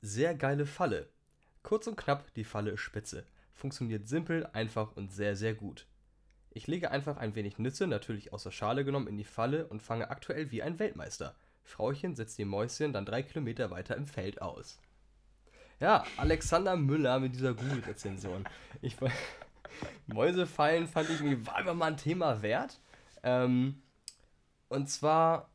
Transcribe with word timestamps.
Sehr 0.00 0.34
geile 0.34 0.64
Falle. 0.64 1.08
Kurz 1.62 1.86
und 1.86 1.96
knapp, 1.96 2.32
die 2.34 2.44
Falle 2.44 2.70
ist 2.70 2.80
spitze. 2.80 3.26
Funktioniert 3.52 4.06
simpel, 4.06 4.46
einfach 4.52 4.96
und 4.96 5.12
sehr, 5.12 5.34
sehr 5.34 5.54
gut. 5.54 5.86
Ich 6.50 6.66
lege 6.68 6.90
einfach 6.90 7.16
ein 7.16 7.34
wenig 7.34 7.58
Nüsse, 7.58 7.86
natürlich 7.86 8.32
aus 8.32 8.44
der 8.44 8.52
Schale 8.52 8.84
genommen, 8.84 9.08
in 9.08 9.16
die 9.16 9.24
Falle 9.24 9.66
und 9.66 9.82
fange 9.82 10.10
aktuell 10.10 10.50
wie 10.52 10.62
ein 10.62 10.78
Weltmeister. 10.78 11.34
Frauchen 11.64 12.14
setzt 12.14 12.38
die 12.38 12.44
Mäuschen 12.44 12.92
dann 12.92 13.04
drei 13.04 13.22
Kilometer 13.22 13.70
weiter 13.70 13.96
im 13.96 14.06
Feld 14.06 14.40
aus. 14.40 14.78
Ja, 15.80 16.04
Alexander 16.16 16.76
Müller 16.76 17.20
mit 17.20 17.34
dieser 17.34 17.54
Google-Rezension. 17.54 18.44
Ich 18.80 18.96
Mäusefallen 20.06 20.86
fand 20.86 21.10
ich 21.10 21.20
irgendwie, 21.20 21.46
war 21.46 21.60
immer 21.60 21.74
mal 21.74 21.92
ein 21.92 21.96
Thema 21.96 22.42
wert. 22.42 22.80
Ähm, 23.22 23.82
und 24.68 24.88
zwar 24.88 25.50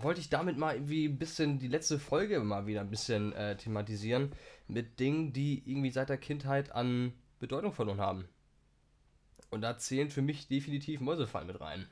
wollte 0.00 0.20
ich 0.20 0.30
damit 0.30 0.56
mal 0.56 0.74
irgendwie 0.74 1.06
ein 1.06 1.18
bisschen 1.18 1.58
die 1.58 1.68
letzte 1.68 1.98
Folge 1.98 2.40
mal 2.40 2.66
wieder 2.66 2.80
ein 2.80 2.90
bisschen 2.90 3.32
äh, 3.32 3.56
thematisieren 3.56 4.32
mit 4.66 4.98
Dingen, 5.00 5.32
die 5.32 5.62
irgendwie 5.66 5.90
seit 5.90 6.08
der 6.08 6.18
Kindheit 6.18 6.72
an 6.72 7.12
Bedeutung 7.38 7.72
verloren 7.72 8.00
haben. 8.00 8.28
Und 9.50 9.60
da 9.60 9.76
zählen 9.76 10.08
für 10.08 10.22
mich 10.22 10.48
definitiv 10.48 11.00
Mäusefallen 11.00 11.46
mit 11.46 11.60
rein. 11.60 11.86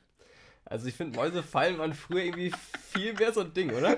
Also 0.65 0.87
ich 0.87 0.95
finde, 0.95 1.17
Mäusefallen 1.17 1.77
waren 1.77 1.93
früher 1.93 2.23
irgendwie 2.23 2.51
viel 2.91 3.13
mehr 3.13 3.33
so 3.33 3.41
ein 3.41 3.53
Ding, 3.53 3.71
oder? 3.71 3.97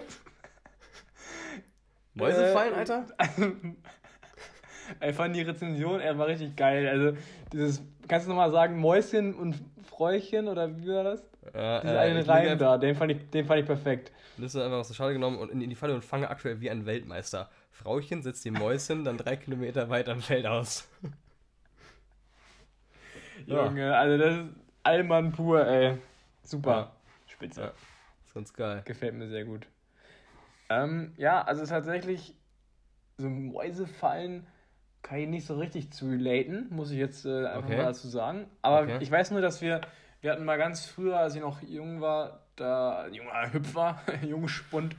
Mäusefallen, 2.14 2.74
äh, 2.74 2.78
Alter? 2.78 3.08
ich 5.08 5.16
fand 5.16 5.36
die 5.36 5.42
Rezension, 5.42 6.02
war 6.02 6.28
richtig 6.28 6.56
geil. 6.56 6.88
Also 6.88 7.18
dieses, 7.54 7.82
kannst 8.08 8.28
du 8.28 8.32
nochmal 8.32 8.52
sagen, 8.52 8.80
Mäuschen 8.80 9.34
und 9.34 9.56
Fräuchen 9.84 10.48
oder 10.48 10.78
wie 10.78 10.88
war 10.88 11.04
das? 11.04 11.24
Ja, 11.54 11.82
Dieser 11.82 11.96
äh, 11.96 12.00
eine 12.00 12.28
Reim 12.28 12.58
da, 12.58 12.78
den 12.78 12.96
fand, 12.96 13.12
ich, 13.12 13.30
den 13.30 13.46
fand 13.46 13.62
ich 13.62 13.66
perfekt. 13.66 14.12
Das 14.38 14.56
ist 14.56 14.62
einfach 14.62 14.78
aus 14.78 14.88
der 14.88 14.96
Schale 14.96 15.14
genommen 15.14 15.38
und 15.38 15.52
in, 15.52 15.62
in 15.62 15.70
die 15.70 15.76
Falle 15.76 15.94
und 15.94 16.04
fange 16.04 16.30
aktuell 16.30 16.62
wie 16.62 16.70
ein 16.70 16.86
Weltmeister. 16.86 17.50
Frauchen 17.72 18.22
setzt 18.22 18.46
die 18.46 18.52
Mäuschen 18.52 19.04
dann 19.04 19.18
drei 19.18 19.36
Kilometer 19.36 19.90
weiter 19.90 20.14
im 20.14 20.22
Feld 20.22 20.46
aus. 20.46 20.88
Junge, 23.46 23.96
also 23.96 24.18
das 24.18 24.38
ist 24.38 24.50
Allmann 24.84 25.32
pur, 25.32 25.68
ey. 25.68 25.98
Super. 26.44 26.72
Ja. 26.72 26.92
Spitze. 27.28 27.62
Ja. 27.62 27.72
Ist 28.26 28.34
ganz 28.34 28.54
geil. 28.54 28.82
Gefällt 28.86 29.16
mir 29.16 29.28
sehr 29.28 29.46
gut. 29.46 29.68
Ähm, 30.70 31.14
ja, 31.18 31.42
also 31.42 31.66
tatsächlich, 31.66 32.36
so 33.18 33.30
Mäusefallen 33.30 34.48
kann 35.02 35.20
ich 35.20 35.28
nicht 35.28 35.46
so 35.46 35.58
richtig 35.58 35.92
zu 35.92 36.10
relaten, 36.10 36.68
muss 36.70 36.92
ich 36.92 36.98
jetzt 36.98 37.26
äh, 37.26 37.46
einfach 37.46 37.66
okay. 37.66 37.78
mal 37.78 37.86
dazu 37.86 38.08
sagen. 38.08 38.48
Aber 38.62 38.84
okay. 38.84 38.98
ich 39.02 39.12
weiß 39.12 39.32
nur, 39.32 39.42
dass 39.42 39.62
wir, 39.62 39.82
wir 40.24 40.32
hatten 40.32 40.46
mal 40.46 40.58
ganz 40.58 40.86
früher, 40.86 41.20
als 41.20 41.36
ich 41.36 41.42
noch 41.42 41.62
jung 41.62 42.00
war, 42.00 42.40
da, 42.56 43.08
junger 43.08 43.54
Hüpfer, 43.54 44.02
Jungspund, 44.26 44.96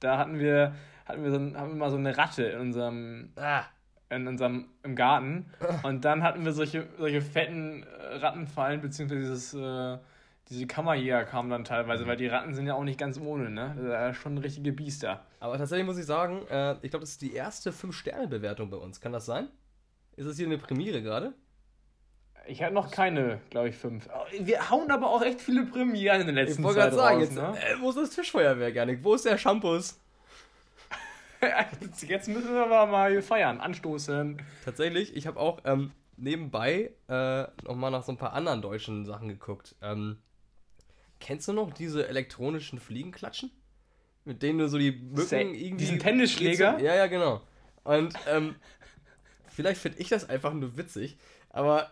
da 0.00 0.18
hatten 0.18 0.38
wir, 0.40 0.74
hatten 1.06 1.22
wir, 1.22 1.30
so, 1.30 1.36
haben 1.36 1.70
wir 1.70 1.76
mal 1.76 1.90
so 1.90 1.96
eine 1.96 2.16
Ratte 2.18 2.42
in 2.42 2.60
unserem, 2.60 3.32
ah. 3.36 3.62
in 4.10 4.26
unserem, 4.26 4.66
im 4.82 4.96
Garten. 4.96 5.46
Und 5.84 6.04
dann 6.04 6.24
hatten 6.24 6.44
wir 6.44 6.52
solche, 6.52 6.88
solche 6.98 7.22
fetten 7.22 7.84
äh, 7.84 8.16
Rattenfallen, 8.16 8.80
beziehungsweise 8.80 9.20
dieses, 9.20 9.54
äh, 9.54 9.98
diese 10.48 10.66
Kammerjäger 10.66 11.24
kamen 11.24 11.50
dann 11.50 11.62
teilweise, 11.62 12.02
mhm. 12.02 12.08
weil 12.08 12.16
die 12.16 12.26
Ratten 12.26 12.52
sind 12.52 12.66
ja 12.66 12.74
auch 12.74 12.82
nicht 12.82 12.98
ganz 12.98 13.18
ohne, 13.20 13.50
ne? 13.50 13.74
Das 13.76 13.84
ist 13.84 13.92
ja 13.92 14.14
schon 14.14 14.38
richtige 14.38 14.72
Biester. 14.72 15.24
Aber 15.38 15.56
tatsächlich 15.56 15.86
muss 15.86 15.98
ich 15.98 16.06
sagen, 16.06 16.44
äh, 16.48 16.72
ich 16.82 16.90
glaube, 16.90 17.04
das 17.04 17.10
ist 17.10 17.22
die 17.22 17.32
erste 17.32 17.70
5-Sterne-Bewertung 17.70 18.70
bei 18.70 18.76
uns. 18.76 19.00
Kann 19.00 19.12
das 19.12 19.24
sein? 19.24 19.46
Ist 20.16 20.28
das 20.28 20.36
hier 20.36 20.46
eine 20.46 20.58
Premiere 20.58 21.00
gerade? 21.00 21.32
Ich 22.46 22.62
hatte 22.62 22.74
noch 22.74 22.90
keine, 22.90 23.40
glaube 23.50 23.70
ich, 23.70 23.76
fünf. 23.76 24.08
Wir 24.38 24.70
hauen 24.70 24.90
aber 24.90 25.08
auch 25.08 25.22
echt 25.22 25.40
viele 25.40 25.64
Premieren 25.64 26.20
in 26.20 26.26
den 26.26 26.36
letzten 26.36 26.62
Jahren. 26.62 26.76
Ich 26.76 26.76
wollte 26.76 26.96
gerade 26.96 26.96
sagen, 26.96 27.20
jetzt, 27.20 27.34
ne? 27.34 27.54
äh, 27.58 27.80
wo 27.80 27.90
ist 27.90 27.96
das 27.96 28.10
Tischfeuerwehr, 28.10 28.70
Janik? 28.70 29.02
Wo 29.02 29.14
ist 29.14 29.24
der 29.24 29.38
Shampoos? 29.38 29.98
jetzt 32.06 32.28
müssen 32.28 32.52
wir 32.52 32.64
aber 32.64 32.90
mal 32.90 33.22
feiern, 33.22 33.60
anstoßen. 33.60 34.42
Tatsächlich, 34.64 35.16
ich 35.16 35.26
habe 35.26 35.40
auch 35.40 35.60
ähm, 35.64 35.92
nebenbei 36.16 36.90
äh, 37.08 37.44
nochmal 37.64 37.90
nach 37.90 38.04
so 38.04 38.12
ein 38.12 38.18
paar 38.18 38.32
anderen 38.32 38.62
deutschen 38.62 39.04
Sachen 39.04 39.28
geguckt. 39.28 39.74
Ähm, 39.82 40.18
Kennst 41.20 41.48
du 41.48 41.54
noch 41.54 41.72
diese 41.72 42.06
elektronischen 42.06 42.78
Fliegenklatschen? 42.78 43.50
Mit 44.26 44.42
denen 44.42 44.58
du 44.58 44.68
so 44.68 44.78
die 44.78 44.92
Mücken 44.92 45.54
irgendwie. 45.54 45.76
Diesen 45.76 45.98
Tennisschläger? 45.98 46.78
Ja, 46.80 46.94
ja, 46.94 47.06
genau. 47.06 47.40
Und 47.82 48.14
ähm, 48.28 48.56
vielleicht 49.48 49.80
finde 49.80 49.98
ich 50.00 50.08
das 50.08 50.28
einfach 50.28 50.52
nur 50.52 50.76
witzig, 50.76 51.16
aber 51.54 51.90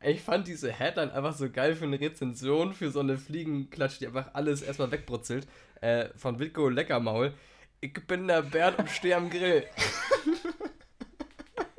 ich 0.00 0.22
fand 0.22 0.46
diese 0.46 0.72
Headline 0.72 1.10
einfach 1.10 1.34
so 1.34 1.50
geil 1.50 1.74
für 1.74 1.84
eine 1.84 2.00
Rezension 2.00 2.72
für 2.72 2.92
so 2.92 3.00
eine 3.00 3.18
Fliegenklatsch, 3.18 3.98
die 3.98 4.06
einfach 4.06 4.30
alles 4.34 4.62
erstmal 4.62 4.92
wegbrutzelt. 4.92 5.48
Äh, 5.80 6.10
von 6.16 6.38
Witko 6.38 6.68
Leckermaul. 6.68 7.34
Ich 7.80 7.92
bin 8.06 8.28
der 8.28 8.42
Bernd 8.42 8.78
und 8.78 8.88
stehe 8.88 9.16
am 9.16 9.30
Grill. 9.30 9.64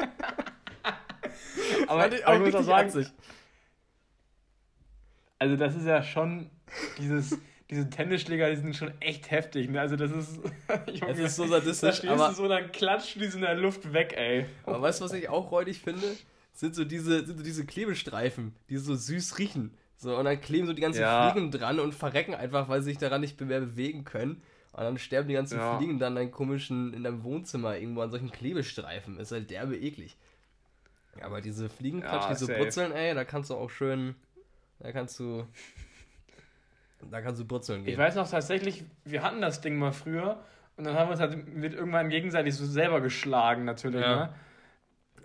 aber 1.88 2.12
ich, 2.12 2.28
aber 2.28 2.36
ich 2.36 2.42
muss 2.42 2.56
auch 2.56 2.64
sagen, 2.64 2.94
witzig. 2.94 3.14
also 5.40 5.56
das 5.56 5.76
ist 5.76 5.86
ja 5.86 6.04
schon 6.04 6.52
dieses, 6.98 7.40
diese 7.70 7.90
Tennisschläger, 7.90 8.50
die 8.50 8.58
sind 8.58 8.76
schon 8.76 8.92
echt 9.00 9.32
heftig. 9.32 9.70
Ne? 9.70 9.80
Also 9.80 9.96
das 9.96 10.12
ist, 10.12 10.36
Junge, 10.88 11.14
das 11.14 11.20
ist 11.20 11.38
so 11.38 11.48
sadistisch. 11.48 12.02
Da 12.02 12.12
aber, 12.12 12.28
du 12.28 12.36
so, 12.36 12.50
dann 12.50 12.74
klatscht 12.74 13.16
die 13.16 13.24
in 13.24 13.42
der 13.42 13.56
Luft 13.56 13.94
weg, 13.94 14.16
ey. 14.18 14.48
Aber 14.66 14.82
weißt 14.82 15.00
du, 15.00 15.06
was 15.06 15.14
ich 15.14 15.30
auch 15.30 15.50
räudig 15.50 15.80
finde? 15.80 16.18
Sind 16.56 16.74
so 16.74 16.86
diese, 16.86 17.26
sind 17.26 17.38
so 17.38 17.44
diese 17.44 17.66
Klebestreifen, 17.66 18.56
die 18.70 18.78
so 18.78 18.96
süß 18.96 19.38
riechen. 19.38 19.78
So, 19.98 20.18
und 20.18 20.26
dann 20.26 20.40
kleben 20.40 20.66
so 20.66 20.74
die 20.74 20.82
ganzen 20.82 21.02
ja. 21.02 21.30
Fliegen 21.30 21.52
dran 21.52 21.80
und 21.80 21.94
verrecken 21.94 22.34
einfach, 22.34 22.70
weil 22.70 22.82
sie 22.82 22.92
sich 22.92 22.98
daran 22.98 23.22
nicht 23.22 23.40
mehr 23.40 23.60
bewegen 23.60 24.06
können. 24.06 24.42
Und 24.72 24.84
dann 24.84 24.98
sterben 24.98 25.28
die 25.28 25.34
ganzen 25.34 25.60
ja. 25.60 25.78
Fliegen 25.78 26.00
dann 26.00 26.18
in 26.18 26.32
komischen, 26.32 26.94
in 26.94 27.04
deinem 27.04 27.24
Wohnzimmer 27.24 27.78
irgendwo 27.78 28.02
an 28.02 28.10
solchen 28.10 28.32
Klebestreifen. 28.32 29.20
Ist 29.20 29.32
halt 29.32 29.52
derbe 29.52 29.78
eklig. 29.78 30.18
Aber 31.22 31.42
diese 31.42 31.70
Fliegenklatsch, 31.70 32.24
ja, 32.24 32.30
die 32.30 32.36
so 32.36 32.48
brutzeln, 32.48 32.92
ey, 32.92 33.14
da 33.14 33.24
kannst 33.24 33.50
du 33.50 33.56
auch 33.56 33.70
schön, 33.70 34.16
da 34.80 34.92
kannst 34.92 35.20
du 35.20 35.46
da 37.12 37.22
kannst 37.22 37.40
du 37.40 37.46
brutzeln 37.46 37.84
gehen. 37.84 37.94
Ich 37.94 38.00
weiß 38.00 38.16
noch 38.16 38.30
tatsächlich, 38.30 38.84
wir 39.04 39.24
hatten 39.24 39.42
das 39.42 39.62
Ding 39.62 39.78
mal 39.78 39.92
früher 39.92 40.44
und 40.78 40.86
dann 40.86 40.96
haben 40.96 41.08
wir 41.08 41.12
uns 41.12 41.20
halt 41.20 41.54
mit 41.54 41.74
irgendwann 41.74 42.10
gegenseitig 42.10 42.56
so 42.56 42.66
selber 42.66 43.02
geschlagen, 43.02 43.66
natürlich. 43.66 44.02
Ja. 44.02 44.28
Ne? 44.28 44.36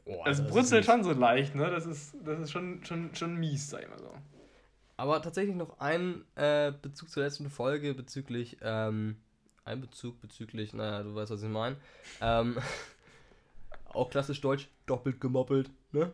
Oh, 0.05 0.22
das 0.25 0.47
brutzelt 0.47 0.84
schon 0.84 1.05
so 1.05 1.12
leicht, 1.12 1.55
ne? 1.55 1.71
Das 1.71 1.87
ist, 1.87 2.15
das 2.25 2.41
ist 2.41 2.50
schon, 2.50 2.84
schon, 2.84 3.15
schon 3.15 3.37
mies, 3.37 3.71
sag 3.71 3.83
ich 3.83 3.88
mal 3.88 3.99
so. 3.99 4.12
Aber 4.97 5.22
tatsächlich 5.22 5.56
noch 5.56 5.78
ein 5.78 6.25
äh, 6.37 6.72
Bezug 6.83 7.11
zur 7.11 7.22
letzten 7.22 7.49
Folge 7.49 7.94
bezüglich, 7.94 8.59
ähm, 8.62 9.16
ein 9.65 9.81
Bezug 9.81 10.21
bezüglich, 10.21 10.75
naja, 10.75 11.03
du 11.03 11.15
weißt, 11.15 11.33
was 11.33 11.43
ich 11.43 11.49
meine. 11.49 11.77
Ähm, 12.21 12.59
auch 13.93 14.10
klassisch 14.10 14.41
deutsch, 14.41 14.69
doppelt 14.87 15.21
gemoppelt, 15.21 15.71
ne? 15.93 16.12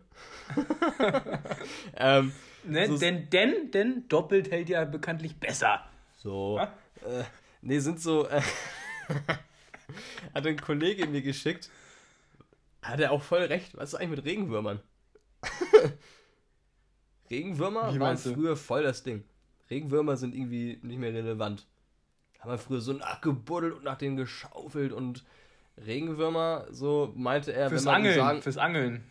ähm, 1.97 2.33
Ne? 2.67 2.89
So 2.89 2.99
denn, 2.99 3.31
denn, 3.31 3.71
denn 3.71 4.09
doppelt 4.09 4.51
hält 4.51 4.69
ja 4.69 4.85
bekanntlich 4.85 5.37
besser. 5.37 5.85
So. 6.17 6.59
Äh, 6.59 7.25
nee, 7.63 7.79
sind 7.79 8.01
so. 8.01 8.29
Äh, 8.29 8.43
hat 10.35 10.47
ein 10.47 10.61
Kollege 10.61 11.07
mir 11.07 11.23
geschickt. 11.23 11.71
Hat 12.89 13.01
er 13.01 13.11
auch 13.13 13.23
voll 13.23 13.43
recht. 13.43 13.77
Was 13.77 13.93
ist 13.93 13.95
eigentlich 13.97 14.19
mit 14.19 14.25
Regenwürmern? 14.25 14.81
Regenwürmer 17.31 17.93
Wie 17.95 18.01
waren 18.01 18.17
früher 18.17 18.57
voll 18.57 18.85
das 18.85 19.03
Ding. 19.03 19.25
Regenwürmer 19.69 20.17
sind 20.17 20.35
irgendwie 20.35 20.79
nicht 20.83 20.99
mehr 20.99 21.13
relevant. 21.13 21.67
Haben 22.39 22.51
wir 22.53 22.59
früher 22.59 22.81
so 22.81 22.93
nachgebuddelt 22.93 23.75
und 23.75 23.85
nach 23.85 23.99
denen 23.99 24.17
geschaufelt 24.17 24.93
und 24.93 25.25
Regenwürmer, 25.85 26.67
so 26.71 27.13
meinte 27.17 27.53
er, 27.53 27.69
fürs 27.69 27.85
wenn 27.85 27.87
man 27.87 27.95
Angeln, 27.97 28.15
sagen, 28.15 28.43
fürs 28.43 28.57
Angeln. 28.57 29.05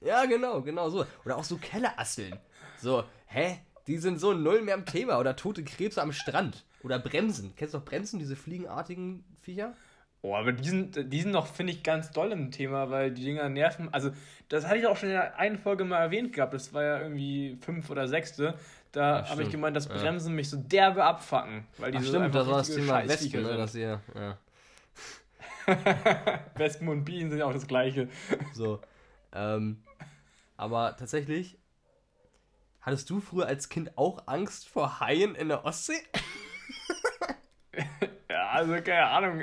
Ja, 0.00 0.24
genau, 0.26 0.62
genau 0.62 0.88
so. 0.88 1.04
Oder 1.24 1.36
auch 1.36 1.44
so 1.44 1.56
Kellerasseln. 1.56 2.38
So, 2.78 3.04
hä? 3.26 3.58
Die 3.86 3.98
sind 3.98 4.18
so 4.18 4.32
null 4.32 4.62
mehr 4.62 4.74
im 4.74 4.84
Thema. 4.84 5.18
Oder 5.18 5.36
tote 5.36 5.64
Krebse 5.64 6.00
am 6.00 6.12
Strand. 6.12 6.64
Oder 6.82 6.98
Bremsen. 6.98 7.54
Kennst 7.56 7.74
du 7.74 7.78
noch 7.78 7.84
Bremsen, 7.84 8.18
diese 8.18 8.36
fliegenartigen 8.36 9.24
Viecher? 9.42 9.74
Oh, 10.26 10.34
aber 10.34 10.50
die 10.50 10.68
sind, 10.68 11.12
die 11.12 11.20
sind 11.20 11.30
noch, 11.30 11.46
finde 11.46 11.72
ich, 11.72 11.84
ganz 11.84 12.10
doll 12.10 12.32
im 12.32 12.50
Thema, 12.50 12.90
weil 12.90 13.12
die 13.12 13.24
Dinger 13.24 13.48
nerven. 13.48 13.94
Also, 13.94 14.10
das 14.48 14.66
hatte 14.66 14.78
ich 14.78 14.86
auch 14.88 14.96
schon 14.96 15.10
in 15.10 15.14
der 15.14 15.38
einen 15.38 15.56
Folge 15.56 15.84
mal 15.84 16.00
erwähnt 16.00 16.32
gehabt. 16.32 16.52
Das 16.52 16.74
war 16.74 16.82
ja 16.82 17.00
irgendwie 17.00 17.56
fünf 17.60 17.88
oder 17.90 18.08
sechste. 18.08 18.54
Da 18.90 19.20
ja, 19.20 19.28
habe 19.30 19.44
ich 19.44 19.50
gemeint, 19.50 19.76
dass 19.76 19.86
Bremsen 19.86 20.30
ja. 20.30 20.34
mich 20.34 20.50
so 20.50 20.56
derbe 20.56 21.04
abfacken. 21.04 21.64
Weil 21.78 21.92
die 21.92 21.98
Ach, 21.98 22.02
so 22.02 22.08
stimmt, 22.08 22.34
das 22.34 22.46
war 22.48 22.58
das 22.58 22.74
Thema 22.74 23.06
Wespen, 23.06 23.42
ne, 23.42 23.56
dass 23.56 23.74
ihr, 23.76 24.00
ja. 24.16 24.38
Wespen 26.56 26.88
und 26.88 27.04
Bienen 27.04 27.30
sind 27.30 27.38
ja 27.38 27.46
auch 27.46 27.52
das 27.52 27.68
Gleiche. 27.68 28.08
So. 28.52 28.80
Ähm, 29.32 29.84
aber 30.56 30.96
tatsächlich 30.96 31.56
Hattest 32.86 33.10
du 33.10 33.20
früher 33.20 33.46
als 33.46 33.68
Kind 33.68 33.98
auch 33.98 34.28
Angst 34.28 34.68
vor 34.68 35.00
Haien 35.00 35.34
in 35.34 35.48
der 35.48 35.64
Ostsee? 35.64 36.00
ja, 38.30 38.50
also 38.50 38.74
keine 38.74 39.06
Ahnung. 39.06 39.42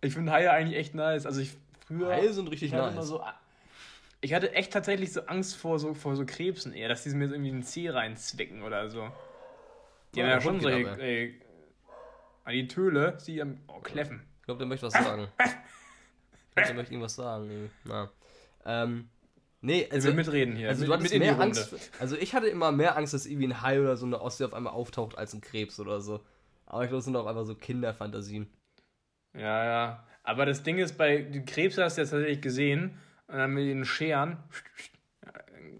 Ich 0.00 0.14
finde 0.14 0.32
Haie 0.32 0.50
eigentlich 0.50 0.78
echt 0.78 0.94
nice. 0.94 1.26
Also 1.26 1.40
ich 1.40 1.52
früher. 1.86 2.08
Haie 2.08 2.32
sind 2.32 2.48
richtig 2.50 2.72
nice. 2.72 2.94
So, 3.06 3.22
ich 4.20 4.34
hatte 4.34 4.52
echt 4.52 4.72
tatsächlich 4.72 5.12
so 5.12 5.22
Angst 5.22 5.56
vor 5.56 5.78
so, 5.78 5.94
vor 5.94 6.16
so 6.16 6.24
Krebsen 6.26 6.72
eher, 6.72 6.88
dass 6.88 7.04
die 7.04 7.10
mir 7.10 7.28
so 7.28 7.34
irgendwie 7.34 7.50
einen 7.50 7.62
Zeh 7.62 7.90
reinzwicken 7.90 8.62
oder 8.62 8.88
so. 8.90 9.10
Die 10.14 10.20
ja, 10.20 10.26
haben 10.26 10.32
ja 10.32 10.40
schon 10.40 10.60
solche. 10.60 11.00
Ey, 11.00 11.40
die 12.50 12.68
Töle, 12.68 13.18
die 13.26 13.42
am. 13.42 13.58
Oh, 13.68 13.80
Kläffen. 13.80 14.22
glaube, 14.44 14.58
der 14.58 14.66
möchte 14.66 14.86
was 14.86 14.92
sagen. 15.04 15.28
ich 15.38 16.54
glaube, 16.54 16.68
der 16.68 16.74
möchte 16.74 16.92
irgendwas 16.92 17.14
sagen. 17.14 17.70
Na. 17.84 18.10
Ähm, 18.64 19.08
nee, 19.60 19.86
also. 19.90 20.08
Ich 20.08 20.14
mitreden 20.14 20.56
hier. 20.56 20.68
Also, 20.68 20.80
mit, 20.80 20.88
du 20.88 20.94
hattest 20.94 21.18
mehr 21.18 21.38
Angst. 21.38 21.74
Also, 22.00 22.16
ich 22.16 22.34
hatte 22.34 22.48
immer 22.48 22.72
mehr 22.72 22.96
Angst, 22.96 23.14
dass 23.14 23.26
irgendwie 23.26 23.48
ein 23.48 23.62
Hai 23.62 23.80
oder 23.80 23.96
so 23.96 24.06
eine 24.06 24.20
Ostsee 24.20 24.44
auf 24.44 24.54
einmal 24.54 24.72
auftaucht 24.72 25.16
als 25.18 25.34
ein 25.34 25.40
Krebs 25.40 25.78
oder 25.78 26.00
so. 26.00 26.20
Aber 26.66 26.82
ich 26.82 26.88
glaube, 26.88 26.98
das 26.98 27.04
sind 27.04 27.16
auch 27.16 27.26
einfach 27.26 27.44
so 27.44 27.54
Kinderfantasien. 27.54 28.50
Ja, 29.38 29.64
ja. 29.64 30.04
Aber 30.22 30.44
das 30.44 30.62
Ding 30.62 30.78
ist, 30.78 30.98
bei 30.98 31.22
den 31.22 31.46
Krebs 31.46 31.78
hast 31.78 31.96
du 31.96 32.02
jetzt 32.02 32.10
tatsächlich 32.10 32.42
gesehen, 32.42 32.98
und 33.28 33.36
dann 33.36 33.52
mit 33.52 33.66
den 33.66 33.84
Scheren, 33.84 34.38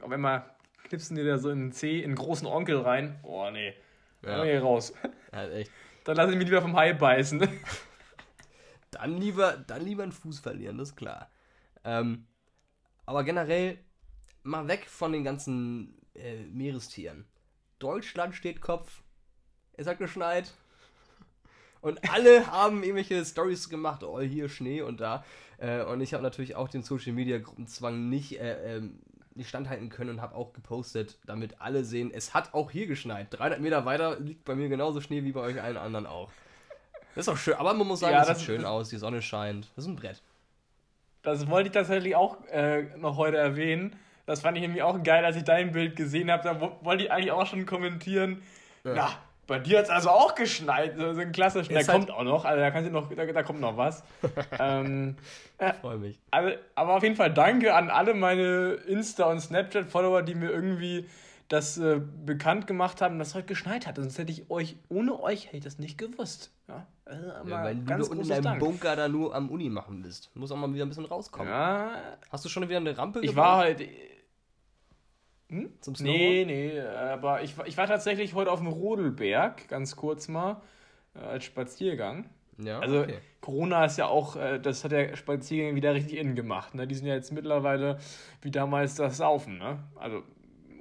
auf 0.00 0.10
einmal 0.10 0.44
knipsen 0.84 1.16
die 1.16 1.24
da 1.24 1.38
so 1.38 1.50
in 1.50 1.60
den 1.60 1.72
C, 1.72 2.00
in 2.00 2.10
den 2.10 2.16
großen 2.16 2.46
Onkel 2.46 2.78
rein. 2.78 3.18
Oh, 3.22 3.50
nee. 3.50 3.74
Ja. 4.24 4.42
Hier 4.42 4.62
raus. 4.62 4.92
Ja, 5.32 5.48
echt. 5.48 5.70
Dann 6.04 6.16
lass 6.16 6.30
ich 6.30 6.36
mich 6.36 6.46
lieber 6.46 6.62
vom 6.62 6.76
Hai 6.76 6.92
beißen. 6.92 7.46
Dann 8.90 9.18
lieber, 9.18 9.52
dann 9.52 9.84
lieber 9.84 10.02
einen 10.02 10.12
Fuß 10.12 10.40
verlieren, 10.40 10.78
das 10.78 10.88
ist 10.90 10.96
klar. 10.96 11.30
Ähm, 11.84 12.26
aber 13.04 13.22
generell, 13.22 13.78
mal 14.42 14.66
weg 14.66 14.88
von 14.88 15.12
den 15.12 15.24
ganzen 15.24 16.00
äh, 16.14 16.44
Meerestieren. 16.46 17.26
Deutschland 17.78 18.34
steht 18.34 18.62
Kopf. 18.62 19.02
Es 19.74 19.86
hat 19.86 19.98
geschneit. 19.98 20.54
Und 21.80 22.10
alle 22.10 22.46
haben 22.48 22.82
irgendwelche 22.82 23.24
Stories 23.24 23.68
gemacht, 23.68 24.02
oh, 24.02 24.20
hier 24.20 24.48
Schnee 24.48 24.82
und 24.82 25.00
da. 25.00 25.24
Äh, 25.58 25.82
und 25.82 26.00
ich 26.00 26.14
habe 26.14 26.22
natürlich 26.22 26.56
auch 26.56 26.68
den 26.68 26.82
Social 26.82 27.12
Media 27.12 27.38
Gruppenzwang 27.38 28.08
nicht, 28.08 28.40
äh, 28.40 28.76
ähm, 28.76 28.98
nicht 29.34 29.48
standhalten 29.48 29.88
können 29.88 30.10
und 30.10 30.20
habe 30.20 30.34
auch 30.34 30.52
gepostet, 30.52 31.18
damit 31.26 31.60
alle 31.60 31.84
sehen, 31.84 32.10
es 32.12 32.34
hat 32.34 32.54
auch 32.54 32.70
hier 32.70 32.86
geschneit. 32.86 33.28
300 33.30 33.60
Meter 33.60 33.84
weiter 33.84 34.18
liegt 34.18 34.44
bei 34.44 34.54
mir 34.54 34.68
genauso 34.68 35.00
Schnee 35.00 35.22
wie 35.24 35.32
bei 35.32 35.40
euch 35.40 35.60
allen 35.62 35.76
anderen 35.76 36.06
auch. 36.06 36.30
Das 37.14 37.26
ist 37.26 37.32
auch 37.32 37.36
schön, 37.36 37.54
aber 37.54 37.74
man 37.74 37.86
muss 37.86 38.00
sagen, 38.00 38.14
ja, 38.14 38.24
das 38.24 38.38
sieht 38.38 38.46
schön 38.46 38.64
aus, 38.64 38.90
die 38.90 38.96
Sonne 38.96 39.22
scheint. 39.22 39.68
Das 39.74 39.84
ist 39.84 39.90
ein 39.90 39.96
Brett. 39.96 40.22
Das 41.22 41.48
wollte 41.48 41.68
ich 41.68 41.74
tatsächlich 41.74 42.14
auch 42.14 42.44
äh, 42.46 42.96
noch 42.96 43.16
heute 43.16 43.36
erwähnen. 43.36 43.96
Das 44.26 44.42
fand 44.42 44.56
ich 44.56 44.62
nämlich 44.62 44.82
auch 44.82 45.02
geil, 45.02 45.24
als 45.24 45.36
ich 45.36 45.44
dein 45.44 45.72
Bild 45.72 45.96
gesehen 45.96 46.30
habe. 46.30 46.42
Da 46.42 46.60
wollte 46.82 47.04
ich 47.04 47.10
eigentlich 47.10 47.32
auch 47.32 47.46
schon 47.46 47.66
kommentieren. 47.66 48.42
Ja. 48.84 48.92
Na, 48.94 49.10
bei 49.48 49.58
dir 49.58 49.78
hat 49.78 49.86
es 49.86 49.90
also 49.90 50.10
auch 50.10 50.34
geschneit. 50.34 50.96
So 50.96 51.06
ein 51.06 51.32
klassischer. 51.32 51.68
Der 51.70 51.78
halt 51.78 51.88
kommt 51.88 52.10
auch 52.10 52.22
noch. 52.22 52.44
Also 52.44 52.60
da, 52.60 52.70
kannst 52.70 52.88
du 52.88 52.92
noch 52.92 53.08
da, 53.08 53.24
da 53.24 53.42
kommt 53.42 53.60
noch 53.60 53.76
was. 53.76 54.04
ähm, 54.60 55.16
äh, 55.56 55.72
Freue 55.72 55.96
mich. 55.96 56.20
Also, 56.30 56.56
aber 56.74 56.96
auf 56.96 57.02
jeden 57.02 57.16
Fall 57.16 57.32
danke 57.32 57.74
an 57.74 57.88
alle 57.88 58.12
meine 58.14 58.74
Insta- 58.86 59.24
und 59.24 59.40
Snapchat-Follower, 59.40 60.22
die 60.22 60.34
mir 60.34 60.50
irgendwie 60.50 61.08
das 61.48 61.78
äh, 61.78 61.98
bekannt 62.26 62.66
gemacht 62.66 63.00
haben, 63.00 63.18
dass 63.18 63.28
es 63.28 63.34
heute 63.34 63.46
geschneit 63.46 63.86
hat. 63.86 63.96
Sonst 63.96 64.18
hätte 64.18 64.30
ich 64.30 64.50
euch, 64.50 64.76
ohne 64.90 65.18
euch 65.18 65.46
hätte 65.46 65.56
ich 65.56 65.64
das 65.64 65.78
nicht 65.78 65.96
gewusst. 65.96 66.52
Ja, 66.68 66.86
also 67.06 67.26
ja 67.48 67.64
weil 67.64 67.76
du 67.76 67.94
unten 67.94 68.20
in 68.20 68.28
deinem 68.28 68.42
Dank. 68.42 68.60
Bunker 68.60 68.96
da 68.96 69.08
nur 69.08 69.34
am 69.34 69.48
Uni 69.48 69.70
machen 69.70 70.02
bist. 70.02 70.30
Du 70.34 70.40
musst 70.40 70.52
auch 70.52 70.58
mal 70.58 70.72
wieder 70.74 70.84
ein 70.84 70.90
bisschen 70.90 71.06
rauskommen. 71.06 71.48
Ja. 71.48 71.92
Hast 72.30 72.44
du 72.44 72.50
schon 72.50 72.68
wieder 72.68 72.76
eine 72.76 72.96
Rampe 72.98 73.20
Ich 73.20 73.34
war 73.34 73.56
halt 73.56 73.80
hm? 75.48 75.70
Zum 75.80 75.94
Snowboard? 75.94 76.20
Nee, 76.20 76.44
nee, 76.46 76.80
aber 76.80 77.42
ich, 77.42 77.54
ich 77.64 77.76
war 77.76 77.86
tatsächlich 77.86 78.34
heute 78.34 78.50
auf 78.52 78.60
dem 78.60 78.68
Rodelberg, 78.68 79.68
ganz 79.68 79.96
kurz 79.96 80.28
mal, 80.28 80.60
äh, 81.14 81.20
als 81.20 81.44
Spaziergang. 81.44 82.28
Ja, 82.58 82.80
also 82.80 83.00
okay. 83.00 83.18
Corona 83.40 83.84
ist 83.84 83.98
ja 83.98 84.06
auch, 84.06 84.36
äh, 84.36 84.58
das 84.58 84.84
hat 84.84 84.92
der 84.92 85.16
Spaziergang 85.16 85.74
wieder 85.76 85.94
richtig 85.94 86.18
innen 86.18 86.34
gemacht. 86.34 86.74
Ne? 86.74 86.86
Die 86.86 86.94
sind 86.94 87.06
ja 87.06 87.14
jetzt 87.14 87.32
mittlerweile 87.32 87.98
wie 88.42 88.50
damals 88.50 88.96
das 88.96 89.18
Saufen. 89.18 89.58
Ne? 89.58 89.78
Also 89.96 90.22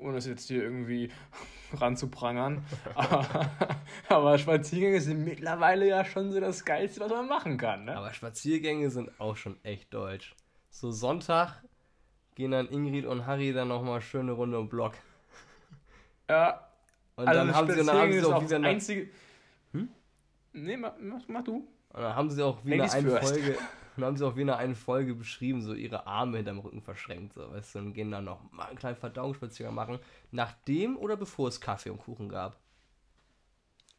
ohne 0.01 0.17
es 0.17 0.25
jetzt 0.25 0.47
hier 0.47 0.63
irgendwie 0.63 1.11
ranzuprangern. 1.73 2.65
aber, 2.95 3.51
aber 4.09 4.37
Spaziergänge 4.37 4.99
sind 4.99 5.23
mittlerweile 5.23 5.87
ja 5.87 6.03
schon 6.03 6.31
so 6.31 6.39
das 6.39 6.65
Geilste, 6.65 7.01
was 7.01 7.11
man 7.11 7.27
machen 7.27 7.57
kann. 7.57 7.85
Ne? 7.85 7.95
Aber 7.95 8.11
Spaziergänge 8.11 8.89
sind 8.89 9.19
auch 9.19 9.37
schon 9.37 9.57
echt 9.63 9.93
deutsch. 9.93 10.35
So 10.69 10.91
Sonntag 10.91 11.63
gehen 12.37 12.51
dann 12.51 12.67
Ingrid 12.67 13.07
und 13.07 13.25
Harry 13.25 13.51
dann 13.51 13.67
nochmal 13.67 13.99
schöne 13.99 14.31
Runde 14.31 14.59
im 14.59 14.69
Block. 14.69 14.93
Ja. 16.29 16.69
Und 17.15 17.27
also 17.27 17.39
dann 17.39 17.55
haben 17.55 17.71
sie, 17.71 17.83
dann 17.83 17.97
haben 17.97 18.11
sie 18.11 18.23
auch 18.25 18.43
wieder 18.43 18.55
eine... 18.57 18.67
Einzige... 18.67 19.09
Hm? 19.71 19.89
Nee, 20.53 20.77
mach, 20.77 20.93
mach, 21.27 21.43
du. 21.43 21.67
Und 21.93 22.01
dann 22.03 22.15
haben 22.15 22.29
sie 22.29 22.43
auch 22.43 22.63
wieder 22.63 22.93
eine 22.93 23.09
Folge... 23.09 23.57
Und 23.95 24.05
haben 24.05 24.17
sie 24.17 24.27
auch 24.27 24.35
wieder 24.35 24.57
eine 24.57 24.75
Folge 24.75 25.15
beschrieben, 25.15 25.63
so 25.63 25.73
ihre 25.73 26.05
Arme 26.05 26.37
hinterm 26.37 26.59
Rücken 26.59 26.83
verschränkt, 26.83 27.33
so, 27.33 27.51
weißt 27.51 27.73
du, 27.73 27.79
und 27.79 27.93
gehen 27.93 28.11
dann 28.11 28.25
noch 28.25 28.39
mal 28.51 28.65
einen 28.67 28.77
kleinen 28.77 28.97
Verdauungsspaziergang 28.97 29.73
machen, 29.73 29.97
nachdem 30.29 30.95
oder 30.97 31.17
bevor 31.17 31.47
es 31.47 31.59
Kaffee 31.59 31.89
und 31.89 31.97
Kuchen 31.97 32.29
gab? 32.29 32.59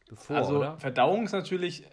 Bevor, 0.07 0.37
also, 0.37 0.59
oder? 0.59 0.77
Verdauung 0.77 1.25
ist 1.25 1.33
natürlich 1.33 1.83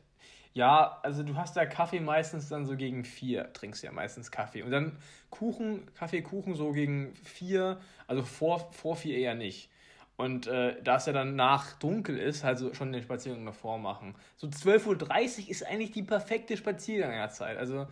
ja, 0.56 1.00
also 1.02 1.22
du 1.22 1.36
hast 1.36 1.54
ja 1.56 1.66
Kaffee 1.66 2.00
meistens 2.00 2.48
dann 2.48 2.64
so 2.64 2.76
gegen 2.76 3.04
vier, 3.04 3.52
trinkst 3.52 3.84
ja 3.84 3.92
meistens 3.92 4.30
Kaffee. 4.30 4.62
Und 4.62 4.70
dann 4.70 4.96
Kuchen, 5.28 5.92
Kaffee, 5.94 6.22
Kuchen 6.22 6.54
so 6.54 6.72
gegen 6.72 7.14
vier, 7.24 7.78
also 8.06 8.22
vor, 8.22 8.72
vor 8.72 8.96
vier 8.96 9.18
eher 9.18 9.34
nicht. 9.34 9.70
Und 10.16 10.46
äh, 10.46 10.82
da 10.82 10.96
es 10.96 11.04
ja 11.04 11.12
dann 11.12 11.36
nach 11.36 11.74
dunkel 11.74 12.16
ist, 12.16 12.42
also 12.42 12.72
schon 12.72 12.90
den 12.90 13.02
Spaziergang 13.02 13.44
davor 13.44 13.76
machen. 13.76 14.14
So 14.36 14.46
12.30 14.46 15.42
Uhr 15.44 15.50
ist 15.50 15.66
eigentlich 15.66 15.90
die 15.90 16.02
perfekte 16.02 16.56
Spaziergangerzeit. 16.56 17.58
Also 17.58 17.80
ja. 17.80 17.88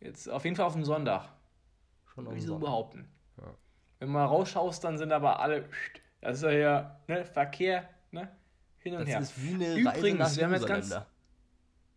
jetzt 0.00 0.26
auf 0.26 0.44
jeden 0.44 0.56
Fall 0.56 0.64
auf 0.64 0.72
dem 0.72 0.84
Sonntag. 0.84 1.28
Schon 2.14 2.24
Würde 2.24 2.38
ich 2.38 2.46
so 2.46 2.58
behaupten. 2.58 3.10
Ja. 3.36 3.52
Wenn 3.98 4.08
du 4.08 4.14
mal 4.14 4.24
rausschaust, 4.24 4.82
dann 4.82 4.96
sind 4.96 5.12
aber 5.12 5.40
alle, 5.40 5.68
das 6.22 6.38
ist 6.38 6.44
ja 6.44 6.50
hier, 6.50 6.96
ne, 7.08 7.26
Verkehr, 7.26 7.90
ne, 8.10 8.30
hin 8.78 8.94
und 8.94 9.00
das 9.00 9.08
her. 9.10 9.20
Ist 9.20 9.42
wie 9.44 9.54
eine 9.54 9.74
Übrigens, 9.74 10.02
Reise 10.02 10.16
nach 10.16 10.36
wir 10.36 10.44
haben 10.44 10.52
jetzt 10.54 10.66
ganz, 10.66 11.06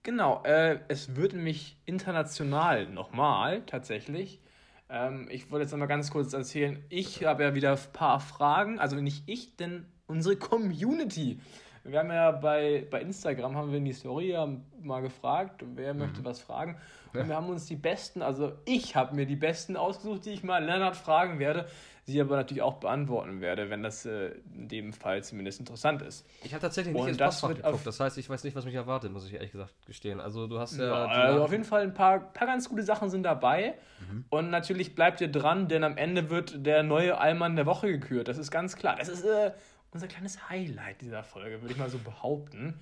Genau, 0.04 0.44
äh, 0.44 0.80
es 0.88 1.16
wird 1.16 1.34
mich 1.34 1.78
international 1.86 2.88
nochmal 2.88 3.62
tatsächlich. 3.66 4.42
Ähm, 4.90 5.28
ich 5.30 5.51
wollte 5.51 5.63
jetzt 5.63 5.72
nochmal 5.72 5.88
ganz 5.88 6.10
kurz 6.10 6.34
erzählen, 6.34 6.84
ich 6.90 7.25
habe 7.25 7.44
ja 7.44 7.54
wieder 7.54 7.74
ein 7.74 7.94
paar 7.94 8.19
Fragen, 8.19 8.80
also 8.80 8.96
nicht 8.96 9.24
ich, 9.28 9.56
denn 9.57 9.86
unsere 10.07 10.38
Community. 10.38 11.40
Wir 11.84 12.00
haben 12.00 12.12
ja 12.12 12.31
bei, 12.31 12.88
bei 12.90 13.01
Instagram, 13.01 13.56
haben 13.56 13.72
wir 13.72 13.78
in 13.78 13.86
die 13.86 13.94
Story 13.94 14.31
ja 14.31 14.48
mal 14.81 15.01
gefragt, 15.01 15.63
wer 15.75 15.94
mhm. 15.94 16.00
möchte 16.00 16.24
was 16.24 16.40
fragen. 16.40 16.78
Und 17.13 17.22
ja. 17.22 17.28
wir 17.28 17.36
haben 17.36 17.50
uns 17.50 17.66
die 17.66 17.75
besten, 17.75 18.22
also 18.22 18.54
ich 18.66 18.95
habe 18.95 19.16
mir 19.16 19.25
die 19.25 19.36
besten 19.36 19.75
ausgesucht, 19.75 20.25
die 20.25 20.31
ich 20.31 20.44
mal 20.44 20.63
Lennart 20.63 20.95
fragen 20.95 21.40
werde 21.40 21.68
sie 22.09 22.21
aber 22.21 22.35
natürlich 22.35 22.61
auch 22.61 22.75
beantworten 22.75 23.41
werde, 23.41 23.69
wenn 23.69 23.83
das 23.83 24.06
äh, 24.06 24.31
in 24.56 24.67
dem 24.67 24.94
Fall 24.94 25.23
zumindest 25.23 25.59
interessant 25.59 26.01
ist. 26.01 26.25
Ich 26.44 26.53
habe 26.53 26.61
tatsächlich 26.61 26.94
nicht 26.94 27.07
ins 27.07 27.17
Postfach 27.17 27.56
geguckt, 27.56 27.85
das 27.85 28.00
heißt, 28.00 28.17
ich 28.17 28.29
weiß 28.29 28.44
nicht, 28.44 28.56
was 28.56 28.65
mich 28.65 28.75
erwartet, 28.75 29.11
muss 29.11 29.25
ich 29.25 29.33
ehrlich 29.33 29.51
gesagt 29.51 29.73
gestehen. 29.85 30.19
Also 30.19 30.47
du 30.47 30.59
hast 30.59 30.77
ja... 30.77 30.85
ja 30.85 31.06
also 31.06 31.44
auf 31.44 31.51
jeden 31.51 31.63
Fall 31.63 31.83
ein 31.83 31.94
paar, 31.94 32.19
paar 32.19 32.47
ganz 32.47 32.67
gute 32.69 32.83
Sachen 32.83 33.09
sind 33.09 33.23
dabei 33.23 33.75
mhm. 34.11 34.25
und 34.29 34.50
natürlich 34.50 34.95
bleibt 34.95 35.21
ihr 35.21 35.31
dran, 35.31 35.68
denn 35.68 35.83
am 35.83 35.97
Ende 35.97 36.30
wird 36.30 36.66
der 36.66 36.83
neue 36.83 37.18
Allmann 37.18 37.56
der 37.56 37.66
Woche 37.66 37.87
gekürt, 37.87 38.28
das 38.28 38.37
ist 38.37 38.51
ganz 38.51 38.75
klar. 38.75 38.95
Das 38.97 39.07
ist 39.07 39.23
äh, 39.23 39.51
unser 39.92 40.07
kleines 40.07 40.49
Highlight 40.49 41.01
dieser 41.01 41.23
Folge, 41.23 41.61
würde 41.61 41.73
ich 41.73 41.80
mal 41.80 41.89
so 41.89 41.99
behaupten. 41.99 42.80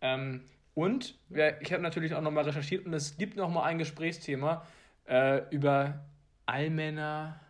Ähm, 0.00 0.42
und 0.74 1.18
ja, 1.30 1.58
ich 1.60 1.72
habe 1.72 1.82
natürlich 1.82 2.14
auch 2.14 2.20
nochmal 2.20 2.44
recherchiert 2.44 2.84
und 2.84 2.92
es 2.92 3.16
gibt 3.16 3.36
nochmal 3.36 3.64
ein 3.64 3.78
Gesprächsthema 3.78 4.64
äh, 5.06 5.42
über 5.50 6.04
Allmänner 6.44 7.40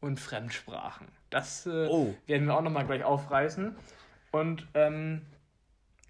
und 0.00 0.18
Fremdsprachen. 0.18 1.08
Das 1.30 1.66
äh, 1.66 1.88
oh. 1.88 2.14
werden 2.26 2.46
wir 2.46 2.56
auch 2.56 2.62
nochmal 2.62 2.86
gleich 2.86 3.04
aufreißen. 3.04 3.76
Und 4.32 4.66
ähm, 4.74 5.22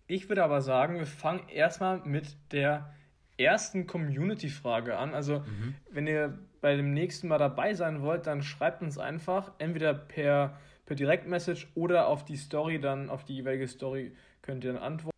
ich 0.07 0.29
würde 0.29 0.45
aber 0.45 0.61
sagen, 0.61 0.99
wir 0.99 1.07
fangen 1.07 1.49
erstmal 1.49 1.99
mit 2.01 2.37
der 2.53 2.93
ersten 3.39 3.87
Community-Frage 3.87 4.97
an. 4.97 5.15
Also, 5.15 5.41
mhm. 5.41 5.75
wenn 5.91 6.07
ihr 6.07 6.39
bei 6.61 6.77
dem 6.77 6.93
nächsten 6.93 7.29
Mal 7.29 7.39
dabei 7.39 7.75
sein 7.75 8.03
wollt, 8.03 8.27
dann 8.27 8.43
schreibt 8.43 8.83
uns 8.83 8.99
einfach 8.99 9.53
entweder 9.59 9.95
per, 9.95 10.59
per 10.85 10.97
Direktmessage 10.97 11.69
oder 11.75 12.07
auf 12.07 12.25
die 12.25 12.37
Story, 12.37 12.81
dann 12.81 13.09
auf 13.09 13.25
die 13.25 13.37
jeweilige 13.37 13.69
Story 13.69 14.13
könnt 14.43 14.65
ihr 14.65 14.75
dann 14.75 14.83
antworten. 14.83 15.17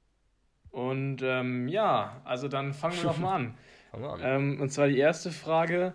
Und 0.71 1.23
ähm, 1.23 1.69
ja, 1.69 2.23
also 2.25 2.49
dann 2.49 2.73
fangen 2.73 2.97
wir 2.97 3.05
doch 3.05 3.19
mal 3.19 3.35
an. 3.35 3.55
an. 3.93 4.21
Ähm, 4.23 4.61
und 4.61 4.71
zwar 4.71 4.89
die 4.89 4.99
erste 4.99 5.31
Frage 5.31 5.93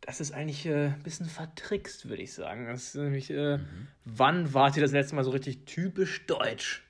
das 0.00 0.20
ist 0.20 0.32
eigentlich 0.32 0.66
äh, 0.66 0.86
ein 0.86 1.02
bisschen 1.02 1.26
vertrickst, 1.26 2.08
würde 2.08 2.22
ich 2.22 2.32
sagen. 2.32 2.66
Das 2.66 2.82
ist 2.82 2.94
nämlich, 2.94 3.30
äh, 3.30 3.58
mhm. 3.58 3.88
wann 4.04 4.54
wart 4.54 4.76
ihr 4.76 4.82
das 4.82 4.92
letzte 4.92 5.14
Mal 5.14 5.24
so 5.24 5.30
richtig 5.30 5.64
typisch 5.64 6.26
deutsch? 6.26 6.84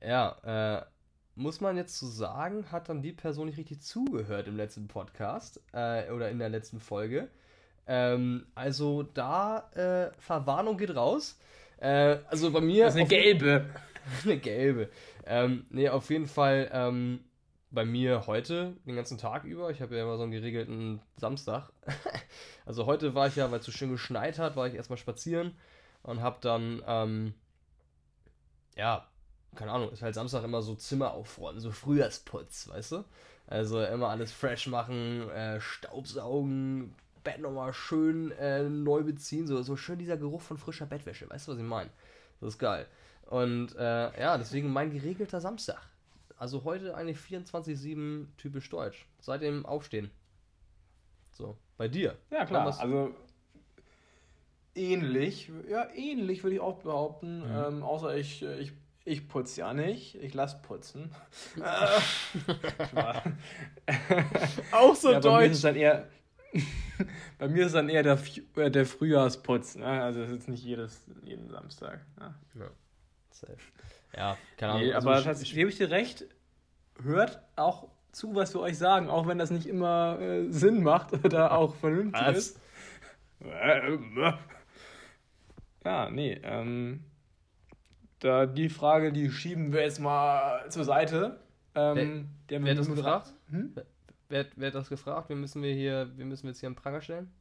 Ja, 0.00 0.80
äh, 0.80 0.84
muss 1.34 1.60
man 1.60 1.76
jetzt 1.76 1.98
so 1.98 2.06
sagen, 2.06 2.70
hat 2.70 2.88
dann 2.88 3.02
die 3.02 3.12
Person 3.12 3.46
nicht 3.46 3.58
richtig 3.58 3.80
zugehört 3.80 4.48
im 4.48 4.56
letzten 4.56 4.88
Podcast 4.88 5.60
äh, 5.72 6.10
oder 6.10 6.30
in 6.30 6.38
der 6.38 6.50
letzten 6.50 6.80
Folge. 6.80 7.28
Ähm, 7.86 8.46
also 8.54 9.02
da, 9.02 9.70
äh, 9.74 10.12
Verwarnung 10.20 10.76
geht 10.76 10.94
raus. 10.94 11.38
Äh, 11.78 12.18
also 12.28 12.50
bei 12.50 12.60
mir. 12.60 12.84
Das 12.84 12.94
ist 12.94 13.00
eine 13.00 13.08
gelbe. 13.08 13.66
eine 14.24 14.38
gelbe. 14.38 14.90
Ähm, 15.26 15.64
nee, 15.70 15.88
auf 15.88 16.10
jeden 16.10 16.26
Fall. 16.26 16.70
Ähm, 16.72 17.20
bei 17.72 17.84
mir 17.84 18.26
heute 18.26 18.76
den 18.86 18.96
ganzen 18.96 19.18
Tag 19.18 19.44
über. 19.44 19.70
Ich 19.70 19.80
habe 19.80 19.96
ja 19.96 20.02
immer 20.02 20.16
so 20.16 20.22
einen 20.22 20.32
geregelten 20.32 21.00
Samstag. 21.16 21.70
also 22.66 22.86
heute 22.86 23.14
war 23.14 23.26
ich 23.26 23.36
ja, 23.36 23.50
weil 23.50 23.60
es 23.60 23.66
so 23.66 23.72
schön 23.72 23.90
geschneit 23.90 24.38
hat, 24.38 24.56
war 24.56 24.66
ich 24.66 24.74
erstmal 24.74 24.98
spazieren 24.98 25.56
und 26.02 26.20
habe 26.20 26.36
dann, 26.40 26.82
ähm, 26.86 27.34
ja, 28.76 29.06
keine 29.54 29.72
Ahnung, 29.72 29.90
ist 29.90 30.02
halt 30.02 30.14
Samstag 30.14 30.44
immer 30.44 30.62
so 30.62 30.74
Zimmer 30.74 31.12
aufräumen, 31.12 31.60
so 31.60 31.70
Frühjahrsputz, 31.70 32.68
weißt 32.68 32.92
du? 32.92 33.04
Also 33.46 33.82
immer 33.82 34.08
alles 34.08 34.32
fresh 34.32 34.66
machen, 34.66 35.28
äh, 35.30 35.60
Staubsaugen, 35.60 36.94
Bett 37.24 37.40
nochmal 37.40 37.72
schön 37.72 38.32
äh, 38.32 38.62
neu 38.64 39.02
beziehen. 39.02 39.46
So, 39.46 39.62
so 39.62 39.76
schön 39.76 39.98
dieser 39.98 40.16
Geruch 40.16 40.40
von 40.40 40.58
frischer 40.58 40.86
Bettwäsche. 40.86 41.28
Weißt 41.28 41.48
du, 41.48 41.52
was 41.52 41.58
ich 41.58 41.64
meine? 41.64 41.90
Das 42.40 42.50
ist 42.50 42.58
geil. 42.58 42.86
Und 43.26 43.74
äh, 43.76 44.20
ja, 44.20 44.36
deswegen 44.38 44.72
mein 44.72 44.90
geregelter 44.90 45.40
Samstag. 45.40 45.80
Also 46.42 46.64
heute 46.64 46.96
eigentlich 46.96 47.18
24-7 47.18 48.26
typisch 48.36 48.68
deutsch. 48.68 49.06
Seit 49.20 49.42
dem 49.42 49.64
Aufstehen. 49.64 50.10
So, 51.30 51.56
bei 51.76 51.86
dir. 51.86 52.16
Ja, 52.32 52.44
klar. 52.46 52.66
Also 52.80 53.14
ähnlich. 54.74 55.52
Ja, 55.70 55.88
ähnlich 55.94 56.42
würde 56.42 56.56
ich 56.56 56.60
auch 56.60 56.80
behaupten. 56.80 57.48
Mhm. 57.48 57.64
Ähm, 57.76 57.82
außer 57.84 58.16
ich, 58.16 58.42
ich, 58.42 58.72
ich 59.04 59.28
putze 59.28 59.60
ja 59.60 59.72
nicht. 59.72 60.16
Ich 60.16 60.34
lasse 60.34 60.60
putzen. 60.62 61.14
auch 64.72 64.96
so 64.96 65.12
ja, 65.12 65.20
deutsch. 65.20 65.22
Bei 65.28 65.38
mir 65.38 65.46
ist 65.46 65.56
es 65.58 65.62
dann 65.62 65.76
eher, 65.76 66.08
bei 67.38 67.46
mir 67.46 67.66
ist 67.66 67.74
dann 67.76 67.88
eher 67.88 68.02
der, 68.02 68.18
äh, 68.56 68.68
der 68.68 68.84
Frühjahrsputz. 68.84 69.76
Ne? 69.76 69.86
Also 69.86 70.18
das 70.18 70.30
ist 70.30 70.34
jetzt 70.34 70.48
nicht 70.48 70.64
jedes, 70.64 71.06
jeden 71.22 71.48
Samstag. 71.48 72.00
Ne? 72.18 72.34
Ja. 72.56 72.68
Safe. 73.32 73.56
Ja, 74.16 74.36
keine 74.56 74.72
Ahnung. 74.72 74.86
Nee, 74.86 74.94
also 74.94 75.10
aber 75.10 75.40
ich, 75.40 75.54
gebe 75.54 75.70
ich 75.70 75.76
dir 75.76 75.90
recht, 75.90 76.26
hört 77.02 77.40
auch 77.56 77.88
zu, 78.12 78.34
was 78.34 78.54
wir 78.54 78.60
euch 78.60 78.78
sagen, 78.78 79.08
auch 79.08 79.26
wenn 79.26 79.38
das 79.38 79.50
nicht 79.50 79.66
immer 79.66 80.18
äh, 80.20 80.50
Sinn 80.50 80.82
macht 80.82 81.12
oder 81.24 81.52
auch 81.52 81.74
vernünftig 81.74 82.22
was? 82.22 82.36
ist. 82.36 82.60
Ja, 85.84 86.10
nee, 86.10 86.40
ähm, 86.44 87.04
da 88.20 88.46
die 88.46 88.68
Frage, 88.68 89.12
die 89.12 89.30
schieben 89.30 89.72
wir 89.72 89.82
jetzt 89.82 89.98
mal 89.98 90.68
zur 90.70 90.84
Seite. 90.84 91.40
Ähm, 91.74 92.28
wer, 92.48 92.62
wer 92.62 92.70
hat 92.70 92.78
das 92.78 92.88
gefragt? 92.88 93.34
Hm? 93.50 93.74
Wer, 94.28 94.46
wer, 94.56 94.68
hat 94.68 94.74
das 94.74 94.88
gefragt? 94.88 95.28
Wir 95.28 95.36
müssen 95.36 95.62
wir 95.62 95.74
hier, 95.74 96.10
wir 96.16 96.24
müssen 96.24 96.46
jetzt 96.46 96.60
hier 96.60 96.68
einen 96.68 96.76
Pranger 96.76 97.00
stellen? 97.00 97.32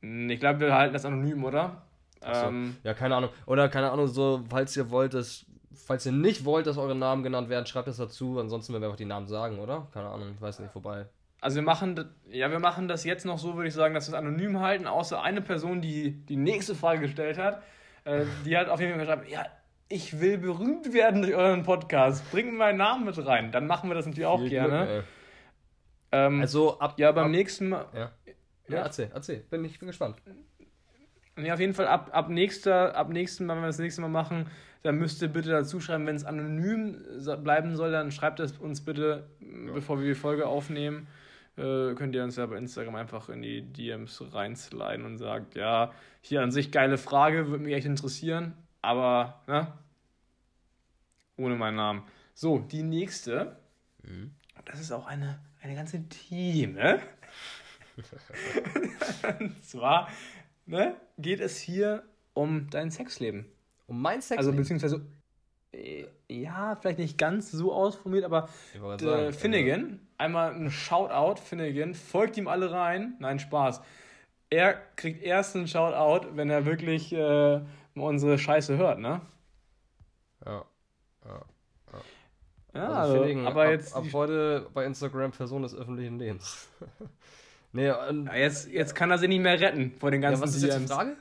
Hm, 0.00 0.30
ich 0.30 0.38
glaube, 0.38 0.60
wir 0.60 0.74
halten 0.74 0.92
das 0.92 1.04
anonym, 1.04 1.42
oder? 1.42 1.82
So. 2.22 2.48
Ähm, 2.48 2.76
ja, 2.84 2.94
keine 2.94 3.16
Ahnung. 3.16 3.30
Oder 3.46 3.68
keine 3.68 3.90
Ahnung, 3.90 4.06
so, 4.06 4.44
falls 4.48 4.76
ihr 4.76 4.90
wollt, 4.90 5.14
dass, 5.14 5.44
falls 5.74 6.06
ihr 6.06 6.12
nicht 6.12 6.44
wollt, 6.44 6.66
dass 6.66 6.78
eure 6.78 6.94
Namen 6.94 7.22
genannt 7.22 7.48
werden, 7.48 7.66
schreibt 7.66 7.88
es 7.88 7.96
dazu. 7.96 8.38
Ansonsten 8.38 8.72
werden 8.72 8.82
wir 8.82 8.86
einfach 8.86 8.96
die 8.96 9.04
Namen 9.04 9.26
sagen, 9.26 9.58
oder? 9.58 9.88
Keine 9.92 10.08
Ahnung, 10.08 10.32
ich 10.34 10.40
weiß 10.40 10.60
nicht, 10.60 10.72
vorbei. 10.72 11.06
Also 11.40 11.56
wir 11.56 11.62
machen, 11.62 11.98
ja, 12.30 12.50
wir 12.52 12.60
machen 12.60 12.86
das 12.86 13.02
jetzt 13.02 13.26
noch 13.26 13.38
so, 13.38 13.56
würde 13.56 13.66
ich 13.66 13.74
sagen, 13.74 13.94
dass 13.94 14.08
wir 14.08 14.14
es 14.14 14.18
anonym 14.18 14.60
halten, 14.60 14.86
außer 14.86 15.20
eine 15.20 15.40
Person, 15.40 15.80
die 15.80 16.12
die 16.12 16.36
nächste 16.36 16.76
Frage 16.76 17.00
gestellt 17.00 17.36
hat, 17.36 17.62
äh, 18.04 18.24
die 18.44 18.56
hat 18.56 18.68
auf 18.68 18.78
jeden 18.80 18.94
Fall 18.94 19.04
geschrieben, 19.04 19.32
ja, 19.32 19.44
ich 19.88 20.20
will 20.20 20.38
berühmt 20.38 20.92
werden 20.92 21.22
durch 21.22 21.34
euren 21.34 21.64
Podcast, 21.64 22.30
bringt 22.30 22.54
meinen 22.54 22.78
Namen 22.78 23.04
mit 23.04 23.26
rein. 23.26 23.50
Dann 23.50 23.66
machen 23.66 23.90
wir 23.90 23.94
das 23.94 24.06
natürlich 24.06 24.26
auch 24.26 24.38
Viel 24.38 24.50
gerne. 24.50 24.86
Glück, 24.86 25.04
ähm, 26.12 26.40
also 26.40 26.78
ab, 26.78 26.94
ja, 26.98 27.10
beim 27.10 27.24
ab, 27.24 27.30
nächsten 27.30 27.70
Mal. 27.70 27.86
Ja. 27.92 28.12
ja, 28.26 28.32
ja, 28.68 28.82
erzähl, 28.84 29.10
erzähl, 29.12 29.38
bin, 29.50 29.64
ich 29.64 29.78
bin 29.78 29.88
gespannt. 29.88 30.16
Ja, 31.36 31.54
auf 31.54 31.60
jeden 31.60 31.74
Fall 31.74 31.86
ab, 31.86 32.10
ab, 32.12 32.28
nächster, 32.28 32.94
ab 32.94 33.08
nächsten 33.08 33.46
Mal, 33.46 33.56
wenn 33.56 33.62
wir 33.62 33.68
das 33.68 33.78
nächste 33.78 34.02
Mal 34.02 34.08
machen, 34.08 34.46
dann 34.82 34.96
müsst 34.96 35.22
ihr 35.22 35.28
bitte 35.28 35.50
dazu 35.50 35.80
schreiben, 35.80 36.06
wenn 36.06 36.16
es 36.16 36.24
anonym 36.24 37.00
bleiben 37.42 37.76
soll, 37.76 37.92
dann 37.92 38.10
schreibt 38.10 38.40
es 38.40 38.58
uns 38.58 38.84
bitte, 38.84 39.28
ja. 39.40 39.72
bevor 39.72 40.00
wir 40.00 40.06
die 40.06 40.18
Folge 40.18 40.46
aufnehmen. 40.46 41.06
Äh, 41.56 41.94
könnt 41.94 42.14
ihr 42.14 42.24
uns 42.24 42.36
ja 42.36 42.46
bei 42.46 42.56
Instagram 42.56 42.96
einfach 42.96 43.28
in 43.28 43.42
die 43.42 43.62
DMs 43.62 44.22
reinsliden 44.32 45.04
und 45.04 45.18
sagt, 45.18 45.54
ja, 45.54 45.92
hier 46.20 46.42
an 46.42 46.50
sich 46.50 46.72
geile 46.72 46.98
Frage, 46.98 47.48
würde 47.48 47.64
mich 47.64 47.74
echt 47.74 47.86
interessieren, 47.86 48.54
aber 48.80 49.42
ne? 49.46 49.72
ohne 51.36 51.56
meinen 51.56 51.76
Namen. 51.76 52.02
So, 52.34 52.58
die 52.58 52.82
nächste. 52.82 53.56
Mhm. 54.02 54.32
Das 54.64 54.80
ist 54.80 54.92
auch 54.92 55.06
eine, 55.06 55.40
eine 55.62 55.74
ganz 55.74 55.92
intime. 55.94 57.00
und 59.38 59.64
zwar 59.64 60.08
ne, 60.66 60.96
geht 61.18 61.40
es 61.40 61.58
hier 61.58 62.04
um 62.34 62.68
dein 62.70 62.90
Sexleben. 62.90 63.46
Um 63.86 64.00
mein 64.00 64.16
also, 64.16 64.28
Sexleben? 64.28 64.48
Also 64.48 64.56
beziehungsweise, 64.56 65.06
äh, 65.72 66.06
ja, 66.28 66.76
vielleicht 66.76 66.98
nicht 66.98 67.18
ganz 67.18 67.50
so 67.50 67.72
ausformuliert, 67.72 68.24
aber 68.24 68.48
äh, 68.74 68.98
sagen, 68.98 69.32
Finnegan, 69.32 69.90
ja. 69.90 69.98
einmal 70.18 70.54
ein 70.54 70.70
Shoutout, 70.70 71.40
Finnegan, 71.40 71.94
folgt 71.94 72.36
ihm 72.36 72.48
alle 72.48 72.70
rein. 72.70 73.16
Nein, 73.18 73.38
Spaß. 73.38 73.82
Er 74.50 74.74
kriegt 74.96 75.22
erst 75.22 75.56
einen 75.56 75.66
Shoutout, 75.66 76.36
wenn 76.36 76.50
er 76.50 76.66
wirklich 76.66 77.12
äh, 77.12 77.60
unsere 77.94 78.38
Scheiße 78.38 78.76
hört, 78.76 78.98
ne? 78.98 79.20
Ja. 80.44 80.64
Ja. 81.24 81.42
Ja, 82.74 82.88
also, 82.88 83.22
also 83.22 83.40
aber 83.40 83.64
ab, 83.64 83.70
jetzt. 83.70 83.94
Ab 83.94 84.04
heute 84.12 84.66
bei 84.72 84.86
Instagram 84.86 85.30
Person 85.30 85.62
des 85.62 85.74
öffentlichen 85.74 86.18
Lebens. 86.18 86.68
Nee, 87.72 87.90
und 87.90 88.26
ja, 88.26 88.34
jetzt, 88.34 88.68
jetzt 88.68 88.94
kann 88.94 89.10
er 89.10 89.18
sie 89.18 89.28
nicht 89.28 89.40
mehr 89.40 89.58
retten 89.58 89.92
vor 89.92 90.10
den 90.10 90.20
ganzen 90.20 90.40
ja, 90.40 90.46
was 90.46 90.54
ist 90.54 90.62
jetzt 90.62 90.78
die 90.78 90.86
Frage? 90.86 91.16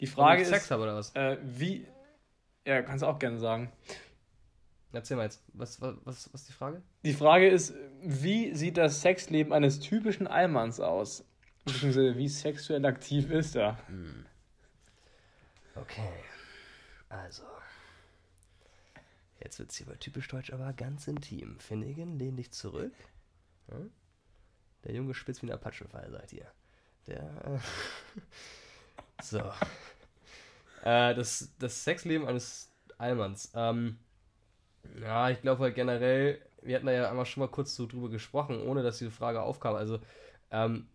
Die 0.00 0.06
Frage 0.06 0.42
ist, 0.42 0.48
Sex 0.48 0.70
habe 0.70 0.82
oder 0.82 0.94
was? 0.96 1.14
Äh, 1.14 1.38
wie, 1.42 1.86
ja, 2.64 2.82
kannst 2.82 3.02
du 3.02 3.06
auch 3.06 3.18
gerne 3.18 3.38
sagen. 3.38 3.72
Erzähl 4.92 5.16
mal 5.16 5.24
jetzt, 5.24 5.42
was, 5.52 5.80
was, 5.80 5.94
was, 6.04 6.32
was 6.32 6.40
ist 6.42 6.48
die 6.48 6.52
Frage? 6.52 6.82
Die 7.04 7.12
Frage 7.12 7.48
ist, 7.48 7.74
wie 8.00 8.54
sieht 8.54 8.76
das 8.76 9.02
Sexleben 9.02 9.52
eines 9.52 9.80
typischen 9.80 10.26
Allmanns 10.26 10.80
aus? 10.80 11.24
Beziehungsweise 11.64 12.16
wie 12.16 12.28
sexuell 12.28 12.86
aktiv 12.86 13.30
ist 13.30 13.56
er? 13.56 13.76
Hm. 13.88 14.24
Okay, 15.74 16.12
also. 17.08 17.42
Jetzt 19.42 19.58
wird 19.58 19.70
es 19.70 19.76
hier 19.76 19.86
bei 19.86 19.96
typisch 19.96 20.28
deutsch 20.28 20.52
aber 20.52 20.72
ganz 20.72 21.08
intim. 21.08 21.58
Finnigen, 21.58 22.18
lehn 22.18 22.36
dich 22.36 22.52
zurück. 22.52 22.94
Hm? 23.68 23.90
Der 24.86 24.94
Junge 24.94 25.14
spitzt 25.14 25.42
wie 25.42 25.48
ein 25.48 25.52
Apachenfall, 25.52 26.08
sagt 26.10 26.32
ihr. 26.32 26.46
Der. 27.08 27.22
Äh, 27.44 27.58
so. 29.22 29.38
Äh, 30.84 31.14
das, 31.14 31.52
das 31.58 31.82
Sexleben 31.82 32.28
eines 32.28 32.72
Allmanns. 32.96 33.50
Ähm, 33.56 33.98
ja, 35.00 35.30
ich 35.30 35.40
glaube 35.40 35.64
halt 35.64 35.74
generell, 35.74 36.40
wir 36.62 36.76
hatten 36.76 36.86
da 36.86 36.92
ja 36.92 37.10
einmal 37.10 37.26
schon 37.26 37.40
mal 37.40 37.48
kurz 37.48 37.74
so 37.74 37.86
drüber 37.86 38.08
gesprochen, 38.08 38.62
ohne 38.62 38.84
dass 38.84 38.98
diese 38.98 39.10
Frage 39.10 39.42
aufkam. 39.42 39.74
Also, 39.74 39.98
ähm, 40.52 40.88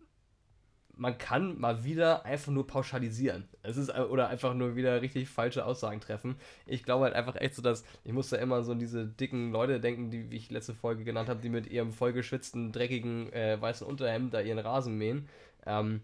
man 0.94 1.18
kann 1.18 1.58
mal 1.58 1.84
wieder 1.84 2.24
einfach 2.24 2.50
nur 2.52 2.66
pauschalisieren. 2.66 3.46
Es 3.62 3.76
ist 3.76 3.94
oder 3.94 4.28
einfach 4.28 4.54
nur 4.54 4.74
wieder 4.74 5.00
richtig 5.02 5.28
falsche 5.28 5.64
Aussagen 5.64 6.00
treffen. 6.00 6.36
Ich 6.66 6.82
glaube 6.82 7.04
halt 7.04 7.14
einfach 7.14 7.36
echt 7.36 7.54
so, 7.54 7.62
dass 7.62 7.84
ich 8.04 8.12
muss 8.12 8.28
da 8.28 8.36
immer 8.38 8.62
so 8.64 8.72
an 8.72 8.78
diese 8.78 9.06
dicken 9.06 9.52
Leute 9.52 9.80
denken, 9.80 10.10
die 10.10 10.30
wie 10.30 10.36
ich 10.36 10.50
letzte 10.50 10.74
Folge 10.74 11.04
genannt 11.04 11.28
habe, 11.28 11.40
die 11.40 11.48
mit 11.48 11.68
ihrem 11.68 11.92
vollgeschwitzten 11.92 12.72
dreckigen 12.72 13.32
äh, 13.32 13.60
weißen 13.60 13.86
Unterhemd 13.86 14.34
da 14.34 14.40
ihren 14.40 14.58
Rasen 14.58 14.98
mähen. 14.98 15.28
Ähm, 15.64 16.02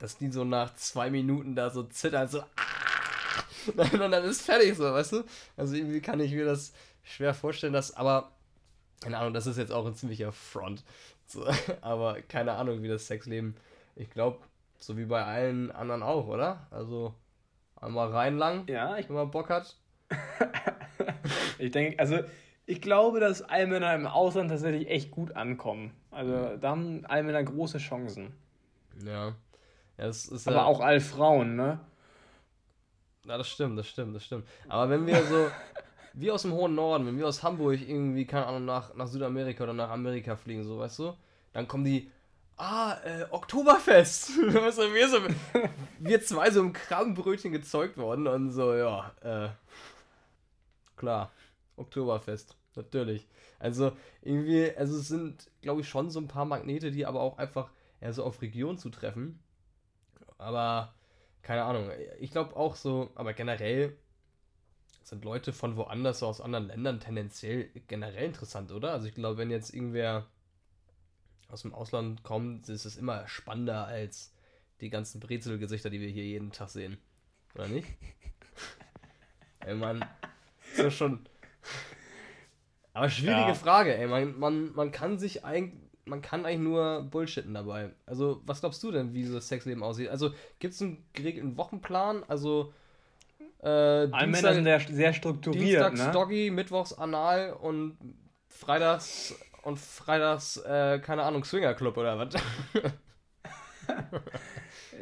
dass 0.00 0.18
die 0.18 0.32
so 0.32 0.44
nach 0.44 0.74
zwei 0.74 1.10
Minuten 1.10 1.54
da 1.54 1.70
so 1.70 1.84
zittern, 1.84 2.28
so 2.28 2.40
ah! 2.40 2.46
und 3.92 4.10
dann 4.10 4.24
ist 4.24 4.42
fertig 4.42 4.76
so, 4.76 4.84
weißt 4.84 5.12
du? 5.12 5.24
Also 5.56 5.76
irgendwie 5.76 6.00
kann 6.00 6.20
ich 6.20 6.32
mir 6.32 6.44
das 6.44 6.72
schwer 7.02 7.34
vorstellen, 7.34 7.72
dass 7.72 7.96
aber 7.96 8.32
keine 9.00 9.18
Ahnung, 9.18 9.34
das 9.34 9.46
ist 9.46 9.58
jetzt 9.58 9.72
auch 9.72 9.86
ein 9.86 9.94
ziemlicher 9.94 10.32
Front. 10.32 10.82
So, 11.26 11.46
aber 11.80 12.20
keine 12.22 12.52
Ahnung, 12.52 12.82
wie 12.82 12.88
das 12.88 13.06
Sexleben 13.06 13.54
ich 13.96 14.10
glaube, 14.10 14.38
so 14.84 14.96
wie 14.98 15.06
bei 15.06 15.24
allen 15.24 15.70
anderen 15.70 16.02
auch, 16.02 16.26
oder? 16.26 16.66
Also 16.70 17.14
einmal 17.76 18.08
reinlang, 18.08 18.66
ja, 18.68 18.96
ich, 18.98 19.08
wenn 19.08 19.16
man 19.16 19.30
Bock 19.30 19.48
hat. 19.48 19.76
ich 21.58 21.70
denke, 21.70 21.98
also 21.98 22.18
ich 22.66 22.80
glaube, 22.80 23.20
dass 23.20 23.42
Allmänner 23.42 23.94
im 23.94 24.06
Ausland 24.06 24.50
tatsächlich 24.50 24.88
echt 24.88 25.10
gut 25.10 25.36
ankommen. 25.36 25.92
Also 26.10 26.32
mhm. 26.32 26.60
da 26.60 26.70
haben 26.70 27.06
Allmänner 27.06 27.42
große 27.42 27.78
Chancen. 27.78 28.34
Ja. 29.04 29.34
ja 29.98 30.10
Aber 30.44 30.56
ja, 30.56 30.64
auch 30.64 30.80
Allfrauen, 30.80 31.56
ne? 31.56 31.80
Ja, 33.26 33.38
das 33.38 33.48
stimmt, 33.48 33.78
das 33.78 33.88
stimmt, 33.88 34.14
das 34.14 34.24
stimmt. 34.24 34.46
Aber 34.68 34.90
wenn 34.90 35.06
wir 35.06 35.22
so, 35.24 35.48
wie 36.12 36.30
aus 36.30 36.42
dem 36.42 36.52
hohen 36.52 36.74
Norden, 36.74 37.06
wenn 37.06 37.18
wir 37.18 37.26
aus 37.26 37.42
Hamburg 37.42 37.80
irgendwie, 37.80 38.26
keine 38.26 38.46
Ahnung, 38.46 38.66
nach, 38.66 38.94
nach 38.94 39.06
Südamerika 39.06 39.64
oder 39.64 39.72
nach 39.72 39.90
Amerika 39.90 40.36
fliegen, 40.36 40.62
so, 40.62 40.78
weißt 40.78 40.98
du, 40.98 41.14
dann 41.52 41.66
kommen 41.66 41.84
die 41.84 42.10
ah, 42.56 42.96
äh, 43.04 43.26
Oktoberfest. 43.30 44.30
wir, 44.52 44.72
so, 44.72 44.82
wir 45.98 46.22
zwei 46.22 46.50
so 46.50 46.60
im 46.60 46.72
Krabbenbrötchen 46.72 47.52
gezeugt 47.52 47.96
worden 47.96 48.26
und 48.26 48.50
so, 48.50 48.74
ja, 48.74 49.12
äh, 49.22 49.48
klar, 50.96 51.32
Oktoberfest, 51.76 52.56
natürlich. 52.74 53.26
Also 53.58 53.92
irgendwie, 54.22 54.70
also 54.76 54.98
es 54.98 55.08
sind, 55.08 55.50
glaube 55.62 55.80
ich, 55.80 55.88
schon 55.88 56.10
so 56.10 56.20
ein 56.20 56.28
paar 56.28 56.44
Magnete, 56.44 56.90
die 56.90 57.06
aber 57.06 57.20
auch 57.20 57.38
einfach 57.38 57.70
eher 58.00 58.12
so 58.12 58.24
auf 58.24 58.42
Region 58.42 58.78
zutreffen. 58.78 59.38
Aber, 60.38 60.94
keine 61.42 61.64
Ahnung, 61.64 61.90
ich 62.18 62.30
glaube 62.30 62.56
auch 62.56 62.76
so, 62.76 63.10
aber 63.14 63.32
generell 63.32 63.96
sind 65.02 65.24
Leute 65.24 65.52
von 65.52 65.76
woanders, 65.76 66.20
so 66.20 66.26
aus 66.26 66.40
anderen 66.40 66.66
Ländern 66.66 67.00
tendenziell 67.00 67.70
generell 67.88 68.24
interessant, 68.24 68.72
oder? 68.72 68.92
Also 68.92 69.06
ich 69.06 69.14
glaube, 69.14 69.38
wenn 69.38 69.50
jetzt 69.50 69.74
irgendwer 69.74 70.26
aus 71.54 71.62
dem 71.62 71.72
Ausland 71.72 72.24
kommt, 72.24 72.68
ist 72.68 72.84
es 72.84 72.96
immer 72.96 73.26
spannender 73.28 73.86
als 73.86 74.34
die 74.80 74.90
ganzen 74.90 75.20
Brezelgesichter, 75.20 75.88
die 75.88 76.00
wir 76.00 76.08
hier 76.08 76.24
jeden 76.24 76.50
Tag 76.50 76.68
sehen. 76.68 76.98
Oder 77.54 77.68
nicht? 77.68 77.86
Ey, 79.60 79.76
Mann. 79.76 80.04
So 80.76 80.90
schon. 80.90 81.20
Aber 82.92 83.08
schwierige 83.08 83.48
ja. 83.48 83.54
Frage, 83.54 83.96
ey. 83.96 84.06
Man, 84.06 84.38
man, 84.38 84.74
man 84.74 84.92
kann 84.92 85.18
sich 85.18 85.44
eigentlich. 85.44 85.80
Man 86.06 86.20
kann 86.20 86.44
eigentlich 86.44 86.60
nur 86.60 87.02
bullshitten 87.10 87.54
dabei. 87.54 87.90
Also, 88.04 88.42
was 88.44 88.60
glaubst 88.60 88.82
du 88.82 88.90
denn, 88.90 89.14
wie 89.14 89.24
so 89.24 89.32
das 89.36 89.48
Sexleben 89.48 89.82
aussieht? 89.82 90.10
Also, 90.10 90.34
gibt 90.58 90.74
es 90.74 90.82
einen 90.82 91.02
geregelten 91.14 91.56
Wochenplan? 91.56 92.24
Also, 92.28 92.74
äh, 93.62 93.68
Alle 93.68 94.26
Männer 94.26 94.52
sind 94.52 94.66
ja 94.66 94.78
sehr 94.80 95.14
strukturiert. 95.14 95.64
Dienstags 95.64 96.04
ne? 96.04 96.12
Doggy, 96.12 96.50
Mittwochs 96.50 96.92
Anal 96.92 97.54
und 97.54 97.96
Freitags 98.48 99.34
und 99.64 99.78
Freitags, 99.78 100.58
äh, 100.58 100.98
keine 101.00 101.22
Ahnung, 101.22 101.44
Swingerclub 101.44 101.96
oder 101.96 102.18
was? 102.18 102.34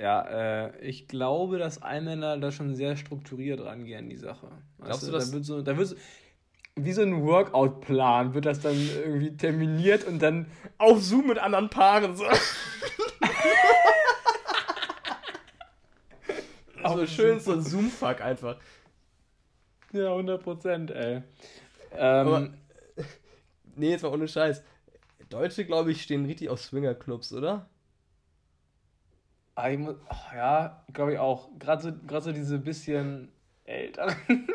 ja, 0.01 0.67
äh, 0.67 0.79
ich 0.81 1.09
glaube, 1.09 1.59
dass 1.59 1.83
Allmänner 1.83 2.39
da 2.39 2.53
schon 2.53 2.77
sehr 2.77 2.97
strukturiert 2.97 3.61
rangehen, 3.65 4.09
die 4.09 4.17
Sache. 4.17 4.49
Glaubst 4.79 5.03
weißt 5.03 5.09
du, 5.09 5.13
das? 5.13 5.29
Da 5.29 5.35
wird 5.35 5.45
so, 5.45 5.63
da 5.63 5.77
wird 5.77 5.89
so, 5.89 5.97
wie 6.77 6.93
so 6.93 7.03
ein 7.03 7.23
Workout-Plan 7.25 8.35
wird 8.35 8.47
das 8.47 8.61
dann 8.61 8.77
irgendwie 8.77 9.37
terminiert 9.37 10.05
und 10.05 10.21
dann 10.21 10.47
auf 10.79 11.03
Zoom 11.03 11.27
mit 11.27 11.39
anderen 11.39 11.69
Paaren 11.69 12.17
so. 12.17 12.25
also 16.83 17.07
schön 17.07 17.41
so 17.41 17.53
ein 17.53 17.63
Zoom-Fuck 17.63 18.21
einfach. 18.21 18.57
Ja, 19.93 20.13
100 20.13 20.43
Prozent, 20.43 20.91
ey. 20.93 21.23
Ähm, 21.95 22.55
nee, 23.77 23.91
jetzt 23.91 24.03
mal 24.03 24.13
ohne 24.13 24.29
Scheiß. 24.29 24.63
Deutsche, 25.29 25.65
glaube 25.65 25.93
ich, 25.93 26.03
stehen 26.03 26.27
richtig 26.27 26.49
auf 26.49 26.61
Swinger-Clubs, 26.61 27.33
oder? 27.33 27.69
Ah, 29.55 29.71
ich 29.71 29.79
muss, 29.79 29.97
oh, 30.09 30.35
ja, 30.35 30.85
glaube 30.93 31.13
ich 31.13 31.19
auch. 31.19 31.49
Gerade 31.59 31.83
so, 31.83 32.21
so 32.21 32.33
diese 32.33 32.59
bisschen 32.59 33.31
älteren. 33.65 34.17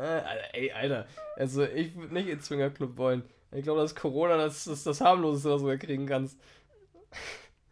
äh, 0.00 0.22
ey, 0.52 0.72
Alter. 0.72 1.06
Also, 1.36 1.64
ich 1.64 1.94
würde 1.96 2.14
nicht 2.14 2.28
in 2.28 2.40
Swinger-Club 2.40 2.96
wollen. 2.96 3.22
Ich 3.52 3.62
glaube, 3.62 3.80
dass 3.80 3.94
Corona 3.94 4.36
das, 4.36 4.64
das, 4.64 4.84
das 4.84 5.00
harmloseste, 5.00 5.50
was 5.50 5.62
du 5.62 5.78
kriegen 5.78 6.06
kannst. 6.06 6.38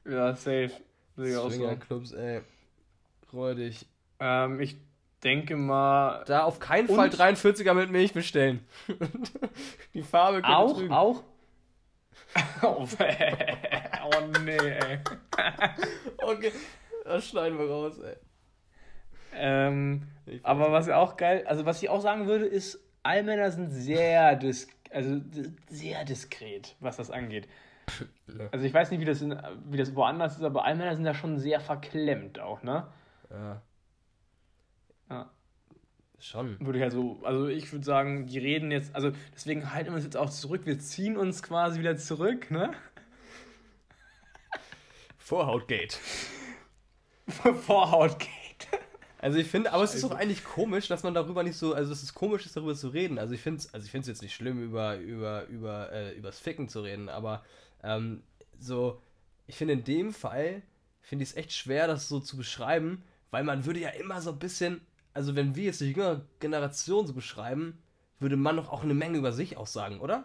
Ja, 0.04 0.34
safe. 0.34 0.70
Swinger-Clubs, 1.16 2.12
ey. 2.12 2.42
Freudig. 3.28 3.86
Ähm, 4.20 4.60
ich 4.60 4.76
denke 5.24 5.56
mal. 5.56 6.24
Da 6.26 6.44
auf 6.44 6.60
keinen 6.60 6.88
Fall 6.88 7.08
43er 7.08 7.74
mit 7.74 7.90
Milch 7.90 8.12
bestellen. 8.12 8.64
Die 9.94 10.02
Farbe 10.02 10.42
könnte 10.42 10.56
Auch, 10.56 10.74
trügen. 10.76 10.92
auch. 10.92 11.22
oh, 12.62 12.86
oh 12.86 14.38
nee, 14.44 14.56
ey. 14.56 14.98
okay, 16.22 16.52
das 17.04 17.28
schneiden 17.28 17.58
wir 17.58 17.68
raus, 17.68 17.98
ey. 17.98 18.16
Ähm, 19.36 20.02
aber 20.42 20.72
was 20.72 20.88
auch 20.88 21.16
geil, 21.16 21.44
also 21.46 21.64
was 21.64 21.82
ich 21.82 21.88
auch 21.88 22.00
sagen 22.00 22.26
würde, 22.26 22.46
ist, 22.46 22.80
Allmänner 23.02 23.50
sind 23.50 23.70
sehr, 23.70 24.36
dis 24.36 24.68
also 24.90 25.20
sehr 25.68 26.04
diskret, 26.04 26.76
was 26.80 26.96
das 26.96 27.10
angeht. 27.10 27.48
Also 28.52 28.64
ich 28.64 28.72
weiß 28.72 28.90
nicht, 28.90 29.00
wie 29.00 29.04
das, 29.04 29.20
in, 29.20 29.36
wie 29.66 29.76
das 29.76 29.94
woanders 29.94 30.36
ist, 30.36 30.42
aber 30.42 30.64
Allmänner 30.64 30.94
sind 30.94 31.04
da 31.04 31.14
schon 31.14 31.38
sehr 31.38 31.60
verklemmt 31.60 32.38
auch, 32.38 32.62
ne? 32.62 32.86
Ja. 33.30 33.60
Ja. 35.10 35.30
Schon. 36.18 36.58
Würde 36.60 36.78
ich 36.78 36.84
also, 36.84 37.20
also 37.22 37.48
ich 37.48 37.70
würde 37.72 37.84
sagen, 37.84 38.26
die 38.26 38.38
reden 38.38 38.70
jetzt, 38.70 38.94
also 38.94 39.12
deswegen 39.34 39.72
halten 39.72 39.90
wir 39.90 39.96
uns 39.96 40.04
jetzt 40.04 40.16
auch 40.16 40.30
zurück, 40.30 40.62
wir 40.64 40.78
ziehen 40.78 41.16
uns 41.16 41.42
quasi 41.42 41.80
wieder 41.80 41.96
zurück, 41.98 42.50
ne? 42.50 42.72
Vorhautgate. 45.18 45.98
Vorhautgate. 47.66 48.30
Also 49.18 49.38
ich 49.38 49.46
finde, 49.46 49.72
aber 49.72 49.84
es 49.84 49.94
ist 49.94 50.04
doch 50.04 50.10
eigentlich 50.10 50.44
komisch, 50.44 50.86
dass 50.88 51.02
man 51.02 51.14
darüber 51.14 51.42
nicht 51.42 51.56
so, 51.56 51.72
also 51.72 51.92
es 51.92 52.02
ist 52.02 52.12
komisch, 52.12 52.44
ist 52.44 52.56
darüber 52.56 52.74
zu 52.74 52.88
reden. 52.88 53.18
Also 53.18 53.32
ich 53.32 53.40
finde 53.40 53.60
es, 53.60 53.72
also 53.72 53.84
ich 53.84 53.90
finde 53.90 54.02
es 54.02 54.08
jetzt 54.08 54.22
nicht 54.22 54.34
schlimm, 54.34 54.62
über 54.62 54.96
über 54.98 55.46
über 55.46 55.90
äh, 55.92 56.12
übers 56.12 56.38
Ficken 56.38 56.68
zu 56.68 56.82
reden, 56.82 57.08
aber 57.08 57.42
ähm, 57.82 58.22
so, 58.58 59.00
ich 59.46 59.56
finde 59.56 59.74
in 59.74 59.84
dem 59.84 60.12
Fall 60.12 60.62
finde 61.00 61.22
ich 61.22 61.30
es 61.30 61.36
echt 61.36 61.52
schwer, 61.52 61.86
das 61.86 62.06
so 62.06 62.20
zu 62.20 62.36
beschreiben, 62.36 63.02
weil 63.30 63.44
man 63.44 63.64
würde 63.64 63.80
ja 63.80 63.90
immer 63.90 64.20
so 64.20 64.30
ein 64.30 64.38
bisschen, 64.38 64.82
also 65.14 65.36
wenn 65.36 65.54
wir 65.56 65.64
jetzt 65.64 65.80
die 65.80 65.90
jüngere 65.90 66.22
Generation 66.40 67.06
so 67.06 67.14
beschreiben, 67.14 67.82
würde 68.18 68.36
man 68.36 68.56
doch 68.56 68.70
auch 68.70 68.82
eine 68.82 68.94
Menge 68.94 69.18
über 69.18 69.32
sich 69.32 69.56
aussagen, 69.56 70.00
oder? 70.00 70.24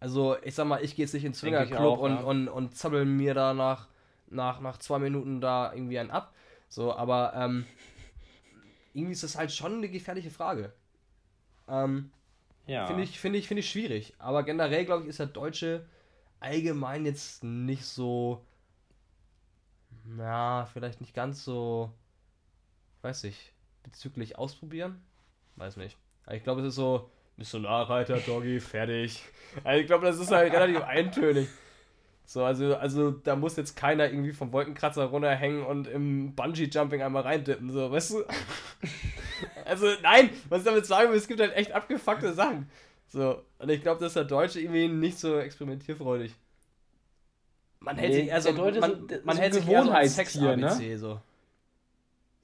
Also 0.00 0.36
ich 0.42 0.54
sag 0.54 0.66
mal, 0.66 0.82
ich 0.84 0.94
gehe 0.94 1.04
jetzt 1.04 1.14
nicht 1.14 1.24
in 1.24 1.32
den 1.32 1.36
Swingerclub 1.36 1.98
und, 1.98 2.12
ja. 2.12 2.20
und, 2.20 2.48
und 2.48 2.76
zappel 2.76 3.04
mir 3.04 3.34
da 3.34 3.54
nach, 3.54 3.88
nach, 4.28 4.60
nach 4.60 4.78
zwei 4.78 4.98
Minuten 4.98 5.40
da 5.40 5.72
irgendwie 5.72 5.98
einen 5.98 6.10
ab. 6.10 6.34
So, 6.68 6.94
aber 6.94 7.32
ähm, 7.34 7.64
irgendwie 8.92 9.12
ist 9.12 9.22
das 9.22 9.36
halt 9.36 9.52
schon 9.52 9.74
eine 9.74 9.88
gefährliche 9.88 10.30
Frage. 10.30 10.72
Ähm, 11.68 12.10
ja. 12.66 12.86
Finde 12.86 13.02
ich, 13.02 13.18
find 13.18 13.34
ich, 13.36 13.48
find 13.48 13.60
ich 13.60 13.70
schwierig. 13.70 14.14
Aber 14.18 14.42
generell, 14.42 14.84
glaube 14.84 15.04
ich, 15.04 15.08
ist 15.08 15.18
der 15.18 15.26
Deutsche 15.26 15.86
allgemein 16.40 17.04
jetzt 17.06 17.42
nicht 17.42 17.84
so. 17.84 18.44
Na, 20.04 20.66
vielleicht 20.66 21.00
nicht 21.00 21.14
ganz 21.14 21.44
so. 21.44 21.92
Weiß 23.02 23.24
ich. 23.24 23.52
Bezüglich 23.90 24.38
ausprobieren? 24.38 25.00
Weiß 25.56 25.76
nicht. 25.76 25.96
Aber 26.26 26.36
ich 26.36 26.42
glaube, 26.42 26.60
es 26.60 26.68
ist 26.68 26.74
so. 26.74 27.10
Missionarreiter, 27.38 28.18
Doggy, 28.18 28.58
fertig. 28.58 29.22
Also 29.62 29.80
ich 29.80 29.86
glaube, 29.86 30.04
das 30.06 30.18
ist 30.18 30.32
halt 30.32 30.52
relativ 30.52 30.82
eintönig. 30.86 31.48
So, 32.26 32.44
also, 32.44 32.76
also 32.76 33.12
da 33.12 33.36
muss 33.36 33.56
jetzt 33.56 33.76
keiner 33.76 34.10
irgendwie 34.10 34.32
vom 34.32 34.52
Wolkenkratzer 34.52 35.04
runterhängen 35.04 35.64
und 35.64 35.86
im 35.86 36.34
Bungee-Jumping 36.34 37.00
einmal 37.00 37.22
reindippen, 37.22 37.70
so, 37.70 37.90
weißt 37.90 38.10
du? 38.10 38.24
also, 39.64 39.86
nein, 40.02 40.30
was 40.48 40.58
ich 40.58 40.64
damit 40.66 40.84
sagen 40.84 41.10
will, 41.10 41.16
es 41.16 41.28
gibt 41.28 41.40
halt 41.40 41.54
echt 41.56 41.72
abgefuckte 41.72 42.34
Sachen. 42.34 42.68
So, 43.06 43.42
und 43.58 43.70
ich 43.70 43.80
glaube, 43.80 44.00
dass 44.00 44.12
der 44.12 44.24
Deutsche 44.24 44.60
irgendwie 44.60 44.88
nicht 44.88 45.18
so 45.18 45.38
experimentierfreudig. 45.38 46.34
Man 47.80 47.96
hält 47.96 48.10
nee, 48.10 48.20
sich 48.20 48.28
eher 48.28 48.42
so, 48.42 48.52
man, 48.52 48.80
man, 48.80 49.08
man 49.24 49.36
hält 49.38 49.54
sich 49.54 49.66
eher 49.66 49.84
so 49.84 50.08
Sex 50.08 50.36
ABC, 50.36 50.88
ne? 50.88 50.98
so. 50.98 51.20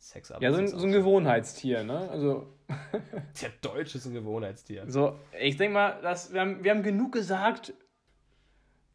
Sex 0.05 0.33
Ja, 0.41 0.53
so 0.53 0.59
ein, 0.59 0.69
so 0.69 0.85
ein 0.85 0.93
Gewohnheitstier, 0.93 1.85
ne? 1.85 2.11
Also. 2.11 2.47
der 3.43 3.51
Deutsche 3.61 3.99
ist 3.99 4.07
ein 4.07 4.15
Gewohnheitstier. 4.15 4.85
So, 4.87 5.19
ich 5.41 5.57
denke 5.57 5.75
mal, 5.75 6.01
dass 6.03 6.33
wir, 6.33 6.41
haben, 6.41 6.65
wir 6.65 6.71
haben 6.71 6.83
genug 6.83 7.13
gesagt 7.13 7.75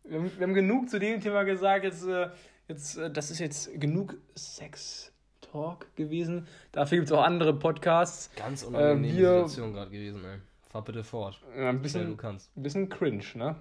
wir 0.09 0.19
haben, 0.19 0.31
wir 0.37 0.47
haben 0.47 0.53
genug 0.53 0.89
zu 0.89 0.99
dem 0.99 1.21
Thema 1.21 1.43
gesagt. 1.43 1.83
Jetzt, 1.83 2.05
äh, 2.05 2.29
jetzt, 2.67 2.97
äh, 2.97 3.11
das 3.11 3.31
ist 3.31 3.39
jetzt 3.39 3.79
genug 3.79 4.17
Sex-Talk 4.35 5.95
gewesen. 5.95 6.47
Dafür 6.71 6.97
gibt 6.97 7.07
es 7.07 7.11
auch 7.11 7.23
andere 7.23 7.53
Podcasts. 7.53 8.31
Ganz 8.35 8.63
unangenehme 8.63 9.07
äh, 9.07 9.17
wir, 9.17 9.47
Situation 9.47 9.73
gerade 9.73 9.91
gewesen, 9.91 10.25
ey. 10.25 10.39
Fahr 10.69 10.83
bitte 10.83 11.03
fort. 11.03 11.41
Ein 11.55 11.81
bisschen, 11.81 12.07
du 12.07 12.17
kannst. 12.17 12.55
Ein 12.55 12.63
bisschen 12.63 12.89
cringe, 12.89 13.23
ne? 13.35 13.55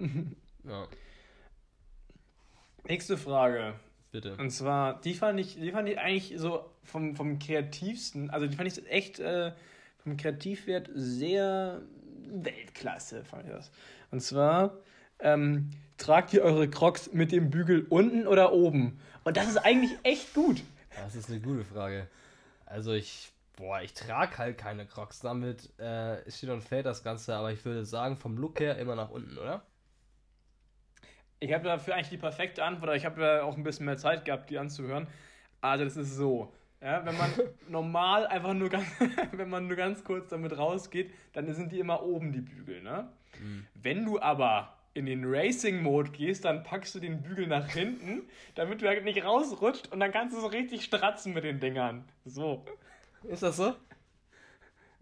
ja. 0.64 0.86
Nächste 2.84 3.16
Frage. 3.16 3.74
Bitte. 4.10 4.36
Und 4.36 4.50
zwar, 4.50 5.00
die 5.00 5.14
fand 5.14 5.38
ich, 5.38 5.56
die 5.56 5.70
fand 5.70 5.88
ich 5.88 5.98
eigentlich 5.98 6.34
so 6.38 6.64
vom, 6.82 7.14
vom 7.14 7.38
kreativsten, 7.38 8.30
also 8.30 8.46
die 8.46 8.56
fand 8.56 8.68
ich 8.68 8.90
echt 8.90 9.18
äh, 9.18 9.52
vom 9.98 10.16
Kreativwert 10.16 10.90
sehr 10.94 11.82
Weltklasse, 12.30 13.24
fand 13.24 13.44
ich 13.44 13.50
das. 13.50 13.70
Und 14.10 14.20
zwar, 14.20 14.78
ähm, 15.20 15.70
tragt 15.98 16.32
ihr 16.32 16.42
eure 16.42 16.68
Crocs 16.70 17.12
mit 17.12 17.32
dem 17.32 17.50
Bügel 17.50 17.86
unten 17.88 18.26
oder 18.26 18.52
oben? 18.52 18.98
Und 19.24 19.36
das 19.36 19.48
ist 19.48 19.58
eigentlich 19.58 19.98
echt 20.04 20.32
gut. 20.32 20.62
Das 21.02 21.14
ist 21.14 21.28
eine 21.28 21.40
gute 21.40 21.64
Frage. 21.64 22.08
Also 22.66 22.92
ich, 22.92 23.30
boah, 23.56 23.80
ich 23.82 23.92
trage 23.92 24.38
halt 24.38 24.58
keine 24.58 24.86
Crocs. 24.86 25.20
Damit 25.20 25.78
äh, 25.78 26.30
steht 26.30 26.50
und 26.50 26.62
fällt 26.62 26.86
das 26.86 27.02
Ganze, 27.02 27.34
aber 27.34 27.52
ich 27.52 27.64
würde 27.64 27.84
sagen, 27.84 28.16
vom 28.16 28.36
Look 28.36 28.60
her 28.60 28.78
immer 28.78 28.94
nach 28.94 29.10
unten, 29.10 29.36
oder? 29.36 29.62
Ich 31.40 31.52
habe 31.52 31.64
dafür 31.64 31.94
eigentlich 31.94 32.08
die 32.08 32.16
perfekte 32.16 32.64
Antwort, 32.64 32.96
ich 32.96 33.04
habe 33.04 33.22
ja 33.22 33.42
auch 33.42 33.56
ein 33.56 33.62
bisschen 33.62 33.86
mehr 33.86 33.96
Zeit 33.96 34.24
gehabt, 34.24 34.50
die 34.50 34.58
anzuhören. 34.58 35.06
Also 35.60 35.84
das 35.84 35.96
ist 35.96 36.16
so. 36.16 36.52
Ja, 36.80 37.04
wenn 37.04 37.16
man 37.16 37.30
normal 37.68 38.26
einfach 38.26 38.54
nur 38.54 38.68
ganz, 38.68 38.86
wenn 39.32 39.48
man 39.48 39.66
nur 39.66 39.76
ganz 39.76 40.04
kurz 40.04 40.28
damit 40.28 40.56
rausgeht, 40.56 41.12
dann 41.32 41.52
sind 41.52 41.72
die 41.72 41.80
immer 41.80 42.02
oben, 42.02 42.32
die 42.32 42.40
Bügel, 42.40 42.82
ne? 42.82 43.08
Mhm. 43.40 43.66
Wenn 43.74 44.04
du 44.04 44.20
aber 44.20 44.74
in 44.94 45.06
den 45.06 45.24
Racing-Mode 45.24 46.10
gehst, 46.10 46.44
dann 46.44 46.64
packst 46.64 46.94
du 46.94 46.98
den 46.98 47.22
Bügel 47.22 47.46
nach 47.46 47.68
hinten, 47.68 48.22
damit 48.56 48.82
du 48.82 48.88
halt 48.88 49.04
nicht 49.04 49.24
rausrutscht 49.24 49.92
und 49.92 50.00
dann 50.00 50.10
kannst 50.10 50.36
du 50.36 50.40
so 50.40 50.48
richtig 50.48 50.84
stratzen 50.84 51.34
mit 51.34 51.44
den 51.44 51.60
Dingern. 51.60 52.04
So. 52.24 52.64
Ist 53.24 53.42
das 53.42 53.56
so? 53.56 53.74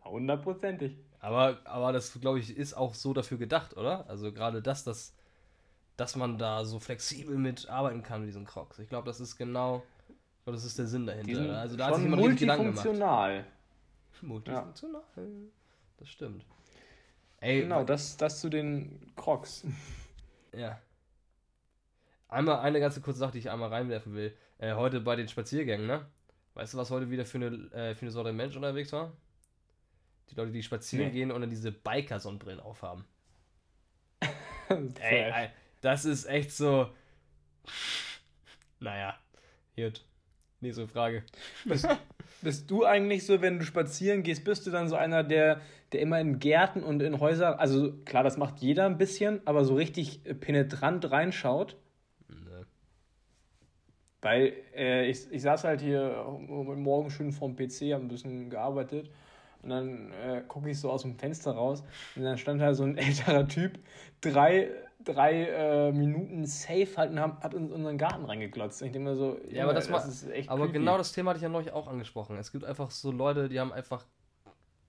Hundertprozentig. 0.05 0.97
Aber, 1.21 1.59
aber 1.65 1.93
das, 1.93 2.19
glaube 2.21 2.39
ich, 2.39 2.57
ist 2.57 2.75
auch 2.75 2.95
so 2.95 3.15
dafür 3.15 3.39
gedacht, 3.39 3.77
oder? 3.77 4.09
Also 4.09 4.33
gerade 4.33 4.61
das, 4.63 4.85
dass, 4.85 5.16
dass 5.97 6.17
man 6.17 6.39
da 6.39 6.65
so 6.65 6.79
flexibel 6.79 7.37
mit 7.37 7.69
arbeiten 7.69 8.03
kann 8.03 8.21
mit 8.21 8.29
diesen 8.29 8.45
Crocs. 8.45 8.79
Ich 8.79 8.89
glaube, 8.89 9.07
das 9.07 9.21
ist 9.21 9.37
genau, 9.37 9.83
das 10.45 10.65
ist 10.65 10.79
der 10.79 10.87
Sinn 10.87 11.07
dahinter. 11.07 11.59
Also 11.59 11.77
da 11.77 11.87
hat 11.87 11.97
sich 11.97 12.05
immer 12.05 12.17
multifunktional. 12.17 13.47
Multifunktional. 14.23 15.03
Ja. 15.17 15.23
Das 15.99 16.09
stimmt. 16.09 16.45
Ey, 17.41 17.63
genau, 17.63 17.85
das, 17.85 18.17
das 18.17 18.41
zu 18.41 18.49
den 18.49 19.13
Crocs. 19.17 19.65
Ja. 20.57 20.81
Einmal 22.29 22.61
eine 22.61 22.81
ganze 22.81 23.03
kurze 23.03 23.19
Sache, 23.19 23.33
die 23.33 23.39
ich 23.41 23.51
einmal 23.51 23.69
reinwerfen 23.69 24.15
will. 24.15 24.35
Äh, 24.57 24.73
heute 24.73 25.01
bei 25.01 25.15
den 25.15 25.29
Spaziergängen, 25.29 25.87
ne? 25.87 26.07
Weißt 26.55 26.73
du, 26.73 26.79
was 26.79 26.91
heute 26.91 27.11
wieder 27.11 27.27
für 27.27 27.37
eine, 27.37 27.49
äh, 27.75 27.95
für 27.95 28.03
eine 28.03 28.11
Sorte 28.11 28.33
Mensch 28.33 28.57
unterwegs 28.57 28.91
war? 28.93 29.13
Die 30.31 30.35
Leute, 30.35 30.53
die 30.53 30.63
spazieren 30.63 31.09
nee. 31.09 31.13
gehen 31.13 31.31
und 31.31 31.43
dann 31.43 31.51
diese 31.51 31.73
Biker-Sonnenbrillen 31.73 32.61
aufhaben. 32.61 33.05
ey, 34.71 35.31
ey, 35.31 35.51
das 35.87 36.05
ist 36.05 36.27
echt 36.27 36.51
so. 36.51 36.89
Naja, 38.81 39.15
gut. 39.77 40.05
Nächste 40.61 40.89
Frage. 40.89 41.23
Bist, 41.65 41.87
bist, 42.43 42.71
du 42.71 42.85
eigentlich 42.85 43.25
so, 43.25 43.41
wenn 43.41 43.61
du 43.61 43.65
spazieren 43.65 44.25
gehst, 44.25 44.45
bist 44.45 44.67
du 44.67 44.73
dann 44.73 44.89
so 44.89 44.97
einer, 44.97 45.23
der, 45.23 45.61
der 45.93 46.01
immer 46.01 46.21
in 46.21 46.41
Gärten 46.41 46.83
und 46.83 47.03
in 47.03 47.21
Häuser, 47.21 47.61
also 47.61 47.93
klar, 48.05 48.25
das 48.25 48.37
macht 48.37 48.59
jeder 48.59 48.87
ein 48.87 48.99
bisschen, 48.99 49.41
aber 49.47 49.65
so 49.65 49.77
richtig 49.77 50.23
penetrant 50.41 51.09
reinschaut? 51.13 51.77
Nee. 52.29 52.65
Weil 54.23 54.55
äh, 54.75 55.09
ich, 55.09 55.31
ich 55.31 55.43
saß 55.43 55.63
halt 55.63 55.83
hier 55.83 56.25
morgen 56.39 57.11
schön 57.11 57.31
vorm 57.31 57.55
PC, 57.55 57.93
hab 57.93 58.01
ein 58.01 58.09
bisschen 58.09 58.51
gearbeitet 58.51 59.09
und 59.63 59.71
dann 59.71 60.13
äh, 60.13 60.43
gucke 60.49 60.71
ich 60.71 60.81
so 60.81 60.91
aus 60.91 61.03
dem 61.03 61.17
Fenster 61.17 61.53
raus 61.53 61.85
und 62.17 62.25
dann 62.25 62.39
stand 62.39 62.61
da 62.61 62.75
so 62.75 62.83
ein 62.83 62.99
älterer 62.99 63.47
Typ, 63.47 63.79
drei 64.21 64.71
drei 65.07 65.45
äh, 65.45 65.93
Minuten 65.93 66.45
safe 66.45 66.89
halt 66.97 67.11
und 67.11 67.21
haben, 67.21 67.41
hat 67.41 67.55
in 67.55 67.73
unseren 67.73 67.97
Garten 67.97 68.25
reingeglotzt. 68.25 68.83
Ich 68.83 68.93
denke 68.93 69.11
mir 69.11 69.17
so, 69.17 69.39
ja, 69.49 69.65
aber 69.65 69.73
das, 69.73 69.89
das 69.89 70.07
ist 70.07 70.31
echt 70.31 70.51
Aber 70.51 70.65
creepy. 70.65 70.81
genau 70.81 70.99
das 70.99 71.13
Thema 71.13 71.31
hatte 71.31 71.39
ich 71.39 71.43
ja 71.43 71.49
neulich 71.49 71.73
auch 71.73 71.89
angesprochen. 71.89 72.37
Es 72.37 72.53
gibt 72.53 72.65
einfach 72.65 72.91
so 72.91 73.11
Leute, 73.11 73.49
die 73.49 73.59
haben 73.59 73.73
einfach 73.73 74.05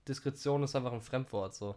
Diskretion 0.08 0.62
ist 0.62 0.74
einfach 0.74 0.92
ein 0.92 1.02
Fremdwort 1.02 1.54
so. 1.54 1.76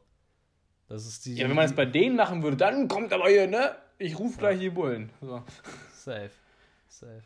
Das 0.88 1.06
ist 1.06 1.25
die. 1.25 1.36
Ja, 1.36 1.47
wenn 1.47 1.56
man 1.56 1.65
es 1.65 1.75
bei 1.75 1.86
denen 1.86 2.15
machen 2.15 2.43
würde, 2.43 2.58
dann 2.58 2.88
kommt 2.88 3.13
aber 3.13 3.30
hier, 3.30 3.47
ne? 3.47 3.75
Ich 3.97 4.17
rufe 4.17 4.38
gleich 4.39 4.56
ja. 4.56 4.63
die 4.63 4.69
Bullen. 4.71 5.10
So. 5.21 5.43
Safe. 5.93 6.32
Safe. 6.88 7.23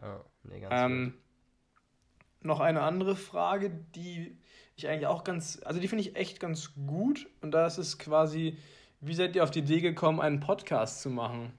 Ja, 0.00 0.24
nee, 0.44 0.60
ganz 0.60 0.74
ähm, 0.74 1.14
Noch 2.40 2.60
eine 2.60 2.82
andere 2.82 3.16
Frage, 3.16 3.70
die 3.94 4.38
ich 4.76 4.88
eigentlich 4.88 5.06
auch 5.06 5.24
ganz, 5.24 5.60
also 5.64 5.80
die 5.80 5.88
finde 5.88 6.02
ich 6.02 6.16
echt 6.16 6.38
ganz 6.38 6.74
gut. 6.74 7.28
Und 7.40 7.50
da 7.52 7.66
ist 7.66 7.78
es 7.78 7.98
quasi, 7.98 8.58
wie 9.06 9.14
seid 9.14 9.36
ihr 9.36 9.44
auf 9.44 9.50
die 9.50 9.60
Idee 9.60 9.80
gekommen, 9.80 10.20
einen 10.20 10.40
Podcast 10.40 11.02
zu 11.02 11.10
machen? 11.10 11.52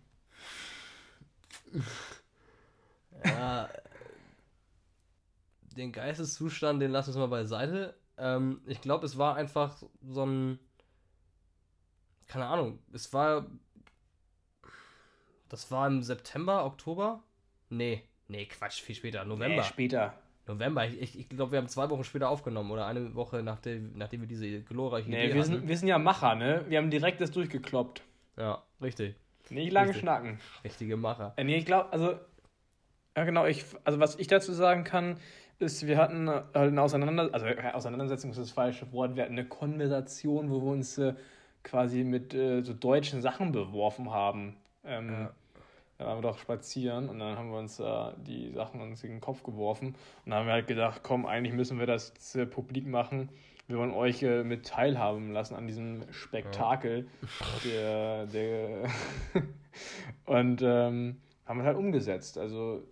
Ja, 3.24 3.70
den 5.78 5.92
Geisteszustand, 5.92 6.82
den 6.82 6.92
lassen 6.92 7.14
wir 7.14 7.22
mal 7.22 7.28
beiseite. 7.28 7.96
Ähm, 8.18 8.62
ich 8.66 8.82
glaube, 8.82 9.06
es 9.06 9.18
war 9.18 9.36
einfach 9.36 9.82
so 10.02 10.26
ein. 10.26 10.60
Keine 12.28 12.48
Ahnung, 12.48 12.80
es 12.94 13.14
war. 13.14 13.46
Das 15.50 15.72
war 15.72 15.88
im 15.88 16.04
September, 16.04 16.66
Oktober? 16.66 17.24
Nee, 17.70 18.04
nee, 18.28 18.46
Quatsch, 18.46 18.82
viel 18.82 18.96
später, 18.96 19.24
November. 19.24 19.62
Nee, 19.62 19.64
später. 19.64 20.14
November. 20.48 20.86
Ich, 20.86 21.18
ich 21.18 21.30
glaube, 21.30 21.52
wir 21.52 21.60
haben 21.60 21.68
zwei 21.68 21.90
Wochen 21.90 22.04
später 22.04 22.30
aufgenommen 22.30 22.72
oder 22.72 22.86
eine 22.86 23.16
Woche 23.16 23.44
nachdem, 23.44 23.98
nachdem 23.98 24.22
wir 24.22 24.28
diese 24.28 24.62
glorreiche 24.62 25.10
nee, 25.10 25.26
Idee 25.26 25.34
wir 25.34 25.42
hatten. 25.42 25.54
Sind, 25.54 25.68
wir 25.68 25.78
sind 25.78 25.88
ja 25.88 25.98
Macher, 25.98 26.36
ne? 26.36 26.66
Wir 26.68 26.78
haben 26.78 26.90
direkt 26.90 27.22
das 27.22 27.32
durchgekloppt. 27.32 28.02
Ja, 28.38 28.64
richtig. 28.82 29.16
Nicht 29.50 29.72
lange 29.72 29.90
richtig. 29.90 30.02
schnacken. 30.02 30.40
Richtige 30.64 30.98
Macher. 30.98 31.34
Äh, 31.38 31.44
nee, 31.44 31.58
ich 31.58 31.66
glaube, 31.66 31.92
also, 31.92 32.16
ja 33.16 33.24
genau, 33.24 33.46
ich, 33.46 33.66
also 33.84 34.00
was 34.00 34.18
ich 34.18 34.28
dazu 34.28 34.54
sagen 34.54 34.84
kann, 34.84 35.18
ist, 35.60 35.88
wir 35.88 35.98
hatten 35.98 36.30
halt 36.30 36.54
eine 36.54 36.82
Auseinandersetzung, 36.82 37.34
also 37.34 37.46
äh, 37.48 37.72
Auseinandersetzung 37.72 38.32
ist 38.32 38.40
das 38.40 38.52
falsche 38.52 38.92
Wort, 38.92 39.16
wir 39.16 39.24
hatten 39.24 39.34
eine 39.34 39.48
Konversation, 39.48 40.52
wo 40.52 40.62
wir 40.62 40.72
uns 40.72 40.98
äh, 40.98 41.14
quasi 41.64 42.04
mit 42.04 42.34
äh, 42.34 42.62
so 42.62 42.74
deutschen 42.74 43.22
Sachen 43.22 43.52
beworfen 43.52 44.12
haben. 44.12 44.58
Ähm, 44.84 45.10
ja. 45.12 45.34
Da 45.98 46.06
waren 46.06 46.18
wir 46.20 46.22
doch 46.22 46.38
spazieren 46.38 47.10
und 47.10 47.20
dann 47.20 47.38
haben 47.38 47.50
wir 47.50 47.58
uns 47.58 47.80
äh, 47.80 48.12
die 48.18 48.52
Sachen 48.52 48.82
uns 48.82 49.04
in 49.04 49.12
den 49.12 49.22
Kopf 49.22 49.44
geworfen 49.44 49.96
und 50.26 50.30
dann 50.30 50.40
haben 50.40 50.46
wir 50.46 50.54
halt 50.54 50.68
gedacht, 50.68 51.02
komm, 51.04 51.26
eigentlich 51.26 51.56
müssen 51.56 51.80
wir 51.80 51.88
das 51.88 52.36
äh, 52.36 52.46
publik 52.46 52.86
machen. 52.86 53.30
Wir 53.68 53.78
wollen 53.80 53.92
euch 53.92 54.22
äh, 54.24 54.44
mit 54.44 54.66
teilhaben 54.66 55.32
lassen 55.32 55.56
an 55.56 55.68
diesem 55.68 56.04
Spektakel. 56.12 57.08
Ja. 57.66 58.26
Der, 58.26 58.26
der 58.28 58.90
und 60.26 60.62
ähm, 60.62 61.18
haben 61.46 61.60
wir 61.60 61.66
halt 61.66 61.78
umgesetzt. 61.78 62.38
Also 62.38 62.84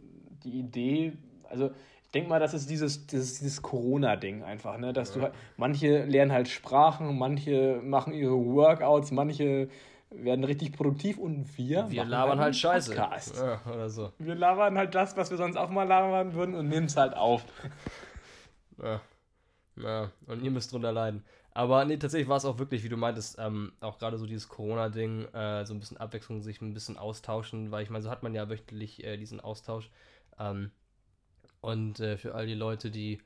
die 0.44 0.60
Idee, 0.60 1.14
also 1.50 1.72
ich 2.04 2.12
denke 2.12 2.30
mal, 2.30 2.40
das 2.40 2.54
ist 2.54 2.70
dieses, 2.70 3.08
dieses, 3.08 3.40
dieses 3.40 3.62
Corona-Ding 3.62 4.44
einfach, 4.44 4.78
ne? 4.78 4.94
Dass 4.94 5.10
ja. 5.10 5.16
du 5.16 5.22
halt, 5.24 5.34
manche 5.58 6.06
lernen 6.06 6.32
halt 6.32 6.48
Sprachen, 6.48 7.18
manche 7.18 7.82
machen 7.84 8.14
ihre 8.14 8.36
Workouts, 8.36 9.12
manche 9.12 9.70
werden 10.10 10.46
richtig 10.46 10.74
produktiv 10.74 11.18
und 11.18 11.58
wir. 11.58 11.90
Wir 11.90 12.06
labern 12.06 12.40
halt 12.40 12.56
Scheiße. 12.56 12.96
Ja, 12.96 13.62
oder 13.66 13.90
so. 13.90 14.12
Wir 14.20 14.36
labern 14.36 14.78
halt 14.78 14.96
das, 14.96 15.18
was 15.18 15.30
wir 15.30 15.38
sonst 15.38 15.58
auch 15.58 15.70
mal 15.70 15.88
labern 15.88 16.34
würden 16.34 16.56
und 16.56 16.68
nehmen 16.68 16.88
es 16.88 16.98
halt 16.98 17.16
auf. 17.16 17.44
Ja. 18.78 19.00
ja. 19.78 20.12
Und 20.28 20.44
ihr 20.44 20.52
müsst 20.52 20.74
drunter 20.74 20.92
leiden. 20.92 21.24
Aber 21.52 21.86
nee, 21.86 21.96
tatsächlich 21.96 22.28
war 22.28 22.36
es 22.36 22.44
auch 22.44 22.60
wirklich, 22.60 22.84
wie 22.84 22.90
du 22.90 22.98
meintest, 22.98 23.38
ähm, 23.40 23.72
auch 23.80 23.98
gerade 23.98 24.18
so 24.18 24.26
dieses 24.26 24.50
Corona-Ding, 24.50 25.34
äh, 25.34 25.66
so 25.66 25.74
ein 25.74 25.80
bisschen 25.80 25.96
Abwechslung, 25.96 26.42
sich 26.42 26.60
ein 26.60 26.74
bisschen 26.74 26.98
austauschen, 26.98 27.72
weil 27.72 27.84
ich 27.84 27.90
meine, 27.90 28.04
so 28.04 28.10
hat 28.10 28.22
man 28.22 28.36
ja 28.36 28.50
wöchentlich 28.50 29.06
äh, 29.06 29.16
diesen 29.16 29.40
Austausch. 29.40 29.90
Ähm, 30.38 30.72
und 31.62 32.02
äh, 32.02 32.18
für 32.18 32.36
all 32.36 32.48
die 32.48 32.54
Leute, 32.54 32.92
die 32.92 33.22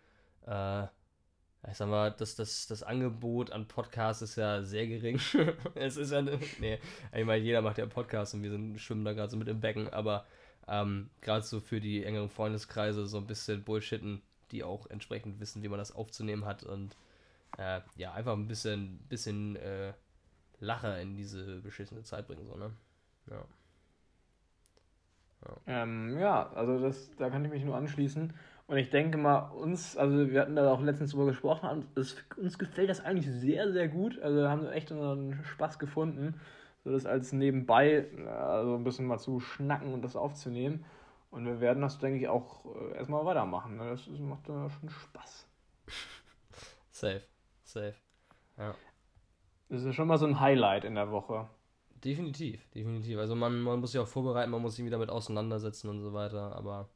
äh, 0.46 0.86
ich 1.68 1.78
sag 1.78 1.90
mal, 1.90 2.12
das, 2.12 2.36
das, 2.36 2.68
das 2.68 2.84
Angebot 2.84 3.52
an 3.52 3.68
Podcasts 3.68 4.22
ist 4.22 4.38
ja 4.38 4.64
sehr 4.64 4.88
gering. 4.88 5.20
es 5.76 5.98
ist 5.98 6.12
ja, 6.12 6.22
nee, 6.22 6.80
ich 7.14 7.26
meine, 7.26 7.44
jeder 7.44 7.62
macht 7.62 7.78
ja 7.78 7.84
einen 7.84 7.92
Podcast 7.92 8.34
und 8.34 8.44
wir 8.44 8.52
sind, 8.52 8.80
schwimmen 8.80 9.04
da 9.04 9.14
gerade 9.14 9.30
so 9.30 9.38
mit 9.38 9.48
im 9.48 9.60
Becken, 9.60 9.90
aber 9.90 10.26
ähm, 10.68 11.10
gerade 11.22 11.46
so 11.46 11.60
für 11.60 11.82
die 11.82 12.04
engeren 12.04 12.30
Freundeskreise 12.30 13.06
so 13.08 13.18
ein 13.18 13.28
bisschen 13.28 13.64
Bullshitten, 13.64 14.22
die 14.52 14.64
auch 14.64 14.88
entsprechend 14.88 15.40
wissen, 15.40 15.62
wie 15.62 15.68
man 15.68 15.80
das 15.80 15.94
aufzunehmen 15.94 16.46
hat 16.46 16.64
und 16.64 16.96
äh, 17.58 17.82
ja, 17.98 18.14
einfach 18.14 18.34
ein 18.34 18.48
bisschen, 18.48 19.00
bisschen 19.10 19.56
äh, 19.58 19.94
Lacher 20.60 21.02
in 21.02 21.16
diese 21.16 21.60
beschissene 21.62 22.04
Zeit 22.04 22.28
bringen, 22.28 22.46
so, 22.46 22.56
ne? 22.56 22.72
Ja. 23.30 23.46
Ja. 25.46 25.84
Ähm, 25.84 26.20
ja, 26.20 26.50
also 26.52 26.80
das, 26.80 27.12
da 27.18 27.30
kann 27.30 27.46
ich 27.46 27.52
mich 27.52 27.64
nur 27.64 27.76
anschließen. 27.76 28.34
Und 28.70 28.78
ich 28.78 28.92
denke 28.92 29.18
mal, 29.18 29.50
uns, 29.50 29.98
also 29.98 30.30
wir 30.30 30.42
hatten 30.42 30.56
da 30.56 30.72
auch 30.72 30.80
letztens 30.80 31.10
drüber 31.10 31.26
gesprochen, 31.26 31.88
es, 31.96 32.24
uns 32.38 32.60
gefällt 32.60 32.88
das 32.88 33.04
eigentlich 33.04 33.26
sehr, 33.26 33.72
sehr 33.72 33.88
gut. 33.88 34.20
Also 34.22 34.38
wir 34.38 34.50
haben 34.50 34.68
echt 34.68 34.92
unseren 34.92 35.44
Spaß 35.44 35.80
gefunden, 35.80 36.40
so 36.84 36.92
das 36.92 37.08
als 37.08 37.34
nebenbei 37.34 38.06
also 38.28 38.76
ein 38.76 38.84
bisschen 38.84 39.08
mal 39.08 39.18
zu 39.18 39.40
schnacken 39.40 39.92
und 39.92 40.04
das 40.04 40.16
aufzunehmen. 40.16 40.86
Und 41.32 41.48
wir 41.48 41.60
werden 41.62 41.82
das, 41.82 41.98
denke 41.98 42.20
ich, 42.20 42.28
auch 42.28 42.64
äh, 42.76 42.98
erstmal 42.98 43.26
weitermachen. 43.26 43.76
Ne? 43.76 43.90
Das, 43.90 44.06
das 44.06 44.20
macht 44.20 44.48
ja 44.48 44.70
schon 44.70 44.90
Spaß. 44.92 45.48
Safe, 46.92 47.24
safe. 47.64 47.96
Ja. 48.56 48.76
Das 49.70 49.84
ist 49.84 49.96
schon 49.96 50.08
mal 50.08 50.20
so 50.20 50.28
ein 50.28 50.40
Highlight 50.40 50.84
in 50.84 50.94
der 50.94 51.10
Woche. 51.10 51.50
Definitiv, 52.04 52.70
definitiv. 52.70 53.18
Also 53.18 53.34
man, 53.34 53.62
man 53.62 53.80
muss 53.80 53.94
sich 53.94 54.00
auch 54.00 54.08
vorbereiten, 54.08 54.52
man 54.52 54.62
muss 54.62 54.76
sich 54.76 54.86
wieder 54.86 54.98
damit 54.98 55.10
auseinandersetzen 55.10 55.90
und 55.90 56.02
so 56.02 56.14
weiter, 56.14 56.56
aber 56.56 56.88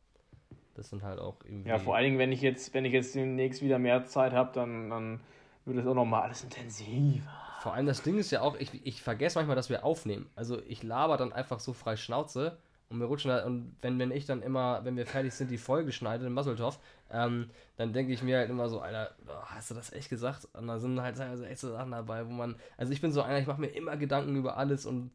das 0.75 0.89
sind 0.89 1.03
halt 1.03 1.19
auch 1.19 1.37
irgendwie. 1.43 1.69
Ja, 1.69 1.79
vor 1.79 1.95
allen 1.95 2.05
Dingen, 2.05 2.19
wenn 2.19 2.31
ich 2.31 2.41
jetzt, 2.41 2.73
wenn 2.73 2.85
ich 2.85 2.93
jetzt 2.93 3.15
demnächst 3.15 3.61
wieder 3.61 3.79
mehr 3.79 4.05
Zeit 4.05 4.33
habe, 4.33 4.51
dann, 4.53 4.89
dann 4.89 5.19
wird 5.65 5.77
es 5.77 5.87
auch 5.87 5.93
nochmal 5.93 6.23
alles 6.23 6.43
intensiver. 6.43 7.29
Vor 7.61 7.73
allem 7.73 7.85
das 7.85 8.01
Ding 8.01 8.17
ist 8.17 8.31
ja 8.31 8.41
auch, 8.41 8.57
ich, 8.57 8.85
ich 8.85 9.01
vergesse 9.01 9.37
manchmal, 9.37 9.55
dass 9.55 9.69
wir 9.69 9.85
aufnehmen. 9.85 10.29
Also 10.35 10.61
ich 10.67 10.83
laber 10.83 11.15
dann 11.17 11.31
einfach 11.31 11.59
so 11.59 11.71
frei 11.71 11.95
Schnauze 11.95 12.57
und 12.89 12.99
wir 12.99 13.07
rutschen 13.07 13.29
da, 13.29 13.45
und 13.45 13.75
wenn, 13.81 13.97
wenn 13.99 14.11
ich 14.11 14.25
dann 14.25 14.41
immer, 14.41 14.83
wenn 14.83 14.97
wir 14.97 15.07
fertig 15.07 15.33
sind, 15.33 15.49
die 15.49 15.57
Folge 15.57 15.91
schneide 15.91 16.25
in 16.25 16.33
Musseltoff, 16.33 16.79
ähm, 17.09 17.49
dann 17.77 17.93
denke 17.93 18.13
ich 18.13 18.21
mir 18.21 18.37
halt 18.37 18.49
immer 18.49 18.67
so, 18.67 18.81
Alter, 18.81 19.15
oh, 19.27 19.45
hast 19.45 19.71
du 19.71 19.75
das 19.75 19.93
echt 19.93 20.09
gesagt? 20.09 20.47
Und 20.53 20.67
da 20.67 20.77
sind 20.77 21.01
halt 21.01 21.19
also 21.19 21.43
echt 21.43 21.59
so 21.59 21.71
Sachen 21.71 21.91
dabei, 21.91 22.25
wo 22.27 22.31
man, 22.31 22.55
also 22.77 22.91
ich 22.91 23.01
bin 23.01 23.11
so 23.11 23.21
einer, 23.21 23.39
ich 23.39 23.47
mache 23.47 23.61
mir 23.61 23.67
immer 23.67 23.97
Gedanken 23.97 24.35
über 24.35 24.57
alles 24.57 24.85
und 24.85 25.11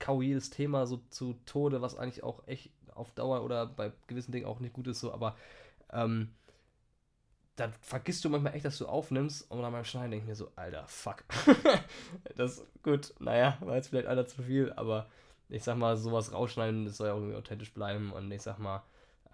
kau 0.00 0.20
jedes 0.20 0.50
Thema 0.50 0.86
so 0.86 1.00
zu 1.08 1.34
Tode, 1.46 1.80
was 1.80 1.96
eigentlich 1.96 2.24
auch 2.24 2.46
echt 2.46 2.70
auf 2.94 3.10
Dauer 3.12 3.42
oder 3.42 3.66
bei 3.66 3.92
gewissen 4.06 4.32
Dingen 4.32 4.46
auch 4.46 4.60
nicht 4.60 4.72
gut 4.74 4.86
ist, 4.86 5.00
so, 5.00 5.12
aber 5.12 5.36
ähm, 5.92 6.30
dann 7.56 7.72
vergisst 7.82 8.24
du 8.24 8.28
manchmal 8.28 8.54
echt, 8.54 8.64
dass 8.64 8.78
du 8.78 8.86
aufnimmst 8.86 9.50
und 9.50 9.62
dann 9.62 9.72
beim 9.72 9.84
Schneiden 9.84 10.10
denke 10.10 10.24
ich 10.24 10.28
mir 10.28 10.34
so, 10.34 10.50
Alter, 10.56 10.86
fuck. 10.88 11.24
das 12.36 12.64
gut, 12.82 13.14
naja, 13.20 13.58
war 13.60 13.76
jetzt 13.76 13.88
vielleicht 13.88 14.08
einer 14.08 14.26
zu 14.26 14.42
viel, 14.42 14.72
aber 14.72 15.08
ich 15.48 15.62
sag 15.62 15.76
mal, 15.76 15.96
sowas 15.96 16.32
rausschneiden, 16.32 16.84
das 16.84 16.96
soll 16.96 17.08
ja 17.08 17.14
irgendwie 17.14 17.36
authentisch 17.36 17.72
bleiben 17.72 18.12
und 18.12 18.30
ich 18.32 18.42
sag 18.42 18.58
mal, 18.58 18.82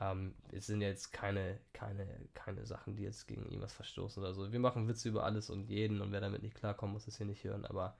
ähm, 0.00 0.34
es 0.52 0.66
sind 0.66 0.82
jetzt 0.82 1.12
keine, 1.12 1.58
keine, 1.72 2.06
keine 2.34 2.66
Sachen, 2.66 2.96
die 2.96 3.04
jetzt 3.04 3.26
gegen 3.26 3.44
irgendwas 3.44 3.72
verstoßen 3.72 4.22
oder 4.22 4.34
so. 4.34 4.52
Wir 4.52 4.60
machen 4.60 4.88
Witze 4.88 5.08
über 5.08 5.24
alles 5.24 5.48
und 5.48 5.68
jeden 5.68 6.00
und 6.00 6.12
wer 6.12 6.20
damit 6.20 6.42
nicht 6.42 6.56
klarkommt, 6.56 6.92
muss 6.92 7.06
es 7.06 7.16
hier 7.16 7.26
nicht 7.26 7.44
hören, 7.44 7.64
aber 7.64 7.96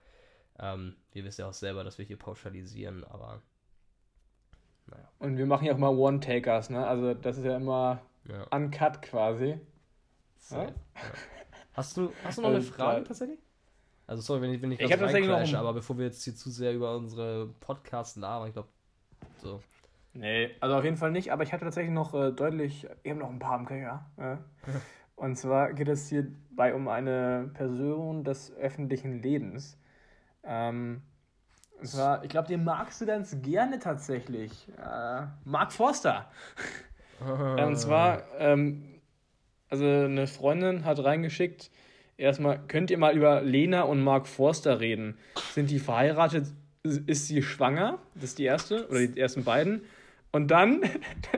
ähm, 0.59 0.95
wir 1.13 1.23
wissen 1.23 1.41
ja 1.41 1.49
auch 1.49 1.53
selber, 1.53 1.83
dass 1.83 1.97
wir 1.97 2.05
hier 2.05 2.17
pauschalisieren, 2.17 3.03
aber 3.05 3.41
naja. 4.91 5.09
Und 5.19 5.37
wir 5.37 5.45
machen 5.45 5.65
ja 5.65 5.73
auch 5.73 5.77
mal 5.77 5.89
One-Takers, 5.89 6.69
ne? 6.69 6.85
Also 6.85 7.13
das 7.13 7.37
ist 7.37 7.45
ja 7.45 7.55
immer 7.55 8.01
ja. 8.27 8.43
uncut 8.55 9.01
quasi. 9.01 9.59
So, 10.37 10.57
ja? 10.57 10.67
Hast, 11.73 11.95
du, 11.95 12.11
hast 12.23 12.37
du 12.37 12.41
noch 12.41 12.49
eine 12.49 12.61
Frage 12.61 13.03
tatsächlich? 13.03 13.39
Also 14.07 14.21
sorry, 14.21 14.41
wenn 14.41 14.53
ich, 14.53 14.61
wenn 14.61 14.71
ich, 14.73 14.81
ich 14.81 14.89
tatsächlich 14.89 15.29
noch 15.29 15.59
aber 15.59 15.73
bevor 15.73 15.97
wir 15.97 16.05
jetzt 16.05 16.23
hier 16.23 16.35
zu 16.35 16.49
sehr 16.49 16.73
über 16.73 16.97
unsere 16.97 17.47
Podcasts 17.61 18.17
labern, 18.17 18.49
ich 18.49 18.53
glaube, 18.53 18.67
so. 19.37 19.61
Nee, 20.13 20.53
also 20.59 20.75
auf 20.75 20.83
jeden 20.83 20.97
Fall 20.97 21.11
nicht, 21.11 21.31
aber 21.31 21.43
ich 21.43 21.53
hatte 21.53 21.63
tatsächlich 21.63 21.93
noch 21.93 22.13
äh, 22.13 22.33
deutlich, 22.33 22.87
eben 23.05 23.19
noch 23.19 23.29
ein 23.29 23.39
paar 23.39 23.57
im 23.57 23.65
Köcher. 23.65 24.05
Äh. 24.17 24.35
Und 25.15 25.37
zwar 25.37 25.71
geht 25.73 25.87
es 25.87 26.09
hierbei 26.09 26.73
um 26.73 26.89
eine 26.89 27.51
Person 27.53 28.25
des 28.25 28.51
öffentlichen 28.55 29.21
Lebens. 29.21 29.77
Ähm, 30.43 31.03
ich 31.81 32.29
glaube, 32.29 32.47
den 32.47 32.63
magst 32.63 33.01
du 33.01 33.05
ganz 33.05 33.37
gerne 33.41 33.79
tatsächlich. 33.79 34.67
Äh, 34.77 35.23
Mark 35.45 35.73
Forster. 35.73 36.29
Und 37.19 37.75
zwar, 37.77 38.23
ähm, 38.39 38.99
also 39.69 39.85
eine 39.85 40.27
Freundin 40.27 40.85
hat 40.85 41.03
reingeschickt, 41.03 41.69
erstmal, 42.17 42.59
könnt 42.67 42.89
ihr 42.89 42.97
mal 42.97 43.15
über 43.15 43.41
Lena 43.41 43.83
und 43.83 44.01
Mark 44.03 44.27
Forster 44.27 44.79
reden? 44.79 45.17
Sind 45.53 45.69
die 45.69 45.79
verheiratet? 45.79 46.47
Ist 46.83 47.27
sie 47.27 47.43
schwanger? 47.43 47.99
Das 48.15 48.25
ist 48.25 48.39
die 48.39 48.45
erste, 48.45 48.87
oder 48.89 49.05
die 49.05 49.19
ersten 49.19 49.43
beiden. 49.43 49.83
Und 50.31 50.49
dann, 50.49 50.81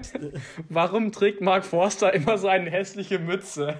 warum 0.70 1.12
trägt 1.12 1.42
Mark 1.42 1.66
Forster 1.66 2.14
immer 2.14 2.38
so 2.38 2.48
eine 2.48 2.70
hässliche 2.70 3.20
Mütze? 3.20 3.78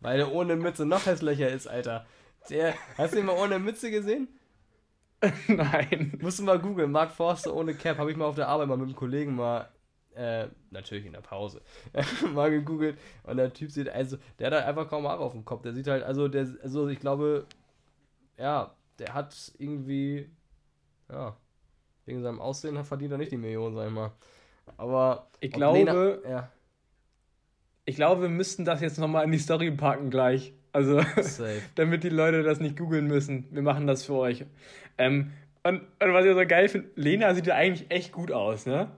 Weil 0.00 0.20
er 0.20 0.32
ohne 0.32 0.56
Mütze 0.56 0.86
noch 0.86 1.06
hässlicher 1.06 1.50
ist, 1.50 1.66
Alter. 1.66 2.06
Der, 2.50 2.74
hast 2.96 3.14
du 3.14 3.18
ihn 3.18 3.26
mal 3.26 3.36
ohne 3.36 3.58
Mütze 3.58 3.90
gesehen? 3.90 4.28
Nein. 5.48 6.18
Musst 6.20 6.38
du 6.38 6.44
mal 6.44 6.58
googeln, 6.58 6.92
Mark 6.92 7.10
Forster 7.10 7.54
ohne 7.54 7.74
Cap, 7.74 7.98
habe 7.98 8.10
ich 8.10 8.16
mal 8.16 8.26
auf 8.26 8.36
der 8.36 8.48
Arbeit 8.48 8.68
mal 8.68 8.76
mit 8.76 8.86
einem 8.86 8.96
Kollegen 8.96 9.34
mal, 9.34 9.68
äh, 10.14 10.46
natürlich 10.70 11.06
in 11.06 11.12
der 11.12 11.20
Pause, 11.20 11.62
mal 12.34 12.50
gegoogelt 12.50 12.98
und 13.24 13.36
der 13.36 13.52
Typ 13.52 13.70
sieht, 13.70 13.88
also, 13.88 14.16
der 14.38 14.48
hat 14.48 14.54
halt 14.54 14.66
einfach 14.66 14.88
kaum 14.88 15.08
Haare 15.08 15.22
auf 15.22 15.32
dem 15.32 15.44
Kopf, 15.44 15.62
der 15.62 15.72
sieht 15.72 15.88
halt, 15.88 16.04
also, 16.04 16.28
der, 16.28 16.46
also, 16.62 16.88
ich 16.88 17.00
glaube, 17.00 17.46
ja, 18.36 18.74
der 18.98 19.14
hat 19.14 19.52
irgendwie, 19.58 20.28
ja, 21.10 21.36
wegen 22.04 22.22
seinem 22.22 22.40
Aussehen 22.40 22.82
verdient 22.84 23.12
er 23.12 23.18
nicht 23.18 23.32
die 23.32 23.36
Million, 23.36 23.74
sag 23.74 23.88
ich 23.88 23.92
mal. 23.92 24.12
Aber 24.76 25.28
ich 25.40 25.50
glaube, 25.50 25.78
Lena, 25.78 26.28
ja. 26.28 26.52
ich 27.84 27.96
glaube, 27.96 28.22
wir 28.22 28.28
müssten 28.28 28.64
das 28.64 28.80
jetzt 28.80 28.98
nochmal 28.98 29.24
in 29.24 29.32
die 29.32 29.38
Story 29.38 29.70
packen 29.70 30.10
gleich. 30.10 30.52
Also, 30.72 31.00
damit 31.74 32.04
die 32.04 32.08
Leute 32.08 32.42
das 32.42 32.60
nicht 32.60 32.76
googeln 32.76 33.06
müssen. 33.06 33.46
Wir 33.50 33.62
machen 33.62 33.86
das 33.86 34.04
für 34.04 34.14
euch. 34.14 34.44
Ähm, 34.98 35.32
und, 35.64 35.80
und, 35.80 36.12
was 36.12 36.24
ich 36.24 36.32
so 36.32 36.46
geil 36.46 36.68
finde, 36.68 36.88
Lena 36.94 37.34
sieht 37.34 37.46
ja 37.46 37.54
eigentlich 37.54 37.90
echt 37.90 38.12
gut 38.12 38.32
aus, 38.32 38.66
ne? 38.66 38.90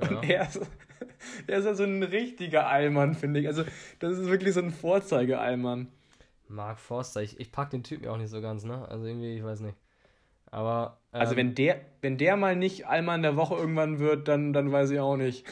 Ja. 0.00 0.08
Und 0.08 0.28
er 0.28 0.42
ist, 0.42 0.60
er 1.46 1.58
ist 1.58 1.64
ja 1.64 1.74
so 1.74 1.84
ein 1.84 2.02
richtiger 2.02 2.66
Allmann, 2.66 3.14
finde 3.14 3.40
ich. 3.40 3.46
Also, 3.46 3.64
das 3.98 4.18
ist 4.18 4.28
wirklich 4.28 4.54
so 4.54 4.60
ein 4.60 4.70
Vorzeige-Allmann. 4.70 5.88
Mark 6.48 6.78
Forster, 6.78 7.22
ich, 7.22 7.40
ich 7.40 7.50
pack 7.50 7.70
den 7.70 7.82
Typen 7.82 8.04
ja 8.04 8.12
auch 8.12 8.18
nicht 8.18 8.30
so 8.30 8.40
ganz, 8.40 8.64
ne? 8.64 8.88
Also 8.88 9.06
irgendwie, 9.06 9.36
ich 9.36 9.44
weiß 9.44 9.60
nicht. 9.60 9.76
Aber. 10.50 10.98
Ähm, 11.12 11.20
also 11.20 11.36
wenn 11.36 11.54
der, 11.54 11.80
wenn 12.02 12.18
der 12.18 12.36
mal 12.36 12.56
nicht 12.56 12.86
Allmann 12.86 13.22
der 13.22 13.36
Woche 13.36 13.56
irgendwann 13.56 13.98
wird, 13.98 14.28
dann, 14.28 14.52
dann 14.52 14.70
weiß 14.70 14.90
ich 14.90 15.00
auch 15.00 15.16
nicht. 15.16 15.44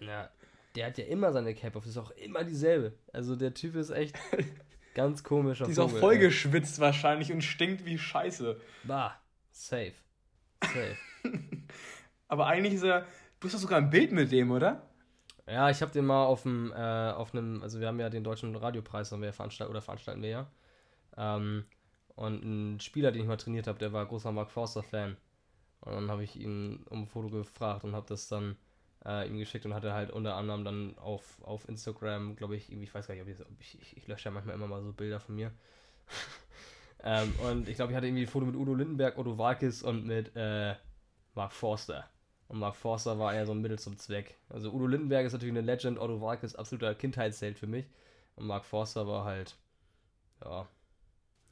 Ja, 0.00 0.28
der 0.76 0.86
hat 0.86 0.98
ja 0.98 1.04
immer 1.04 1.32
seine 1.32 1.54
Cap 1.54 1.76
auf, 1.76 1.86
ist 1.86 1.98
auch 1.98 2.10
immer 2.12 2.44
dieselbe. 2.44 2.92
Also 3.12 3.36
der 3.36 3.54
Typ 3.54 3.76
ist 3.76 3.90
echt 3.90 4.18
ganz 4.94 5.22
komischer 5.22 5.64
Die 5.64 5.72
ist 5.72 5.78
Vogel, 5.78 5.96
auch 5.96 6.00
vollgeschwitzt 6.00 6.80
wahrscheinlich 6.80 7.32
und 7.32 7.42
stinkt 7.42 7.84
wie 7.84 7.98
Scheiße. 7.98 8.60
Bah, 8.84 9.20
safe. 9.50 9.94
Safe. 10.62 10.96
Aber 12.28 12.46
eigentlich 12.46 12.74
ist 12.74 12.84
er. 12.84 13.06
Du 13.40 13.46
hast 13.46 13.54
doch 13.54 13.60
sogar 13.60 13.78
ein 13.78 13.90
Bild 13.90 14.12
mit 14.12 14.32
dem, 14.32 14.50
oder? 14.50 14.88
Ja, 15.46 15.68
ich 15.68 15.82
habe 15.82 15.92
den 15.92 16.06
mal 16.06 16.24
auf 16.24 16.42
dem, 16.42 16.72
äh, 16.72 17.10
auf 17.10 17.34
einem, 17.34 17.62
also 17.62 17.78
wir 17.78 17.88
haben 17.88 18.00
ja 18.00 18.08
den 18.08 18.24
deutschen 18.24 18.56
Radiopreis, 18.56 19.12
haben 19.12 19.20
wir 19.20 19.32
veranstalten 19.32 19.70
oder 19.70 19.82
veranstalten 19.82 20.22
wir 20.22 20.30
ja. 20.30 20.46
Ähm, 21.18 21.64
und 22.16 22.44
ein 22.44 22.80
Spieler, 22.80 23.12
den 23.12 23.22
ich 23.22 23.28
mal 23.28 23.36
trainiert 23.36 23.66
habe, 23.66 23.78
der 23.78 23.92
war 23.92 24.06
großer 24.06 24.32
Mark 24.32 24.50
Forster-Fan. 24.50 25.16
Und 25.80 25.92
dann 25.92 26.10
habe 26.10 26.24
ich 26.24 26.36
ihn 26.36 26.84
um 26.88 27.02
ein 27.02 27.06
Foto 27.06 27.28
gefragt 27.28 27.84
und 27.84 27.94
habe 27.94 28.06
das 28.08 28.28
dann 28.28 28.56
äh, 29.06 29.28
ihm 29.28 29.38
geschickt 29.38 29.66
und 29.66 29.74
hatte 29.74 29.92
halt 29.92 30.10
unter 30.10 30.34
anderem 30.34 30.64
dann 30.64 30.98
auf, 30.98 31.42
auf 31.42 31.68
Instagram, 31.68 32.36
glaube 32.36 32.56
ich, 32.56 32.70
irgendwie, 32.70 32.84
ich 32.84 32.94
weiß 32.94 33.06
gar 33.06 33.14
nicht, 33.14 33.22
ob 33.22 33.28
ich, 33.28 33.40
ob 33.40 33.60
ich, 33.60 33.80
ich, 33.80 33.96
ich 33.96 34.06
lösche 34.06 34.26
ja 34.26 34.30
manchmal 34.30 34.54
immer 34.54 34.66
mal 34.66 34.82
so 34.82 34.92
Bilder 34.92 35.20
von 35.20 35.34
mir. 35.34 35.52
ähm, 37.04 37.32
und 37.48 37.68
ich 37.68 37.76
glaube, 37.76 37.92
ich 37.92 37.96
hatte 37.96 38.06
irgendwie 38.06 38.24
ein 38.24 38.28
Foto 38.28 38.46
mit 38.46 38.56
Udo 38.56 38.74
Lindenberg, 38.74 39.18
Otto 39.18 39.38
Walkes 39.38 39.82
und 39.82 40.06
mit 40.06 40.32
äh, 40.36 40.74
Mark 41.34 41.52
Forster. 41.52 42.08
Und 42.48 42.58
Mark 42.58 42.76
Forster 42.76 43.18
war 43.18 43.34
eher 43.34 43.46
so 43.46 43.52
ein 43.52 43.60
Mittel 43.60 43.78
zum 43.78 43.96
Zweck. 43.98 44.36
Also 44.48 44.70
Udo 44.70 44.86
Lindenberg 44.86 45.26
ist 45.26 45.32
natürlich 45.32 45.52
eine 45.52 45.62
Legend, 45.62 45.98
Otto 45.98 46.20
Walkes 46.20 46.54
absoluter 46.54 46.94
Kindheitsheld 46.94 47.58
für 47.58 47.66
mich. 47.66 47.86
Und 48.36 48.46
Mark 48.46 48.64
Forster 48.64 49.06
war 49.06 49.24
halt, 49.24 49.56
ja, 50.42 50.66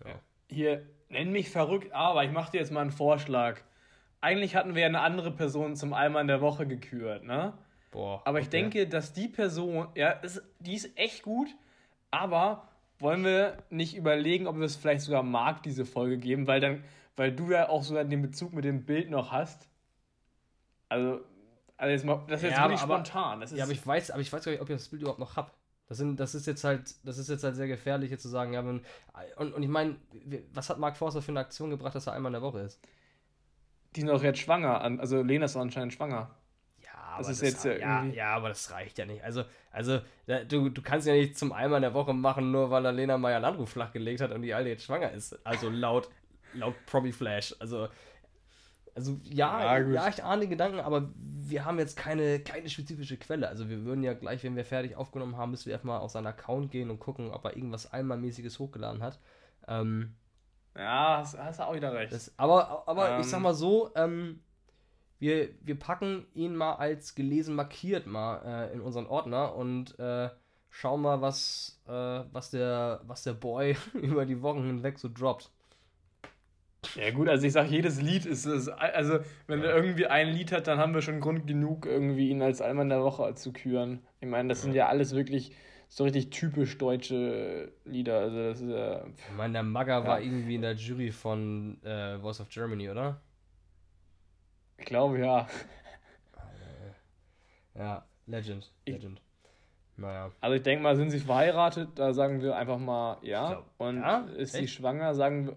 ja 0.04 0.20
hier, 0.52 0.86
nenn 1.08 1.32
mich 1.32 1.50
verrückt, 1.50 1.92
aber 1.92 2.24
ich 2.24 2.30
mache 2.30 2.52
dir 2.52 2.58
jetzt 2.58 2.72
mal 2.72 2.80
einen 2.80 2.92
Vorschlag. 2.92 3.60
Eigentlich 4.22 4.54
hatten 4.54 4.76
wir 4.76 4.82
ja 4.82 4.86
eine 4.86 5.00
andere 5.00 5.32
Person 5.32 5.74
zum 5.74 5.92
Allmann 5.92 6.28
der 6.28 6.40
Woche 6.40 6.64
gekürt, 6.66 7.24
ne? 7.24 7.52
Boah. 7.90 8.22
Aber 8.24 8.38
ich 8.38 8.46
okay. 8.46 8.62
denke, 8.62 8.88
dass 8.88 9.12
die 9.12 9.26
Person, 9.26 9.88
ja, 9.96 10.10
ist, 10.10 10.40
die 10.60 10.74
ist 10.74 10.96
echt 10.96 11.24
gut, 11.24 11.48
aber 12.12 12.68
wollen 13.00 13.24
wir 13.24 13.58
nicht 13.68 13.96
überlegen, 13.96 14.46
ob 14.46 14.56
wir 14.56 14.64
es 14.64 14.76
vielleicht 14.76 15.00
sogar 15.00 15.24
Marc 15.24 15.64
diese 15.64 15.84
Folge 15.84 16.18
geben, 16.18 16.46
weil 16.46 16.60
dann, 16.60 16.84
weil 17.16 17.32
du 17.32 17.50
ja 17.50 17.68
auch 17.68 17.82
sogar 17.82 18.04
den 18.04 18.22
Bezug 18.22 18.52
mit 18.52 18.64
dem 18.64 18.84
Bild 18.86 19.10
noch 19.10 19.32
hast. 19.32 19.68
Also, 20.88 21.20
also 21.76 21.90
jetzt 21.90 22.04
mal, 22.04 22.22
das 22.28 22.42
ist 22.42 22.50
jetzt 22.50 22.58
ja, 22.58 22.62
wirklich 22.62 22.80
aber, 22.80 22.94
spontan. 22.94 23.40
Das 23.40 23.50
ist 23.50 23.58
ja, 23.58 23.64
aber 23.64 23.72
ich 23.72 23.84
weiß, 23.84 24.12
aber 24.12 24.20
ich 24.20 24.32
weiß 24.32 24.44
gar 24.44 24.52
nicht, 24.52 24.60
ob 24.60 24.70
ich 24.70 24.76
das 24.76 24.88
Bild 24.88 25.02
überhaupt 25.02 25.18
noch 25.18 25.36
habe. 25.36 25.50
Das, 25.88 25.98
sind, 25.98 26.20
das 26.20 26.36
ist 26.36 26.46
jetzt 26.46 26.62
halt, 26.62 26.94
das 27.04 27.18
ist 27.18 27.28
jetzt 27.28 27.42
halt 27.42 27.56
sehr 27.56 27.66
gefährlich, 27.66 28.12
jetzt 28.12 28.22
zu 28.22 28.28
sagen, 28.28 28.52
ja, 28.52 28.64
wenn, 28.64 28.82
und, 29.36 29.52
und 29.52 29.62
ich 29.64 29.68
meine, 29.68 29.96
was 30.54 30.70
hat 30.70 30.78
Mark 30.78 30.96
Forster 30.96 31.22
für 31.22 31.32
eine 31.32 31.40
Aktion 31.40 31.70
gebracht, 31.70 31.96
dass 31.96 32.06
er 32.06 32.12
einmal 32.12 32.30
in 32.30 32.34
der 32.34 32.42
Woche 32.42 32.60
ist? 32.60 32.80
Die 33.94 34.00
sind 34.00 34.10
auch 34.10 34.22
jetzt 34.22 34.38
schwanger, 34.38 34.80
also 34.80 35.22
Lena 35.22 35.44
ist 35.44 35.56
anscheinend 35.56 35.92
schwanger. 35.92 36.30
Ja, 36.82 36.90
aber 36.94 37.18
das 37.18 37.28
ist 37.28 37.42
jetzt 37.42 37.64
ja, 37.64 37.72
ja, 37.76 38.04
ja, 38.04 38.34
aber 38.34 38.48
das 38.48 38.70
reicht 38.70 38.98
ja 38.98 39.04
nicht. 39.04 39.22
Also, 39.22 39.44
also 39.70 40.00
du, 40.48 40.70
du 40.70 40.82
kannst 40.82 41.06
ja 41.06 41.12
nicht 41.12 41.36
zum 41.36 41.52
einmal 41.52 41.78
in 41.78 41.82
der 41.82 41.94
Woche 41.94 42.14
machen, 42.14 42.50
nur 42.50 42.70
weil 42.70 42.84
er 42.86 42.92
Lena 42.92 43.18
Meyer 43.18 43.40
Landruf 43.40 43.70
flachgelegt 43.70 44.20
hat 44.20 44.32
und 44.32 44.42
die 44.42 44.54
Alte 44.54 44.70
jetzt 44.70 44.84
schwanger 44.84 45.12
ist. 45.12 45.44
Also 45.46 45.68
laut, 45.68 46.08
laut 46.54 46.74
Promi 46.86 47.12
Flash. 47.12 47.54
Also, 47.58 47.88
also 48.94 49.20
ja, 49.24 49.78
ja, 49.78 49.88
ja, 49.88 50.08
ich 50.08 50.22
ahne 50.22 50.42
den 50.42 50.50
Gedanken, 50.50 50.80
aber 50.80 51.10
wir 51.16 51.64
haben 51.64 51.78
jetzt 51.78 51.96
keine, 51.96 52.40
keine 52.40 52.68
spezifische 52.68 53.16
Quelle. 53.16 53.48
Also 53.48 53.68
wir 53.68 53.84
würden 53.84 54.02
ja 54.02 54.14
gleich, 54.14 54.42
wenn 54.44 54.56
wir 54.56 54.64
fertig 54.64 54.96
aufgenommen 54.96 55.36
haben, 55.36 55.50
müssen 55.50 55.66
wir 55.66 55.72
erstmal 55.72 56.00
auf 56.00 56.10
seinen 56.10 56.26
Account 56.26 56.70
gehen 56.70 56.90
und 56.90 56.98
gucken, 56.98 57.30
ob 57.30 57.44
er 57.44 57.56
irgendwas 57.56 57.92
einmalmäßiges 57.92 58.58
hochgeladen 58.58 59.02
hat. 59.02 59.18
Ähm, 59.68 60.14
ja, 60.76 61.18
hast, 61.18 61.38
hast 61.38 61.58
du 61.58 61.64
auch 61.64 61.74
wieder 61.74 61.92
recht. 61.92 62.12
Das, 62.12 62.32
aber 62.36 62.84
aber 62.86 63.10
ähm, 63.10 63.20
ich 63.20 63.26
sag 63.26 63.40
mal 63.40 63.54
so, 63.54 63.90
ähm, 63.94 64.40
wir, 65.18 65.50
wir 65.60 65.78
packen 65.78 66.26
ihn 66.34 66.56
mal 66.56 66.74
als 66.74 67.14
gelesen 67.14 67.54
markiert 67.54 68.06
mal 68.06 68.42
äh, 68.44 68.72
in 68.72 68.80
unseren 68.80 69.06
Ordner 69.06 69.54
und 69.54 69.98
äh, 69.98 70.30
schauen 70.72 71.02
mal, 71.02 71.20
was, 71.20 71.80
äh, 71.86 71.92
was, 72.32 72.50
der, 72.50 73.02
was 73.04 73.22
der 73.22 73.34
Boy 73.34 73.76
über 73.94 74.26
die 74.26 74.42
Wochen 74.42 74.64
hinweg 74.64 74.98
so 74.98 75.08
droppt. 75.08 75.50
Ja 76.96 77.12
gut, 77.12 77.28
also 77.28 77.46
ich 77.46 77.52
sag, 77.52 77.70
jedes 77.70 78.00
Lied 78.00 78.26
ist, 78.26 78.44
ist 78.44 78.68
also 78.68 79.20
wenn 79.46 79.60
ja. 79.60 79.66
er 79.66 79.76
irgendwie 79.76 80.06
ein 80.06 80.28
Lied 80.28 80.50
hat, 80.50 80.66
dann 80.66 80.78
haben 80.78 80.94
wir 80.94 81.02
schon 81.02 81.20
Grund 81.20 81.46
genug, 81.46 81.86
irgendwie 81.86 82.30
ihn 82.30 82.42
als 82.42 82.60
Allmann 82.60 82.88
der 82.88 83.04
Woche 83.04 83.32
zu 83.36 83.52
küren. 83.52 84.04
Ich 84.20 84.26
meine, 84.26 84.48
das 84.48 84.58
ja. 84.58 84.62
sind 84.64 84.74
ja 84.74 84.88
alles 84.88 85.14
wirklich 85.14 85.54
so 85.94 86.04
richtig 86.04 86.30
typisch 86.30 86.78
deutsche 86.78 87.70
Lieder. 87.84 88.20
Also 88.20 88.36
das 88.48 88.60
ist 88.62 88.70
ja. 88.70 89.04
Ich 89.04 89.36
meine, 89.36 89.52
der 89.52 89.62
Magger 89.62 89.98
ja. 89.98 90.06
war 90.06 90.20
irgendwie 90.22 90.54
in 90.54 90.62
der 90.62 90.72
Jury 90.72 91.12
von 91.12 91.82
äh, 91.84 92.18
Voice 92.18 92.40
of 92.40 92.48
Germany, 92.48 92.88
oder? 92.88 93.20
Ich 94.78 94.86
glaube 94.86 95.18
ja. 95.18 95.46
Ja, 97.74 98.06
Legend. 98.26 98.72
Legend. 98.86 99.18
Ich, 99.18 99.98
naja. 99.98 100.30
Also 100.40 100.56
ich 100.56 100.62
denke 100.62 100.82
mal, 100.82 100.96
sind 100.96 101.10
sie 101.10 101.20
verheiratet, 101.20 101.90
da 101.94 102.14
sagen 102.14 102.40
wir 102.40 102.56
einfach 102.56 102.78
mal 102.78 103.18
ja. 103.22 103.48
Glaub, 103.48 103.66
Und 103.76 104.00
ja? 104.00 104.20
ist 104.36 104.54
Echt? 104.54 104.62
sie 104.62 104.68
schwanger, 104.68 105.14
sagen 105.14 105.46
wir. 105.46 105.56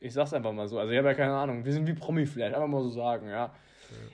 Ich 0.00 0.12
sag's 0.12 0.34
einfach 0.34 0.52
mal 0.52 0.68
so. 0.68 0.78
Also 0.78 0.92
ich 0.92 0.98
habe 0.98 1.08
ja 1.08 1.14
keine 1.14 1.34
Ahnung. 1.34 1.64
Wir 1.64 1.72
sind 1.72 1.86
wie 1.86 1.94
Promi-Flash, 1.94 2.52
einfach 2.52 2.68
mal 2.68 2.82
so 2.82 2.90
sagen, 2.90 3.30
ja. 3.30 3.54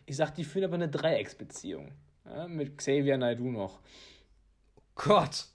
Ich 0.07 0.17
sag, 0.17 0.33
die 0.35 0.45
führen 0.45 0.67
aber 0.67 0.75
eine 0.75 0.89
Dreiecksbeziehung. 0.89 1.91
Ja, 2.35 2.49
mit 2.49 2.79
Xavier 2.79 3.19
Naidu 3.19 3.51
noch. 3.51 3.81
Gott! 4.95 5.47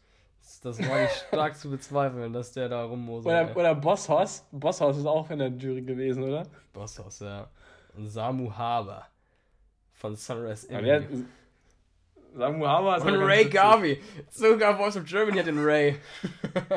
Das 0.63 0.79
war 0.79 1.01
nicht 1.01 1.25
stark 1.27 1.55
zu 1.55 1.69
bezweifeln, 1.69 2.33
dass 2.33 2.51
der 2.51 2.67
da 2.69 2.83
rummosert. 2.83 3.51
Oder, 3.51 3.57
oder 3.57 3.75
Bosshaus. 3.75 4.45
Bosshaus 4.51 4.97
ist 4.97 5.05
auch 5.05 5.29
in 5.29 5.39
der 5.39 5.49
Jury 5.49 5.81
gewesen, 5.81 6.23
oder? 6.23 6.45
Bosshaus, 6.73 7.19
ja. 7.19 7.49
Und 7.95 8.07
Samu 8.07 8.51
Haber 8.51 9.07
von 9.93 10.15
Sunrise 10.15 10.67
Image. 10.67 11.05
Samu 12.35 12.67
Haber 12.67 12.97
ist 12.97 13.05
Und 13.05 13.15
Ray 13.15 13.45
Garvey. 13.45 14.01
Sogar 14.29 14.77
Voice 14.77 14.97
of 14.97 15.05
Germany 15.05 15.37
hat 15.39 15.47
den 15.47 15.63
Ray. 15.63 15.95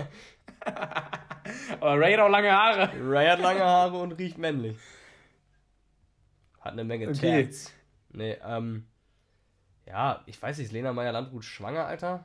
Aber 1.80 1.98
Ray 1.98 2.14
hat 2.14 2.20
auch 2.20 2.28
lange 2.28 2.52
Haare. 2.52 2.90
Ray 3.02 3.28
hat 3.28 3.40
lange 3.40 3.64
Haare 3.64 3.98
und 3.98 4.12
riecht 4.12 4.38
männlich. 4.38 4.76
Hat 6.60 6.72
eine 6.72 6.84
Menge 6.84 7.08
okay. 7.08 7.44
Tats. 7.44 7.72
Nee, 8.12 8.36
ähm. 8.44 8.86
Ja, 9.90 10.22
ich 10.26 10.40
weiß 10.40 10.58
nicht, 10.58 10.70
Lena 10.70 10.92
Meyer-Landrut 10.92 11.44
schwanger, 11.44 11.84
Alter? 11.84 12.24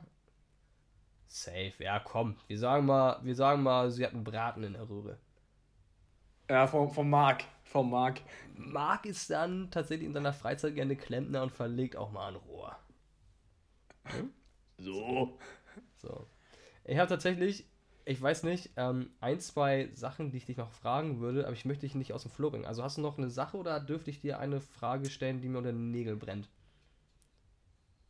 Safe, 1.26 1.72
ja, 1.80 1.98
komm. 1.98 2.36
Wir 2.46 2.58
sagen 2.58 2.86
mal, 2.86 3.18
wir 3.24 3.34
sagen 3.34 3.64
mal, 3.64 3.90
sie 3.90 4.04
hat 4.04 4.12
einen 4.12 4.22
Braten 4.22 4.62
in 4.62 4.74
der 4.74 4.88
Röhre. 4.88 5.18
Ja, 6.48 6.68
vom, 6.68 6.88
vom 6.90 7.10
Mark. 7.10 7.42
Vom 7.64 7.90
Mark. 7.90 8.20
Mark 8.54 9.04
ist 9.04 9.30
dann 9.30 9.68
tatsächlich 9.72 10.06
in 10.06 10.14
seiner 10.14 10.32
Freizeit 10.32 10.76
gerne 10.76 10.94
Klempner 10.94 11.42
und 11.42 11.50
verlegt 11.50 11.96
auch 11.96 12.12
mal 12.12 12.28
ein 12.28 12.36
Rohr. 12.36 12.76
Hm? 14.04 14.32
So. 14.78 15.36
So. 15.96 16.28
Ich 16.84 16.96
habe 16.98 17.08
tatsächlich 17.08 17.66
ich 18.08 18.22
weiß 18.22 18.44
nicht, 18.44 18.70
ähm, 18.76 19.10
ein, 19.18 19.40
zwei 19.40 19.90
Sachen, 19.92 20.30
die 20.30 20.36
ich 20.36 20.46
dich 20.46 20.56
noch 20.56 20.70
fragen 20.70 21.18
würde, 21.18 21.44
aber 21.44 21.54
ich 21.54 21.64
möchte 21.64 21.86
dich 21.86 21.96
nicht 21.96 22.12
aus 22.12 22.22
dem 22.22 22.30
Floh 22.30 22.50
bringen. 22.50 22.64
Also 22.64 22.84
hast 22.84 22.98
du 22.98 23.00
noch 23.00 23.18
eine 23.18 23.30
Sache 23.30 23.56
oder 23.56 23.80
dürfte 23.80 24.10
ich 24.10 24.20
dir 24.20 24.38
eine 24.38 24.60
Frage 24.60 25.10
stellen, 25.10 25.40
die 25.40 25.48
mir 25.48 25.58
unter 25.58 25.72
den 25.72 25.90
Nägeln 25.90 26.20
brennt? 26.20 26.48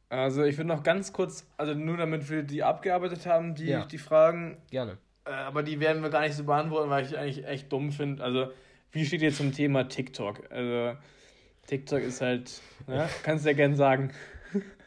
Also 0.09 0.45
ich 0.45 0.57
würde 0.57 0.69
noch 0.69 0.83
ganz 0.83 1.13
kurz, 1.13 1.47
also 1.57 1.75
nur 1.75 1.97
damit 1.97 2.31
wir 2.31 2.43
die 2.43 2.63
abgearbeitet 2.63 3.27
haben, 3.27 3.55
die, 3.55 3.67
ja. 3.67 3.85
die 3.85 3.99
Fragen. 3.99 4.59
Gerne. 4.71 4.99
Äh, 5.25 5.31
aber 5.31 5.63
die 5.63 5.81
werden 5.81 6.03
wir 6.03 6.11
gar 6.11 6.23
nicht 6.23 6.35
so 6.35 6.45
beantworten, 6.45 6.91
weil 6.91 7.05
ich 7.05 7.19
eigentlich 7.19 7.45
echt 7.45 7.73
dumm 7.73 7.91
finde. 7.91 8.23
Also, 8.23 8.53
wie 8.93 9.05
steht 9.05 9.23
ihr 9.23 9.33
zum 9.33 9.53
Thema 9.53 9.89
TikTok? 9.89 10.51
Also, 10.51 10.97
TikTok 11.67 12.03
ist 12.03 12.21
halt, 12.21 12.61
ne? 12.87 13.09
kannst 13.25 13.45
du 13.45 13.51
ja 13.51 13.57
gerne 13.57 13.75
sagen. 13.75 14.13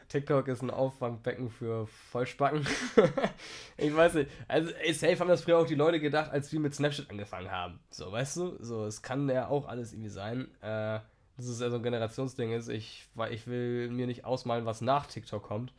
TikTok 0.08 0.48
ist 0.48 0.62
ein 0.62 0.70
Auffangbecken 0.70 1.50
für 1.50 1.86
Vollspacken. 1.86 2.66
ich 3.76 3.94
weiß 3.94 4.14
nicht. 4.14 4.30
Also, 4.48 4.72
ey, 4.82 4.92
safe 4.92 5.18
haben 5.20 5.28
das 5.28 5.42
früher 5.42 5.58
auch 5.58 5.66
die 5.66 5.76
Leute 5.76 6.00
gedacht, 6.00 6.32
als 6.32 6.50
wir 6.52 6.58
mit 6.58 6.74
Snapchat 6.74 7.08
angefangen 7.10 7.50
haben. 7.50 7.78
So, 7.90 8.10
weißt 8.10 8.38
du? 8.38 8.56
So, 8.58 8.86
es 8.86 9.02
kann 9.02 9.28
ja 9.28 9.46
auch 9.48 9.68
alles 9.68 9.92
irgendwie 9.92 10.10
sein. 10.10 10.48
Äh, 10.62 10.98
dass 11.40 11.48
es 11.48 11.60
ja 11.60 11.70
so 11.70 11.76
ein 11.76 11.82
Generationsding 11.82 12.52
ist. 12.52 12.68
Ich, 12.68 13.08
weil 13.14 13.32
ich 13.32 13.46
will 13.46 13.90
mir 13.90 14.06
nicht 14.06 14.24
ausmalen, 14.24 14.66
was 14.66 14.80
nach 14.80 15.06
TikTok 15.06 15.42
kommt. 15.42 15.72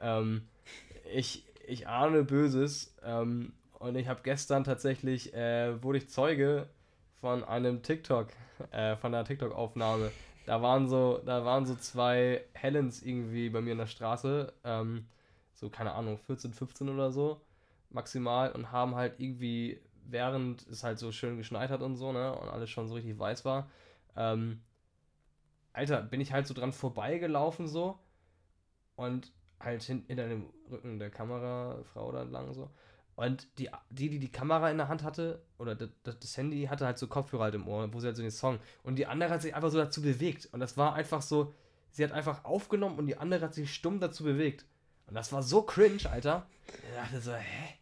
Ähm, 0.00 0.48
ich, 1.12 1.44
ich 1.66 1.88
ahne 1.88 2.24
Böses. 2.24 2.94
Ähm, 3.04 3.52
und 3.78 3.96
ich 3.96 4.08
habe 4.08 4.20
gestern 4.22 4.64
tatsächlich, 4.64 5.34
äh, 5.34 5.82
wurde 5.82 5.98
ich 5.98 6.08
Zeuge 6.08 6.68
von 7.20 7.44
einem 7.44 7.82
TikTok, 7.82 8.28
äh, 8.70 8.96
von 8.96 9.14
einer 9.14 9.24
TikTok-Aufnahme. 9.24 10.10
Da 10.46 10.62
waren 10.62 10.88
so, 10.88 11.20
da 11.24 11.44
waren 11.44 11.66
so 11.66 11.74
zwei 11.76 12.44
Helens 12.52 13.02
irgendwie 13.02 13.50
bei 13.50 13.60
mir 13.60 13.72
in 13.72 13.78
der 13.78 13.86
Straße, 13.86 14.52
ähm, 14.64 15.06
so 15.54 15.68
keine 15.68 15.92
Ahnung, 15.92 16.18
14, 16.18 16.52
15 16.52 16.88
oder 16.88 17.12
so, 17.12 17.40
maximal, 17.90 18.50
und 18.52 18.72
haben 18.72 18.96
halt 18.96 19.14
irgendwie, 19.18 19.80
während 20.08 20.66
es 20.68 20.82
halt 20.82 20.98
so 20.98 21.12
schön 21.12 21.36
geschneit 21.36 21.70
hat 21.70 21.82
und 21.82 21.96
so, 21.96 22.12
ne, 22.12 22.34
und 22.34 22.48
alles 22.48 22.70
schon 22.70 22.88
so 22.88 22.94
richtig 22.94 23.18
weiß 23.18 23.44
war, 23.44 23.68
ähm, 24.16 24.60
Alter, 25.72 26.02
bin 26.02 26.20
ich 26.20 26.32
halt 26.32 26.46
so 26.46 26.54
dran 26.54 26.72
vorbeigelaufen 26.72 27.66
so 27.66 27.98
und 28.96 29.32
halt 29.60 29.82
hinter 29.82 30.28
dem 30.28 30.52
Rücken 30.70 30.98
der 30.98 31.10
Kamerafrau 31.10 32.12
da 32.12 32.22
lang 32.22 32.52
so 32.52 32.70
und 33.14 33.46
die, 33.58 33.68
die, 33.90 34.08
die 34.08 34.18
die 34.18 34.32
Kamera 34.32 34.70
in 34.70 34.78
der 34.78 34.88
Hand 34.88 35.02
hatte, 35.02 35.42
oder 35.58 35.74
das, 35.74 35.90
das 36.02 36.36
Handy, 36.36 36.64
hatte 36.64 36.86
halt 36.86 36.98
so 36.98 37.06
Kopfhörer 37.06 37.44
halt 37.44 37.54
im 37.54 37.68
Ohr, 37.68 37.92
wo 37.92 38.00
sie 38.00 38.06
halt 38.06 38.16
so 38.16 38.22
den 38.22 38.30
Song. 38.30 38.58
Und 38.82 38.96
die 38.96 39.06
andere 39.06 39.30
hat 39.30 39.42
sich 39.42 39.54
einfach 39.54 39.70
so 39.70 39.78
dazu 39.78 40.02
bewegt. 40.02 40.48
Und 40.52 40.60
das 40.60 40.76
war 40.76 40.94
einfach 40.94 41.20
so, 41.20 41.52
sie 41.90 42.04
hat 42.04 42.12
einfach 42.12 42.44
aufgenommen 42.44 42.98
und 42.98 43.06
die 43.06 43.18
andere 43.18 43.44
hat 43.44 43.54
sich 43.54 43.72
stumm 43.72 44.00
dazu 44.00 44.24
bewegt. 44.24 44.64
Und 45.06 45.14
das 45.14 45.32
war 45.32 45.42
so 45.42 45.62
cringe, 45.62 46.10
Alter. 46.10 46.46
Ich 46.66 46.94
dachte 46.94 47.20
so, 47.20 47.32
hä? 47.32 47.74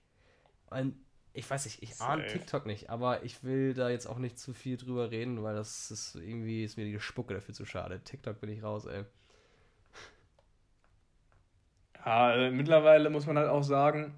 Und 0.70 0.96
ich 1.32 1.48
weiß 1.48 1.64
nicht, 1.64 1.82
ich 1.82 2.00
ahne 2.00 2.26
TikTok 2.26 2.66
nicht, 2.66 2.90
aber 2.90 3.22
ich 3.22 3.44
will 3.44 3.74
da 3.74 3.88
jetzt 3.88 4.06
auch 4.06 4.18
nicht 4.18 4.38
zu 4.38 4.52
viel 4.52 4.76
drüber 4.76 5.10
reden, 5.10 5.42
weil 5.42 5.54
das 5.54 5.90
ist 5.90 6.16
irgendwie, 6.16 6.64
ist 6.64 6.76
mir 6.76 6.84
die 6.84 6.98
Spucke 6.98 7.34
dafür 7.34 7.54
zu 7.54 7.64
schade. 7.64 8.00
TikTok 8.02 8.40
bin 8.40 8.50
ich 8.50 8.62
raus, 8.62 8.86
ey. 8.86 9.04
Ja, 12.04 12.28
also 12.28 12.54
mittlerweile 12.54 13.10
muss 13.10 13.26
man 13.26 13.38
halt 13.38 13.48
auch 13.48 13.62
sagen, 13.62 14.14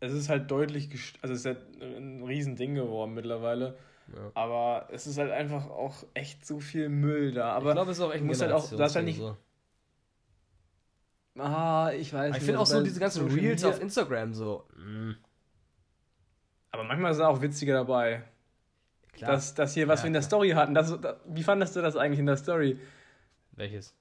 es 0.00 0.12
ist 0.12 0.28
halt 0.28 0.50
deutlich, 0.50 0.90
also 1.22 1.34
es 1.34 1.40
ist 1.40 1.46
halt 1.46 1.80
ein 1.80 2.22
Riesending 2.22 2.74
geworden 2.74 3.14
mittlerweile. 3.14 3.78
Ja. 4.14 4.30
Aber 4.34 4.88
es 4.90 5.06
ist 5.06 5.18
halt 5.18 5.30
einfach 5.30 5.68
auch 5.68 6.04
echt 6.14 6.46
so 6.46 6.60
viel 6.60 6.88
Müll 6.88 7.32
da. 7.32 7.52
Aber 7.52 7.70
ich 7.70 7.74
glaube, 7.74 7.90
es 7.90 7.98
ist 7.98 8.04
auch 8.04 8.12
echt 8.12 8.24
ein 8.24 8.40
halt 8.40 8.52
auch, 8.52 8.70
das 8.76 8.94
halt 8.94 9.04
nicht. 9.04 9.18
So. 9.18 9.36
Ah, 11.38 11.90
ich 11.92 12.12
weiß 12.12 12.30
nicht. 12.30 12.38
Ich 12.38 12.44
finde 12.44 12.60
auch 12.60 12.66
so 12.66 12.82
diese 12.82 13.00
ganzen 13.00 13.30
Reels 13.30 13.64
auf 13.64 13.80
Instagram 13.80 14.32
so. 14.32 14.66
Mm. 14.76 15.12
Aber 16.76 16.84
manchmal 16.84 17.12
ist 17.12 17.20
auch 17.20 17.40
witziger 17.40 17.72
dabei. 17.72 18.22
Klar. 19.12 19.32
Das, 19.32 19.54
das 19.54 19.72
hier, 19.72 19.88
was 19.88 20.00
ja, 20.00 20.04
wir 20.04 20.08
in 20.08 20.12
der 20.12 20.20
Story 20.20 20.50
hatten. 20.50 20.74
Das, 20.74 21.00
das, 21.00 21.16
wie 21.24 21.42
fandest 21.42 21.74
du 21.74 21.80
das 21.80 21.96
eigentlich 21.96 22.18
in 22.18 22.26
der 22.26 22.36
Story? 22.36 22.78
Welches? 23.52 23.94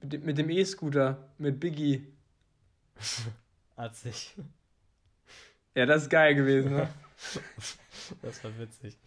Mit, 0.00 0.24
mit 0.24 0.36
dem 0.36 0.50
E-Scooter, 0.50 1.16
mit 1.38 1.60
Biggie. 1.60 2.04
Atzig. 3.76 4.34
Ja, 5.76 5.86
das 5.86 6.02
ist 6.02 6.10
geil 6.10 6.34
gewesen, 6.34 6.72
ne? 6.72 6.88
das 8.22 8.42
war 8.42 8.58
witzig. 8.58 8.98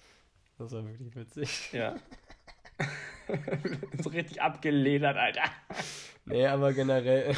Das 0.57 0.71
war 0.71 0.85
wirklich 0.85 1.13
witzig. 1.17 1.73
Ja. 1.73 1.95
so 4.01 4.09
richtig 4.09 4.41
abgeledert, 4.41 5.17
Alter. 5.17 5.43
Nee, 6.23 6.47
aber 6.47 6.71
generell. 6.71 7.35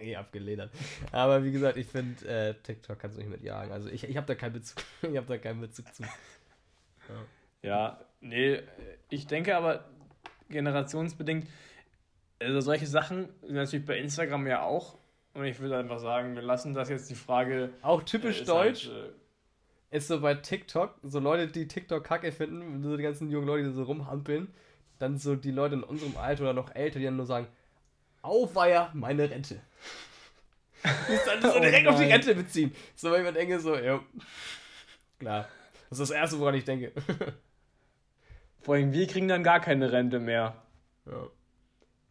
Eh 0.00 0.16
abgeledert. 0.16 0.70
Aber 1.12 1.44
wie 1.44 1.52
gesagt, 1.52 1.76
ich 1.76 1.86
finde, 1.86 2.26
äh, 2.26 2.54
TikTok 2.62 2.98
kannst 2.98 3.16
du 3.16 3.22
nicht 3.22 3.30
mitjagen. 3.30 3.72
Also 3.72 3.88
ich, 3.88 4.04
ich 4.04 4.16
habe 4.16 4.26
da 4.26 4.34
keinen 4.34 4.54
Bezug. 4.54 4.82
ich 5.02 5.16
habe 5.16 5.26
da 5.26 5.38
keinen 5.38 5.60
Bezug 5.60 5.92
zu. 5.94 6.02
Ja. 6.02 6.08
ja, 7.62 8.00
nee, 8.20 8.60
ich 9.10 9.26
denke 9.26 9.56
aber 9.56 9.84
generationsbedingt, 10.48 11.46
also 12.38 12.60
solche 12.60 12.86
Sachen 12.86 13.28
sind 13.42 13.54
natürlich 13.54 13.86
bei 13.86 13.98
Instagram 13.98 14.46
ja 14.46 14.62
auch 14.62 14.98
und 15.34 15.44
ich 15.44 15.58
würde 15.60 15.76
einfach 15.78 15.98
sagen, 15.98 16.34
wir 16.34 16.42
lassen 16.42 16.74
das 16.74 16.88
jetzt 16.88 17.10
die 17.10 17.14
Frage. 17.14 17.70
Auch 17.82 18.02
typisch 18.02 18.42
äh, 18.42 18.44
deutsch. 18.44 18.88
Halt, 18.88 19.10
äh, 19.10 19.96
ist 19.96 20.08
so 20.08 20.20
bei 20.20 20.34
TikTok, 20.34 20.96
so 21.04 21.20
Leute, 21.20 21.46
die 21.46 21.68
TikTok 21.68 22.02
kacke 22.02 22.32
finden, 22.32 22.82
so 22.82 22.96
die 22.96 23.02
ganzen 23.02 23.30
jungen 23.30 23.46
Leute, 23.46 23.68
die 23.68 23.72
so 23.72 23.84
rumhampeln, 23.84 24.52
dann 24.98 25.18
so 25.18 25.36
die 25.36 25.52
Leute 25.52 25.76
in 25.76 25.84
unserem 25.84 26.16
Alter 26.16 26.42
oder 26.42 26.52
noch 26.52 26.74
älter, 26.74 26.98
die 26.98 27.04
dann 27.04 27.16
nur 27.16 27.26
sagen, 27.26 27.46
Auweier, 28.24 28.90
meine 28.94 29.28
Rente. 29.28 29.60
Muss 31.08 31.24
dann 31.26 31.42
so 31.42 31.56
oh 31.56 31.60
direkt 31.60 31.86
auf 31.86 31.98
die 32.00 32.06
Rente 32.06 32.34
beziehen. 32.34 32.74
So, 32.96 33.10
weil 33.10 33.20
ich 33.20 33.26
mir 33.26 33.32
denke, 33.32 33.60
so, 33.60 33.76
ja, 33.76 34.02
klar. 35.18 35.48
Das 35.90 36.00
ist 36.00 36.10
das 36.10 36.16
Erste, 36.16 36.40
woran 36.40 36.54
ich 36.54 36.64
denke. 36.64 36.92
Vor 38.62 38.76
allem, 38.76 38.92
wir 38.92 39.06
kriegen 39.06 39.28
dann 39.28 39.44
gar 39.44 39.60
keine 39.60 39.92
Rente 39.92 40.20
mehr. 40.20 40.62
Ja. 41.04 41.28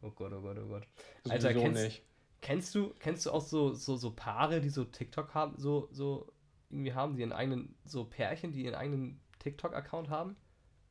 Oh 0.03 0.11
Gott, 0.11 0.31
oh 0.33 0.41
Gott, 0.41 0.57
oh 0.63 0.67
Gott. 0.67 0.83
Alter, 1.27 1.51
kennst, 1.53 1.83
nicht. 1.83 2.03
Kennst 2.41 2.75
du, 2.75 2.93
kennst 2.99 3.25
du 3.25 3.31
auch 3.31 3.41
so, 3.41 3.73
so, 3.73 3.95
so 3.95 4.11
Paare, 4.11 4.61
die 4.61 4.69
so 4.69 4.83
TikTok 4.83 5.33
haben, 5.33 5.57
so, 5.57 5.89
so 5.91 6.31
irgendwie 6.69 6.93
haben, 6.93 7.15
die 7.15 7.21
ihren 7.21 7.33
eigenen, 7.33 7.75
so 7.85 8.03
Pärchen, 8.03 8.51
die 8.51 8.65
ihren 8.65 8.75
eigenen 8.75 9.19
TikTok-Account 9.39 10.09
haben? 10.11 10.35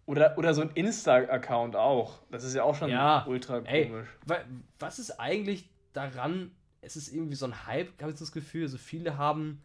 Oder, 0.07 0.37
oder 0.37 0.53
so 0.53 0.63
ein 0.63 0.71
Insta-Account 0.75 1.77
auch. 1.77 2.21
Das 2.31 2.45
ist 2.45 2.55
ja 2.55 2.65
auch 2.65 2.75
schon 2.75 2.91
ja, 2.91 3.25
ultra 3.27 3.61
komisch. 3.61 4.09
Ey, 4.27 4.43
was 4.79 4.99
ist 4.99 5.13
eigentlich 5.21 5.71
daran? 5.93 6.51
Es 6.81 6.97
ist 6.97 7.13
irgendwie 7.13 7.37
so 7.37 7.47
ein 7.47 7.67
Hype, 7.67 8.01
habe 8.01 8.13
ich 8.13 8.19
das 8.19 8.33
Gefühl. 8.33 8.63
Also 8.63 8.79
viele 8.79 9.17
haben 9.17 9.63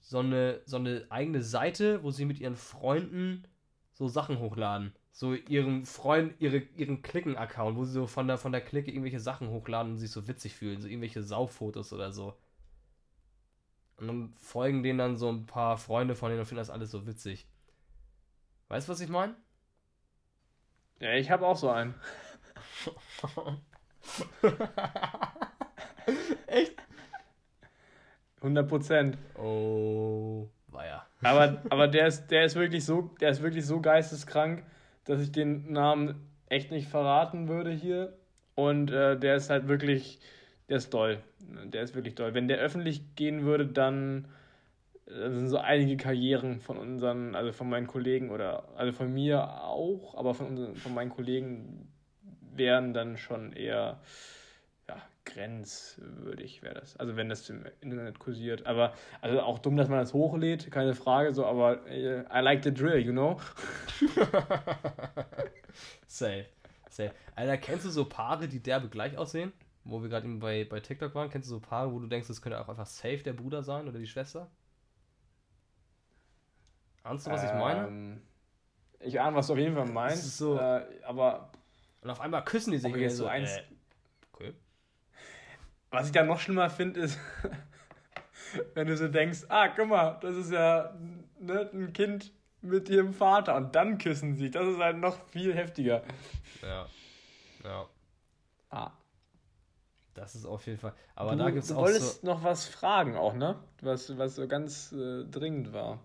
so 0.00 0.18
eine, 0.18 0.60
so 0.64 0.76
eine 0.76 1.06
eigene 1.10 1.42
Seite, 1.42 2.02
wo 2.02 2.10
sie 2.10 2.24
mit 2.24 2.40
ihren 2.40 2.56
Freunden 2.56 3.44
so 3.92 4.08
Sachen 4.08 4.40
hochladen 4.40 4.92
so 5.18 5.34
ihrem 5.34 5.84
Freund, 5.84 6.34
ihre, 6.38 6.58
ihren 6.76 7.02
Klicken-Account, 7.02 7.76
wo 7.76 7.84
sie 7.84 7.90
so 7.90 8.06
von 8.06 8.28
der, 8.28 8.38
von 8.38 8.52
der 8.52 8.60
Clique 8.60 8.88
irgendwelche 8.88 9.18
Sachen 9.18 9.48
hochladen 9.48 9.94
und 9.94 9.98
sich 9.98 10.12
so 10.12 10.28
witzig 10.28 10.54
fühlen, 10.54 10.80
so 10.80 10.86
irgendwelche 10.86 11.24
Saufotos 11.24 11.92
oder 11.92 12.12
so. 12.12 12.38
Und 13.96 14.06
dann 14.06 14.32
folgen 14.36 14.84
denen 14.84 15.00
dann 15.00 15.16
so 15.16 15.28
ein 15.28 15.44
paar 15.44 15.76
Freunde 15.76 16.14
von 16.14 16.28
denen 16.30 16.38
und 16.38 16.46
finden 16.46 16.60
das 16.60 16.70
alles 16.70 16.92
so 16.92 17.04
witzig. 17.08 17.48
Weißt 18.68 18.86
du, 18.86 18.92
was 18.92 19.00
ich 19.00 19.08
meine? 19.08 19.34
Ja, 21.00 21.12
ich 21.14 21.30
habe 21.30 21.46
auch 21.46 21.56
so 21.56 21.70
einen. 21.70 21.94
Echt? 26.46 26.74
100 28.36 28.68
Prozent. 28.68 29.18
Oh, 29.36 30.48
war 30.68 30.86
ja. 30.86 31.06
Aber, 31.22 31.62
aber 31.70 31.88
der, 31.88 32.06
ist, 32.06 32.28
der, 32.28 32.44
ist 32.44 32.56
wirklich 32.56 32.84
so, 32.84 33.10
der 33.20 33.30
ist 33.30 33.42
wirklich 33.42 33.66
so 33.66 33.80
geisteskrank 33.80 34.64
dass 35.08 35.22
ich 35.22 35.32
den 35.32 35.72
Namen 35.72 36.28
echt 36.48 36.70
nicht 36.70 36.88
verraten 36.88 37.48
würde 37.48 37.70
hier. 37.70 38.12
Und 38.54 38.90
äh, 38.90 39.18
der 39.18 39.36
ist 39.36 39.50
halt 39.50 39.66
wirklich, 39.66 40.20
der 40.68 40.76
ist 40.76 40.90
toll. 40.90 41.18
Der 41.40 41.82
ist 41.82 41.94
wirklich 41.94 42.14
toll. 42.14 42.34
Wenn 42.34 42.46
der 42.46 42.58
öffentlich 42.58 43.14
gehen 43.16 43.44
würde, 43.44 43.66
dann 43.66 44.28
äh, 45.08 45.30
sind 45.30 45.48
so 45.48 45.58
einige 45.58 45.96
Karrieren 45.96 46.60
von 46.60 46.78
unseren, 46.78 47.34
also 47.34 47.52
von 47.52 47.68
meinen 47.68 47.86
Kollegen 47.86 48.30
oder, 48.30 48.68
also 48.76 48.92
von 48.92 49.12
mir 49.12 49.62
auch, 49.62 50.16
aber 50.16 50.34
von, 50.34 50.46
unseren, 50.48 50.76
von 50.76 50.94
meinen 50.94 51.10
Kollegen 51.10 51.88
wären 52.54 52.92
dann 52.94 53.16
schon 53.16 53.52
eher 53.52 54.00
grenzwürdig 55.28 56.62
wäre 56.62 56.74
das. 56.74 56.96
Also 56.96 57.16
wenn 57.16 57.28
das 57.28 57.48
im 57.50 57.64
Internet 57.80 58.18
kursiert. 58.18 58.66
Aber 58.66 58.94
also 59.20 59.40
auch 59.40 59.58
dumm, 59.58 59.76
dass 59.76 59.88
man 59.88 59.98
das 59.98 60.14
hochlädt, 60.14 60.70
keine 60.70 60.94
Frage, 60.94 61.34
so, 61.34 61.46
aber 61.46 61.86
äh, 61.86 62.20
I 62.32 62.40
like 62.40 62.64
the 62.64 62.72
drill, 62.72 62.98
you 62.98 63.12
know? 63.12 63.38
Safe. 66.06 66.46
Safe. 66.88 67.12
Alter, 67.36 67.58
kennst 67.58 67.84
du 67.84 67.90
so 67.90 68.06
Paare, 68.06 68.48
die 68.48 68.60
derbe 68.60 68.88
gleich 68.88 69.16
aussehen? 69.16 69.52
Wo 69.84 70.02
wir 70.02 70.08
gerade 70.08 70.26
eben 70.26 70.40
bei, 70.40 70.64
bei 70.64 70.80
TikTok 70.80 71.14
waren, 71.14 71.30
kennst 71.30 71.48
du 71.48 71.54
so 71.54 71.60
Paare, 71.60 71.92
wo 71.92 71.98
du 71.98 72.06
denkst, 72.06 72.28
das 72.28 72.42
könnte 72.42 72.60
auch 72.60 72.68
einfach 72.68 72.86
safe 72.86 73.18
der 73.18 73.32
Bruder 73.32 73.62
sein 73.62 73.86
oder 73.88 73.98
die 73.98 74.06
Schwester? 74.06 74.50
Ahnst 77.08 77.26
du, 77.26 77.30
was 77.30 77.42
ähm, 77.42 77.48
ich 77.48 77.54
meine? 77.54 77.86
Ähm, 77.88 78.22
ich 79.00 79.20
ahne, 79.20 79.36
was 79.36 79.46
du 79.46 79.54
auf 79.54 79.58
jeden 79.58 79.74
Fall 79.74 79.86
meinst. 79.86 80.36
So, 80.36 80.58
äh, 80.58 80.84
aber. 81.04 81.50
Und 82.02 82.10
auf 82.10 82.20
einmal 82.20 82.44
küssen 82.44 82.72
die 82.72 82.78
sich. 82.78 82.94
Jetzt 82.94 83.16
so 83.16 83.26
eins, 83.26 83.56
äh, 83.56 83.62
okay. 84.32 84.54
Was 85.90 86.06
ich 86.06 86.12
da 86.12 86.22
noch 86.22 86.38
schlimmer 86.38 86.68
finde, 86.68 87.00
ist, 87.00 87.18
wenn 88.74 88.86
du 88.86 88.96
so 88.96 89.08
denkst, 89.08 89.46
ah, 89.48 89.68
guck 89.68 89.88
mal, 89.88 90.18
das 90.20 90.36
ist 90.36 90.52
ja 90.52 90.94
ne, 91.40 91.70
ein 91.72 91.92
Kind 91.92 92.32
mit 92.60 92.88
ihrem 92.88 93.14
Vater 93.14 93.56
und 93.56 93.74
dann 93.74 93.98
küssen 93.98 94.34
sie. 94.34 94.50
Das 94.50 94.66
ist 94.66 94.78
halt 94.78 94.98
noch 94.98 95.18
viel 95.28 95.54
heftiger. 95.54 96.02
Ja. 96.60 96.86
Ja. 97.64 97.86
Ah. 98.70 98.90
Das 100.14 100.34
ist 100.34 100.44
auf 100.44 100.66
jeden 100.66 100.78
Fall. 100.78 100.94
Aber 101.14 101.32
du, 101.32 101.38
da 101.38 101.50
gibt 101.50 101.64
es 101.64 101.70
auch. 101.70 101.76
Du 101.76 101.82
wolltest 101.82 102.20
so 102.20 102.26
noch 102.26 102.42
was 102.42 102.66
fragen, 102.66 103.16
auch, 103.16 103.34
ne? 103.34 103.56
Was, 103.80 104.18
was 104.18 104.34
so 104.34 104.46
ganz 104.48 104.92
äh, 104.92 105.24
dringend 105.24 105.72
war. 105.72 106.00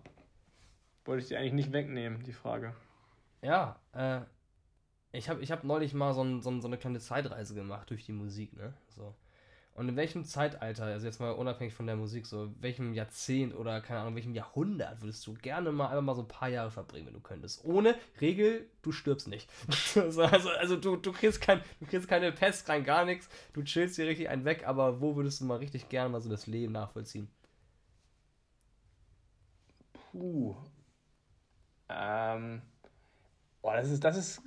Wollte 1.04 1.22
ich 1.22 1.28
dir 1.28 1.38
eigentlich 1.38 1.52
nicht 1.52 1.72
wegnehmen, 1.72 2.22
die 2.22 2.32
Frage. 2.32 2.74
Ja, 3.42 3.78
äh, 3.92 4.20
ich 5.12 5.28
habe 5.28 5.42
ich 5.42 5.52
hab 5.52 5.64
neulich 5.64 5.94
mal 5.94 6.14
so, 6.14 6.22
ein, 6.22 6.40
so, 6.40 6.60
so, 6.60 6.66
eine 6.66 6.78
kleine 6.78 6.98
Zeitreise 6.98 7.54
gemacht 7.54 7.90
durch 7.90 8.04
die 8.04 8.12
Musik, 8.12 8.56
ne? 8.56 8.72
So. 8.88 9.14
Und 9.74 9.88
in 9.88 9.96
welchem 9.96 10.24
Zeitalter, 10.24 10.84
also 10.84 11.04
jetzt 11.04 11.18
mal 11.18 11.32
unabhängig 11.32 11.74
von 11.74 11.86
der 11.86 11.96
Musik, 11.96 12.26
so 12.26 12.52
welchem 12.60 12.94
Jahrzehnt 12.94 13.54
oder 13.56 13.80
keine 13.80 14.00
Ahnung, 14.00 14.14
welchem 14.14 14.34
Jahrhundert 14.34 15.02
würdest 15.02 15.26
du 15.26 15.34
gerne 15.34 15.72
mal 15.72 15.88
einfach 15.88 16.02
mal 16.02 16.14
so 16.14 16.22
ein 16.22 16.28
paar 16.28 16.48
Jahre 16.48 16.70
verbringen, 16.70 17.06
wenn 17.06 17.14
du 17.14 17.20
könntest? 17.20 17.64
Ohne 17.64 17.96
Regel, 18.20 18.68
du 18.82 18.92
stirbst 18.92 19.26
nicht. 19.26 19.50
also, 19.96 20.22
also 20.22 20.76
du, 20.76 20.96
du, 20.96 21.12
kriegst 21.12 21.40
kein, 21.40 21.60
du 21.80 21.86
kriegst 21.86 22.08
keine 22.08 22.30
Pest 22.30 22.68
rein, 22.68 22.84
gar 22.84 23.04
nichts. 23.04 23.28
Du 23.52 23.64
chillst 23.64 23.98
dir 23.98 24.06
richtig 24.06 24.28
einen 24.28 24.44
weg, 24.44 24.62
aber 24.64 25.00
wo 25.00 25.16
würdest 25.16 25.40
du 25.40 25.44
mal 25.44 25.58
richtig 25.58 25.88
gerne 25.88 26.08
mal 26.08 26.20
so 26.20 26.30
das 26.30 26.46
Leben 26.46 26.72
nachvollziehen? 26.72 27.28
Puh. 29.92 30.54
Ähm. 31.88 32.62
Boah, 33.62 33.76
das 33.76 33.90
ist, 33.90 34.04
das 34.04 34.16
ist 34.16 34.42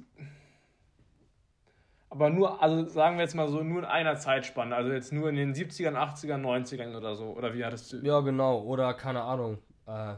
aber 2.09 2.29
nur, 2.29 2.61
also 2.61 2.88
sagen 2.88 3.17
wir 3.17 3.23
jetzt 3.23 3.35
mal 3.35 3.49
so, 3.49 3.63
nur 3.63 3.79
in 3.79 3.85
einer 3.85 4.15
Zeitspanne. 4.15 4.75
Also 4.75 4.91
jetzt 4.91 5.11
nur 5.11 5.29
in 5.29 5.35
den 5.35 5.53
70ern, 5.53 5.95
80ern, 5.95 6.41
90ern 6.41 6.95
oder 6.95 7.15
so. 7.15 7.25
Oder 7.31 7.53
wie 7.53 7.65
hattest 7.65 7.91
du. 7.91 7.97
Ja, 7.97 8.21
genau. 8.21 8.61
Oder 8.61 8.93
keine 8.93 9.21
Ahnung. 9.21 9.57
Äh, 9.85 10.15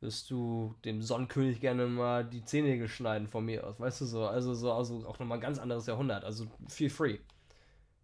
wirst 0.00 0.30
du 0.30 0.74
dem 0.84 1.02
Sonnenkönig 1.02 1.60
gerne 1.60 1.86
mal 1.86 2.24
die 2.24 2.44
Zähne 2.44 2.88
schneiden 2.88 3.26
von 3.28 3.44
mir 3.44 3.66
aus, 3.66 3.78
weißt 3.78 4.00
du 4.00 4.04
so? 4.06 4.26
Also 4.26 4.54
so 4.54 4.72
also 4.72 5.06
auch 5.06 5.18
nochmal 5.18 5.38
ein 5.38 5.42
ganz 5.42 5.58
anderes 5.58 5.86
Jahrhundert. 5.86 6.24
Also 6.24 6.46
feel 6.68 6.88
free. 6.88 7.18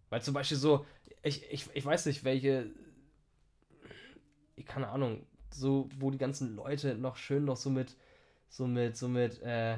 Weil 0.09 0.21
zum 0.21 0.33
Beispiel 0.33 0.57
so, 0.57 0.85
ich, 1.23 1.49
ich, 1.51 1.67
ich 1.73 1.85
weiß 1.85 2.05
nicht, 2.05 2.23
welche. 2.23 2.69
Keine 4.65 4.89
Ahnung, 4.89 5.25
so, 5.53 5.89
wo 5.99 6.11
die 6.11 6.17
ganzen 6.17 6.55
Leute 6.55 6.95
noch 6.95 7.15
schön 7.15 7.45
noch 7.45 7.57
so 7.57 7.69
mit, 7.69 7.95
so 8.49 8.67
mit, 8.67 8.97
so 8.97 9.07
mit, 9.07 9.41
äh, 9.41 9.77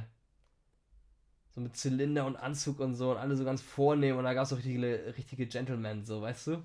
so 1.52 1.62
mit 1.62 1.76
Zylinder 1.76 2.26
und 2.26 2.36
Anzug 2.36 2.80
und 2.80 2.96
so 2.96 3.12
und 3.12 3.18
alle 3.18 3.36
so 3.36 3.46
ganz 3.46 3.62
vornehm 3.62 4.18
und 4.18 4.24
da 4.24 4.34
gab 4.34 4.44
es 4.44 4.50
so 4.50 4.56
richtige, 4.56 5.14
richtige 5.18 5.48
Gentlemen, 5.48 6.06
so, 6.06 6.22
weißt 6.22 6.48
du? 6.48 6.64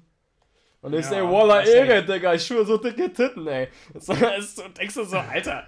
Und 0.84 0.92
ich 0.92 1.04
ja, 1.06 1.10
sag, 1.10 1.22
Walla 1.22 1.62
Ehre, 1.62 2.04
Digga, 2.04 2.34
ich 2.34 2.46
schwöre 2.46 2.66
so 2.66 2.76
dicke 2.76 3.10
Titten, 3.10 3.46
ey. 3.46 3.68
So, 3.94 4.14
so, 4.40 4.68
denkst 4.68 4.94
du 4.94 5.04
so, 5.04 5.16
Alter. 5.16 5.66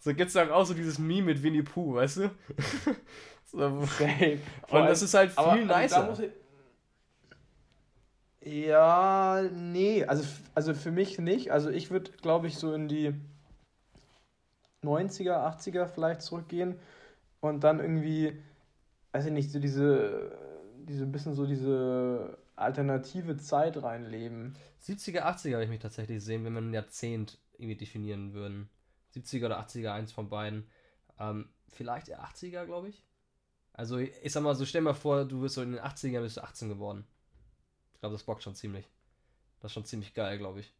So 0.00 0.12
gibt's 0.12 0.32
dann 0.32 0.50
auch 0.50 0.64
so 0.64 0.74
dieses 0.74 0.98
Meme 0.98 1.22
mit 1.22 1.42
Winnie 1.42 1.62
Pooh, 1.62 1.94
weißt 1.94 2.16
du? 2.16 2.30
so, 3.44 3.58
und 3.58 3.88
das 4.70 5.02
ist 5.02 5.14
halt 5.14 5.30
viel 5.30 5.38
aber, 5.38 5.56
nicer. 5.56 6.08
Also 6.08 6.24
ja, 8.48 9.42
nee, 9.52 10.04
also, 10.04 10.24
also 10.54 10.74
für 10.74 10.90
mich 10.90 11.18
nicht. 11.18 11.52
Also 11.52 11.70
ich 11.70 11.90
würde, 11.90 12.10
glaube 12.12 12.46
ich, 12.46 12.56
so 12.56 12.72
in 12.72 12.88
die 12.88 13.14
90er, 14.82 15.36
80er 15.36 15.86
vielleicht 15.86 16.22
zurückgehen 16.22 16.78
und 17.40 17.62
dann 17.64 17.80
irgendwie, 17.80 18.40
weiß 19.12 19.26
ich 19.26 19.32
nicht, 19.32 19.52
so 19.52 19.58
diese, 19.58 20.32
diese 20.88 21.04
bisschen 21.06 21.34
so 21.34 21.46
diese 21.46 22.38
alternative 22.56 23.36
Zeit 23.36 23.82
reinleben. 23.82 24.56
70er, 24.82 25.22
80er 25.22 25.50
würde 25.50 25.64
ich 25.64 25.70
mich 25.70 25.80
tatsächlich 25.80 26.24
sehen, 26.24 26.44
wenn 26.44 26.54
wir 26.54 26.62
ein 26.62 26.72
Jahrzehnt 26.72 27.38
irgendwie 27.58 27.76
definieren 27.76 28.32
würden. 28.32 28.70
70er 29.14 29.46
oder 29.46 29.60
80er, 29.60 29.92
eins 29.92 30.12
von 30.12 30.28
beiden. 30.30 30.66
Ähm, 31.18 31.48
vielleicht 31.68 32.08
eher 32.08 32.24
80er, 32.24 32.64
glaube 32.64 32.88
ich. 32.88 33.04
Also, 33.74 33.98
ich 33.98 34.32
sag 34.32 34.42
mal 34.42 34.54
so, 34.54 34.64
stell 34.64 34.80
mal 34.80 34.94
vor, 34.94 35.24
du 35.24 35.42
wirst 35.42 35.56
so 35.56 35.62
in 35.62 35.72
den 35.72 35.80
80ern 35.80 36.22
bist 36.22 36.38
du 36.38 36.42
18 36.42 36.68
geworden. 36.68 37.06
Ich 37.98 38.00
glaube, 38.00 38.14
das 38.14 38.22
bockt 38.22 38.44
schon 38.44 38.54
ziemlich. 38.54 38.88
Das 39.58 39.70
ist 39.70 39.74
schon 39.74 39.84
ziemlich 39.84 40.14
geil, 40.14 40.38
glaube 40.38 40.60
ich. 40.60 40.72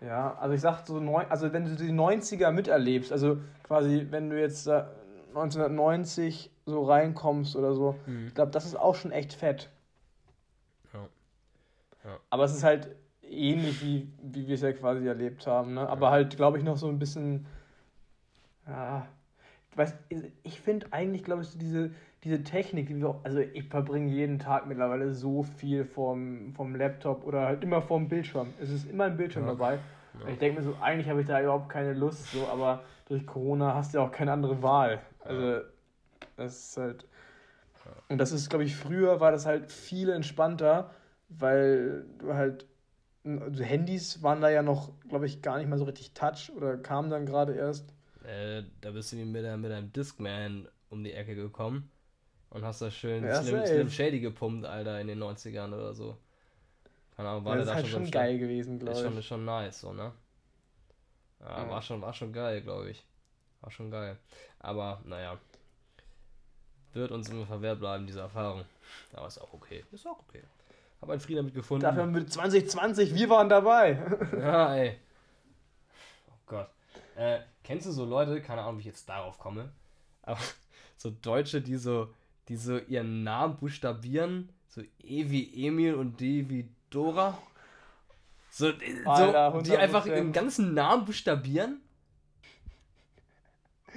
Ja, 0.00 0.36
also 0.36 0.54
ich 0.54 0.60
sag 0.60 0.86
so, 0.86 1.00
neun, 1.00 1.26
also 1.28 1.52
wenn 1.52 1.64
du 1.64 1.74
die 1.74 1.90
90er 1.90 2.52
miterlebst, 2.52 3.10
also 3.10 3.40
quasi, 3.64 4.06
wenn 4.10 4.30
du 4.30 4.40
jetzt 4.40 4.68
äh, 4.68 4.84
1990 5.30 6.52
so 6.64 6.84
reinkommst 6.84 7.56
oder 7.56 7.74
so, 7.74 7.98
mhm. 8.06 8.28
ich 8.28 8.34
glaube, 8.36 8.52
das 8.52 8.66
ist 8.66 8.76
auch 8.76 8.94
schon 8.94 9.10
echt 9.10 9.32
fett. 9.32 9.68
Ja. 10.94 11.08
ja. 12.04 12.20
Aber 12.30 12.44
es 12.44 12.54
ist 12.54 12.62
halt 12.62 12.94
ähnlich, 13.22 13.82
wie, 13.82 14.08
wie 14.22 14.46
wir 14.46 14.54
es 14.54 14.60
ja 14.60 14.72
quasi 14.72 15.08
erlebt 15.08 15.44
haben, 15.48 15.74
ne? 15.74 15.88
Aber 15.88 16.06
ja. 16.06 16.12
halt, 16.12 16.36
glaube 16.36 16.58
ich, 16.58 16.62
noch 16.62 16.76
so 16.76 16.86
ein 16.86 17.00
bisschen, 17.00 17.46
ja, 18.68 19.08
ich 19.72 19.76
weiß, 19.76 19.94
ich 20.44 20.60
finde 20.60 20.86
eigentlich, 20.92 21.24
glaube 21.24 21.42
ich, 21.42 21.48
so 21.48 21.58
diese, 21.58 21.90
diese 22.24 22.44
Technik, 22.44 22.86
die 22.86 23.00
wir, 23.00 23.18
also 23.24 23.40
ich 23.40 23.64
verbringe 23.64 24.10
jeden 24.10 24.38
Tag 24.38 24.66
mittlerweile 24.66 25.12
so 25.12 25.42
viel 25.42 25.84
vom, 25.84 26.52
vom 26.54 26.76
Laptop 26.76 27.24
oder 27.24 27.46
halt 27.46 27.62
immer 27.64 27.82
vorm 27.82 28.08
Bildschirm. 28.08 28.54
Es 28.60 28.70
ist 28.70 28.88
immer 28.88 29.04
ein 29.04 29.16
Bildschirm 29.16 29.44
ja. 29.44 29.50
dabei. 29.50 29.78
Ja. 30.20 30.28
Ich 30.28 30.38
denke 30.38 30.60
mir 30.60 30.64
so, 30.64 30.76
eigentlich 30.80 31.08
habe 31.08 31.22
ich 31.22 31.26
da 31.26 31.40
überhaupt 31.40 31.68
keine 31.68 31.94
Lust, 31.94 32.30
so, 32.30 32.46
aber 32.46 32.84
durch 33.08 33.26
Corona 33.26 33.74
hast 33.74 33.92
du 33.92 33.98
ja 33.98 34.04
auch 34.04 34.12
keine 34.12 34.32
andere 34.32 34.62
Wahl. 34.62 35.00
Also, 35.20 35.62
das 36.36 36.68
ist 36.68 36.76
halt. 36.76 37.06
Und 38.08 38.18
das 38.18 38.30
ist, 38.30 38.48
glaube 38.48 38.64
ich, 38.64 38.76
früher 38.76 39.18
war 39.18 39.32
das 39.32 39.46
halt 39.46 39.72
viel 39.72 40.10
entspannter, 40.10 40.90
weil 41.28 42.04
du 42.18 42.34
halt. 42.34 42.66
Also 43.24 43.62
Handys 43.62 44.22
waren 44.22 44.40
da 44.40 44.50
ja 44.50 44.62
noch, 44.62 44.98
glaube 45.08 45.26
ich, 45.26 45.42
gar 45.42 45.58
nicht 45.58 45.68
mal 45.68 45.78
so 45.78 45.84
richtig 45.84 46.12
Touch 46.12 46.50
oder 46.56 46.76
kamen 46.76 47.08
dann 47.08 47.24
gerade 47.24 47.54
erst. 47.54 47.94
Äh, 48.24 48.64
da 48.80 48.90
bist 48.90 49.12
du 49.12 49.16
mit, 49.16 49.28
mit 49.32 49.72
einem 49.72 49.92
Discman 49.92 50.66
um 50.90 51.04
die 51.04 51.12
Ecke 51.12 51.36
gekommen 51.36 51.88
und 52.52 52.64
hast 52.64 52.82
da 52.82 52.90
schön 52.90 53.24
ja, 53.24 53.42
Slim, 53.42 53.64
Slim 53.64 53.90
Shady 53.90 54.20
gepumpt, 54.20 54.66
Alter, 54.66 55.00
in 55.00 55.06
den 55.06 55.22
90ern 55.22 55.72
oder 55.72 55.94
so. 55.94 56.16
Keine 57.16 57.30
Ahnung, 57.30 57.44
war 57.44 57.54
ja, 57.54 57.60
das 57.60 57.68
ist 57.68 57.74
halt 57.74 57.86
schon, 57.86 58.02
schon 58.02 58.10
geil 58.10 58.38
gewesen, 58.38 58.78
glaube 58.78 58.98
ich. 58.98 59.04
Ist 59.04 59.12
schon, 59.12 59.22
schon 59.22 59.44
nice, 59.44 59.80
so, 59.80 59.92
ne? 59.92 60.12
Ja, 61.40 61.62
ja, 61.62 61.70
War, 61.70 61.82
schon, 61.82 62.00
war 62.00 62.12
schon 62.12 62.32
geil, 62.32 62.60
glaube 62.60 62.90
ich. 62.90 63.04
War 63.62 63.70
schon 63.70 63.90
geil. 63.90 64.18
Aber, 64.60 65.00
naja. 65.04 65.38
Wird 66.92 67.10
uns 67.10 67.30
immer 67.30 67.46
verwehrt 67.46 67.80
bleiben, 67.80 68.06
diese 68.06 68.20
Erfahrung. 68.20 68.64
Aber 69.14 69.26
ist 69.26 69.40
auch 69.40 69.52
okay. 69.54 69.84
Ist 69.90 70.06
auch 70.06 70.18
okay. 70.28 70.42
Hab 71.00 71.08
einen 71.08 71.20
Frieden 71.20 71.38
damit 71.38 71.54
gefunden. 71.54 71.82
Dafür 71.82 72.06
mit 72.06 72.30
2020, 72.30 73.14
wir 73.14 73.30
waren 73.30 73.48
dabei. 73.48 73.98
ja, 74.38 74.76
ey. 74.76 74.98
Oh 76.28 76.38
Gott. 76.46 76.68
Äh, 77.16 77.40
kennst 77.64 77.86
du 77.86 77.92
so 77.92 78.04
Leute, 78.04 78.40
keine 78.42 78.60
Ahnung, 78.60 78.76
wie 78.76 78.80
ich 78.80 78.86
jetzt 78.86 79.08
darauf 79.08 79.38
komme, 79.38 79.72
aber 80.22 80.38
so 80.96 81.10
Deutsche, 81.10 81.60
die 81.60 81.76
so 81.76 82.12
die 82.48 82.56
so 82.56 82.78
ihren 82.78 83.22
Namen 83.22 83.56
buchstabieren, 83.56 84.48
so 84.68 84.82
E 85.02 85.30
wie 85.30 85.66
Emil 85.66 85.94
und 85.94 86.20
D 86.20 86.48
wie 86.48 86.68
Dora. 86.90 87.38
So, 88.50 88.72
Alter, 89.06 89.52
so 89.52 89.60
die 89.62 89.76
einfach 89.76 90.06
ihren 90.06 90.32
ganzen 90.32 90.74
Namen 90.74 91.04
buchstabieren. 91.04 91.80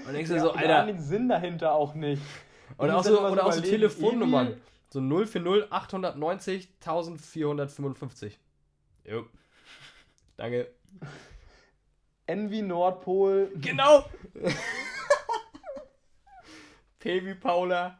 Und 0.05 0.13
denkst 0.13 0.29
du 0.29 0.35
ja, 0.35 0.41
so, 0.41 0.51
Alter. 0.51 0.85
den 0.85 0.99
Sinn 0.99 1.27
dahinter 1.27 1.73
auch 1.73 1.93
nicht. 1.93 2.21
Oder 2.77 2.97
auch 2.97 3.03
so, 3.03 3.21
oder 3.27 3.45
auch 3.45 3.51
so 3.51 3.61
Telefonnummern. 3.61 4.47
Emil? 4.47 4.61
So 4.89 5.01
040 5.01 5.71
890 5.71 6.69
1455. 6.79 8.39
Jo. 9.05 9.25
Danke. 10.37 10.71
Wie 12.27 12.61
Nordpol. 12.61 13.51
Genau! 13.55 14.05
P 16.99 17.25
wie 17.25 17.35
Paula. 17.35 17.99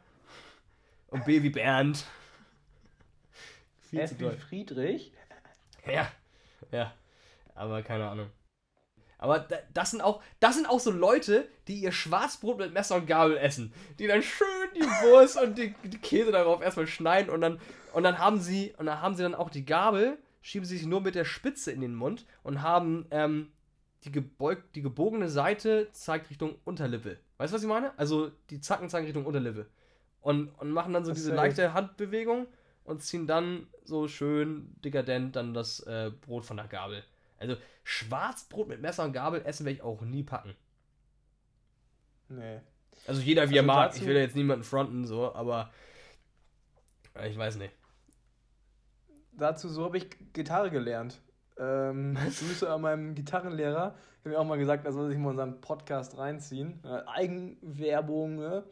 Und 1.16 1.24
B 1.24 1.42
wie 1.42 1.48
Bernd. 1.48 2.04
Viel 3.88 4.00
F 4.00 4.18
wie 4.18 4.30
Friedrich. 4.36 5.12
Ja, 5.86 6.12
ja. 6.70 6.92
Aber 7.54 7.82
keine 7.82 8.06
Ahnung. 8.06 8.30
Aber 9.16 9.48
das 9.72 9.92
sind 9.92 10.02
auch, 10.02 10.22
das 10.40 10.56
sind 10.56 10.68
auch 10.68 10.78
so 10.78 10.90
Leute, 10.90 11.48
die 11.68 11.80
ihr 11.80 11.92
Schwarzbrot 11.92 12.58
mit 12.58 12.74
Messer 12.74 12.96
und 12.96 13.06
Gabel 13.06 13.38
essen. 13.38 13.72
Die 13.98 14.06
dann 14.06 14.22
schön 14.22 14.46
die 14.74 14.82
Wurst 14.82 15.40
und 15.40 15.56
die, 15.56 15.74
die, 15.84 15.96
Käse 15.96 16.32
darauf 16.32 16.60
erstmal 16.60 16.86
schneiden 16.86 17.32
und 17.32 17.40
dann, 17.40 17.62
und 17.94 18.02
dann 18.02 18.18
haben 18.18 18.38
sie, 18.38 18.74
und 18.76 18.84
dann 18.84 19.00
haben 19.00 19.14
sie 19.14 19.22
dann 19.22 19.34
auch 19.34 19.48
die 19.48 19.64
Gabel, 19.64 20.18
schieben 20.42 20.66
sie 20.66 20.76
sich 20.76 20.86
nur 20.86 21.00
mit 21.00 21.14
der 21.14 21.24
Spitze 21.24 21.72
in 21.72 21.80
den 21.80 21.94
Mund 21.94 22.26
und 22.42 22.60
haben 22.60 23.06
ähm, 23.10 23.52
die, 24.04 24.12
gebeugt, 24.12 24.76
die 24.76 24.82
gebogene 24.82 25.30
Seite 25.30 25.88
zeigt 25.92 26.28
Richtung 26.28 26.56
Unterlippe. 26.64 27.16
Weißt 27.38 27.54
du, 27.54 27.56
was 27.56 27.62
ich 27.62 27.68
meine? 27.68 27.98
Also 27.98 28.32
die 28.50 28.60
Zacken 28.60 28.90
zeigen 28.90 29.06
Richtung 29.06 29.24
Unterlippe 29.24 29.66
und, 30.26 30.48
und 30.58 30.72
machen 30.72 30.92
dann 30.92 31.04
so 31.04 31.12
das 31.12 31.18
diese 31.18 31.32
leichte 31.32 31.72
Handbewegung 31.72 32.48
und 32.82 33.00
ziehen 33.00 33.28
dann 33.28 33.68
so 33.84 34.08
schön 34.08 34.74
dekadent 34.84 35.36
dann 35.36 35.54
das 35.54 35.78
äh, 35.86 36.10
Brot 36.22 36.44
von 36.44 36.56
der 36.56 36.66
Gabel. 36.66 37.04
Also 37.38 37.56
Schwarzbrot 37.84 38.66
mit 38.66 38.82
Messer 38.82 39.04
und 39.04 39.12
Gabel 39.12 39.42
essen 39.44 39.64
werde 39.64 39.76
ich 39.76 39.82
auch 39.84 40.00
nie 40.00 40.24
packen. 40.24 40.56
Nee. 42.28 42.58
Also 43.06 43.20
jeder 43.20 43.42
wie 43.42 43.56
also 43.56 43.56
er 43.56 43.62
mag. 43.62 43.96
Ich 43.96 44.04
will 44.04 44.16
ja 44.16 44.22
jetzt 44.22 44.34
niemanden 44.34 44.64
fronten, 44.64 45.06
so, 45.06 45.32
aber 45.32 45.70
ich 47.24 47.38
weiß 47.38 47.54
nicht. 47.58 47.72
dazu, 49.30 49.68
so 49.68 49.84
habe 49.84 49.98
ich 49.98 50.08
Gitarre 50.32 50.72
gelernt. 50.72 51.20
Ähm, 51.56 52.14
Grüße 52.24 52.68
an 52.68 52.80
meinem 52.80 53.14
Gitarrenlehrer. 53.14 53.94
Ich 53.94 54.18
habe 54.24 54.30
mir 54.30 54.40
auch 54.40 54.44
mal 54.44 54.58
gesagt, 54.58 54.86
er 54.86 54.92
soll 54.92 55.08
sich 55.08 55.18
mal 55.18 55.30
unseren 55.30 55.60
Podcast 55.60 56.18
reinziehen. 56.18 56.84
Eigenwerbung. 56.84 58.34
Ne? 58.34 58.64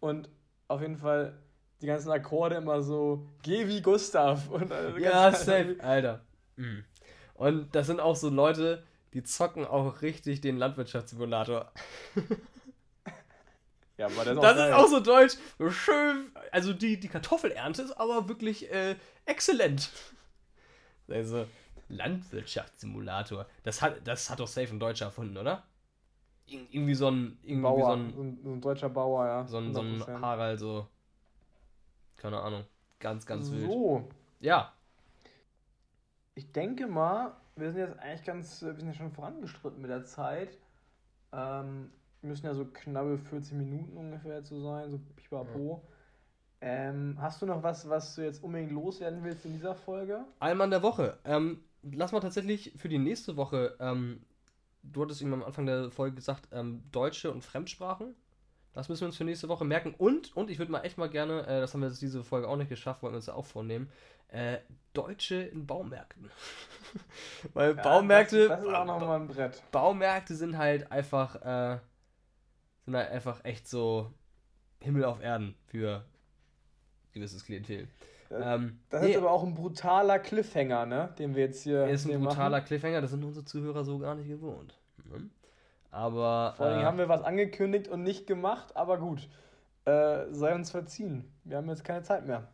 Und 0.00 0.28
auf 0.70 0.80
jeden 0.80 0.96
Fall 0.96 1.36
die 1.82 1.86
ganzen 1.86 2.10
Akkorde 2.10 2.56
immer 2.56 2.82
so, 2.82 3.26
geh 3.42 3.66
wie 3.66 3.82
Gustav. 3.82 4.48
Und, 4.48 4.70
also 4.70 4.98
ja, 4.98 5.32
safe, 5.32 5.76
Alter. 5.80 6.20
Mhm. 6.56 6.84
Und 7.34 7.74
das 7.74 7.86
sind 7.86 8.00
auch 8.00 8.16
so 8.16 8.28
Leute, 8.28 8.84
die 9.14 9.22
zocken 9.22 9.66
auch 9.66 10.02
richtig 10.02 10.40
den 10.40 10.58
Landwirtschaftssimulator. 10.58 11.70
Ja, 13.96 14.06
aber 14.06 14.24
das, 14.24 14.34
ist, 14.34 14.42
das 14.42 14.58
auch, 14.58 14.66
ist 14.66 14.72
auch 14.72 14.88
so 14.88 15.00
deutsch. 15.00 15.34
So 15.58 15.70
schön. 15.70 16.32
Also 16.52 16.72
die, 16.72 16.98
die 16.98 17.08
Kartoffelernte 17.08 17.82
ist 17.82 17.92
aber 17.92 18.30
wirklich 18.30 18.72
äh, 18.72 18.96
exzellent. 19.26 19.90
Also, 21.06 21.46
Landwirtschaftssimulator. 21.90 23.46
Das 23.62 23.82
hat, 23.82 23.96
das 24.04 24.30
hat 24.30 24.40
doch 24.40 24.46
safe 24.46 24.68
ein 24.68 24.80
Deutscher 24.80 25.04
erfunden, 25.04 25.36
oder? 25.36 25.64
Ir 26.50 26.66
irgendwie 26.70 26.94
so 26.94 27.08
ein. 27.08 27.38
Irgendwie 27.42 27.62
Bauer, 27.62 27.84
so, 27.84 27.92
ein, 27.92 28.12
so, 28.14 28.22
ein, 28.22 28.38
so 28.42 28.50
ein 28.50 28.60
deutscher 28.60 28.88
Bauer, 28.88 29.26
ja. 29.26 29.46
So 29.46 29.58
ein, 29.58 29.72
so 29.72 29.80
ein 29.80 30.04
Harald, 30.20 30.58
so. 30.58 30.86
Keine 32.16 32.40
Ahnung. 32.40 32.64
Ganz, 32.98 33.24
ganz 33.24 33.46
so. 33.46 33.52
wild. 33.54 33.70
So. 33.70 34.08
Ja. 34.40 34.72
Ich 36.34 36.50
denke 36.52 36.86
mal, 36.86 37.32
wir 37.56 37.70
sind 37.70 37.80
jetzt 37.80 37.98
eigentlich 37.98 38.24
ganz. 38.24 38.62
Wir 38.62 38.74
sind 38.74 38.86
ja 38.86 38.94
schon 38.94 39.12
vorangestritten 39.12 39.80
mit 39.80 39.90
der 39.90 40.04
Zeit. 40.04 40.58
Ähm, 41.32 41.90
müssen 42.22 42.46
ja 42.46 42.54
so 42.54 42.64
knappe 42.64 43.18
40 43.18 43.54
Minuten 43.54 43.96
ungefähr 43.96 44.42
zu 44.42 44.60
sein, 44.60 44.90
so 44.90 45.00
pipapo. 45.16 45.82
Ja. 45.82 45.88
Ähm, 46.62 47.16
hast 47.18 47.40
du 47.40 47.46
noch 47.46 47.62
was, 47.62 47.88
was 47.88 48.14
du 48.14 48.22
jetzt 48.22 48.42
unbedingt 48.42 48.72
loswerden 48.72 49.24
willst 49.24 49.46
in 49.46 49.52
dieser 49.52 49.74
Folge? 49.74 50.24
Allmann 50.40 50.70
der 50.70 50.82
Woche. 50.82 51.18
Ähm, 51.24 51.62
lass 51.82 52.12
mal 52.12 52.20
tatsächlich 52.20 52.72
für 52.76 52.88
die 52.88 52.98
nächste 52.98 53.36
Woche, 53.36 53.76
ähm, 53.80 54.20
du 54.82 55.02
hattest 55.02 55.20
ihm 55.20 55.32
am 55.32 55.42
Anfang 55.42 55.66
der 55.66 55.90
Folge 55.90 56.16
gesagt, 56.16 56.48
ähm, 56.52 56.82
Deutsche 56.92 57.30
und 57.30 57.44
Fremdsprachen. 57.44 58.14
Das 58.72 58.88
müssen 58.88 59.02
wir 59.02 59.06
uns 59.08 59.16
für 59.16 59.24
nächste 59.24 59.48
Woche 59.48 59.64
merken. 59.64 59.94
Und, 59.98 60.36
und 60.36 60.48
ich 60.48 60.58
würde 60.58 60.70
mal 60.70 60.82
echt 60.82 60.96
mal 60.96 61.10
gerne, 61.10 61.46
äh, 61.46 61.60
das 61.60 61.74
haben 61.74 61.80
wir 61.80 61.88
jetzt 61.88 62.02
diese 62.02 62.22
Folge 62.22 62.48
auch 62.48 62.56
nicht 62.56 62.68
geschafft, 62.68 63.02
wollen 63.02 63.12
wir 63.12 63.16
uns 63.16 63.26
ja 63.26 63.34
auch 63.34 63.46
vornehmen, 63.46 63.90
äh, 64.28 64.58
Deutsche 64.92 65.36
in 65.36 65.66
Baumärkten. 65.66 66.30
Weil 67.52 67.76
ja, 67.76 67.82
Baumärkte. 67.82 68.48
Das, 68.48 68.60
das, 68.60 68.68
ist 68.68 68.74
auch 68.74 68.84
nochmal 68.84 69.20
ein 69.20 69.26
Brett. 69.26 69.62
Baumärkte 69.72 70.36
sind 70.36 70.56
halt 70.56 70.90
einfach, 70.92 71.34
äh, 71.36 71.78
sind 72.84 72.96
halt 72.96 73.10
einfach 73.10 73.44
echt 73.44 73.68
so 73.68 74.12
Himmel 74.80 75.04
auf 75.04 75.20
Erden 75.20 75.56
für 75.66 76.04
gewisses 77.12 77.44
Klientel. 77.44 77.88
Das, 78.30 78.42
ähm, 78.46 78.78
das 78.90 79.02
nee, 79.02 79.10
ist 79.10 79.16
aber 79.16 79.32
auch 79.32 79.42
ein 79.42 79.54
brutaler 79.54 80.20
Cliffhanger, 80.20 80.86
ne? 80.86 81.12
Den 81.18 81.34
wir 81.34 81.44
jetzt 81.44 81.64
hier. 81.64 81.88
Ist 81.88 82.08
ein 82.08 82.20
brutaler 82.20 82.58
machen. 82.58 82.64
Cliffhanger, 82.64 83.00
das 83.00 83.10
sind 83.10 83.24
unsere 83.24 83.44
Zuhörer 83.44 83.82
so 83.82 83.98
gar 83.98 84.14
nicht 84.14 84.28
gewohnt. 84.28 84.78
Ne? 85.10 85.28
Aber. 85.90 86.54
Vor 86.56 86.66
allem 86.66 86.80
äh, 86.80 86.84
haben 86.84 86.98
wir 86.98 87.08
was 87.08 87.22
angekündigt 87.22 87.88
und 87.88 88.04
nicht 88.04 88.28
gemacht, 88.28 88.76
aber 88.76 88.98
gut. 88.98 89.28
Äh, 89.84 90.26
sei 90.30 90.54
uns 90.54 90.70
verziehen. 90.70 91.24
Wir 91.42 91.56
haben 91.56 91.68
jetzt 91.68 91.84
keine 91.84 92.04
Zeit 92.04 92.24
mehr. 92.24 92.46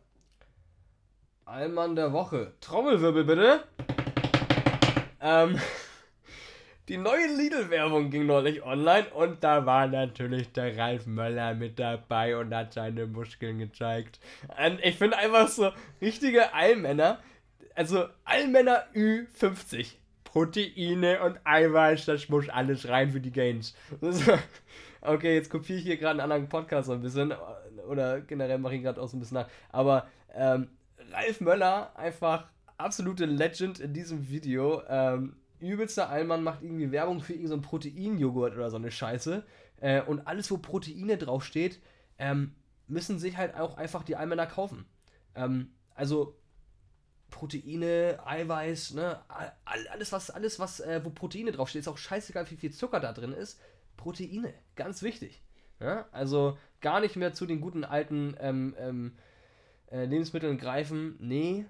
Allmann 1.45 1.95
der 1.95 2.11
Woche. 2.11 2.53
Trommelwirbel 2.59 3.23
bitte. 3.23 3.63
Ähm. 5.21 5.59
Die 6.87 6.95
neue 6.95 7.27
Lidl-Werbung 7.27 8.09
ging 8.11 8.27
neulich 8.27 8.63
online 8.63 9.09
und 9.09 9.43
da 9.43 9.65
war 9.65 9.87
natürlich 9.87 10.53
der 10.53 10.77
Ralf 10.77 11.05
Möller 11.05 11.53
mit 11.53 11.79
dabei 11.79 12.37
und 12.37 12.55
hat 12.55 12.71
seine 12.71 13.05
Muskeln 13.07 13.59
gezeigt. 13.59 14.21
Und 14.65 14.79
ich 14.81 14.95
finde 14.97 15.17
einfach 15.17 15.49
so 15.49 15.71
richtige 15.99 16.53
Allmänner, 16.53 17.19
also 17.75 18.05
Allmänner 18.23 18.85
Ü50. 18.93 19.95
Proteine 20.23 21.21
und 21.23 21.39
Eiweiß, 21.43 22.05
das 22.05 22.29
muss 22.29 22.47
alles 22.47 22.87
rein 22.87 23.11
für 23.11 23.21
die 23.21 23.31
Gains. 23.31 23.75
Okay, 24.99 25.35
jetzt 25.35 25.49
kopiere 25.49 25.77
ich 25.77 25.85
hier 25.85 25.97
gerade 25.97 26.11
einen 26.11 26.31
anderen 26.31 26.49
Podcast 26.49 26.87
so 26.87 26.93
ein 26.93 27.01
bisschen. 27.01 27.33
Oder 27.87 28.19
generell 28.21 28.57
mache 28.57 28.75
ich 28.75 28.81
gerade 28.81 28.99
auch 28.99 29.07
so 29.07 29.15
ein 29.15 29.19
bisschen 29.19 29.35
nach. 29.35 29.49
Aber 29.69 30.07
ähm, 30.33 30.69
Ralf 31.11 31.39
Möller, 31.39 31.95
einfach 31.95 32.47
absolute 32.77 33.25
Legend 33.25 33.79
in 33.79 33.93
diesem 33.93 34.27
Video. 34.27 34.81
Ähm, 34.89 35.35
übelster 35.59 36.09
Allmann 36.09 36.43
macht 36.43 36.61
irgendwie 36.61 36.91
Werbung 36.91 37.21
für 37.21 37.33
irgendeinen 37.33 37.61
so 37.61 37.69
Proteinjoghurt 37.69 38.55
oder 38.55 38.69
so 38.69 38.77
eine 38.77 38.91
Scheiße. 38.91 39.45
Äh, 39.79 40.01
und 40.01 40.27
alles, 40.27 40.49
wo 40.51 40.57
Proteine 40.57 41.17
draufsteht, 41.17 41.79
ähm, 42.17 42.55
müssen 42.87 43.19
sich 43.19 43.37
halt 43.37 43.55
auch 43.55 43.77
einfach 43.77 44.03
die 44.03 44.15
Allmänner 44.15 44.47
kaufen. 44.47 44.85
Ähm, 45.35 45.71
also 45.93 46.35
Proteine, 47.29 48.19
Eiweiß, 48.25 48.93
ne, 48.93 49.21
alles 49.65 50.11
was, 50.11 50.29
alles 50.29 50.59
was, 50.59 50.79
äh, 50.79 51.01
wo 51.03 51.09
Proteine 51.09 51.51
draufsteht, 51.51 51.81
ist 51.81 51.87
auch 51.87 51.97
scheißegal, 51.97 52.49
wie 52.49 52.55
viel 52.55 52.71
Zucker 52.71 52.99
da 52.99 53.13
drin 53.13 53.33
ist. 53.33 53.59
Proteine, 53.97 54.53
ganz 54.75 55.01
wichtig. 55.03 55.41
Ja? 55.79 56.07
Also 56.11 56.57
gar 56.81 56.99
nicht 56.99 57.15
mehr 57.15 57.33
zu 57.33 57.45
den 57.45 57.61
guten 57.61 57.83
alten 57.83 58.35
ähm, 58.39 58.75
ähm 58.77 59.17
äh, 59.91 60.05
Lebensmitteln 60.05 60.57
greifen. 60.57 61.15
Nee, 61.19 61.65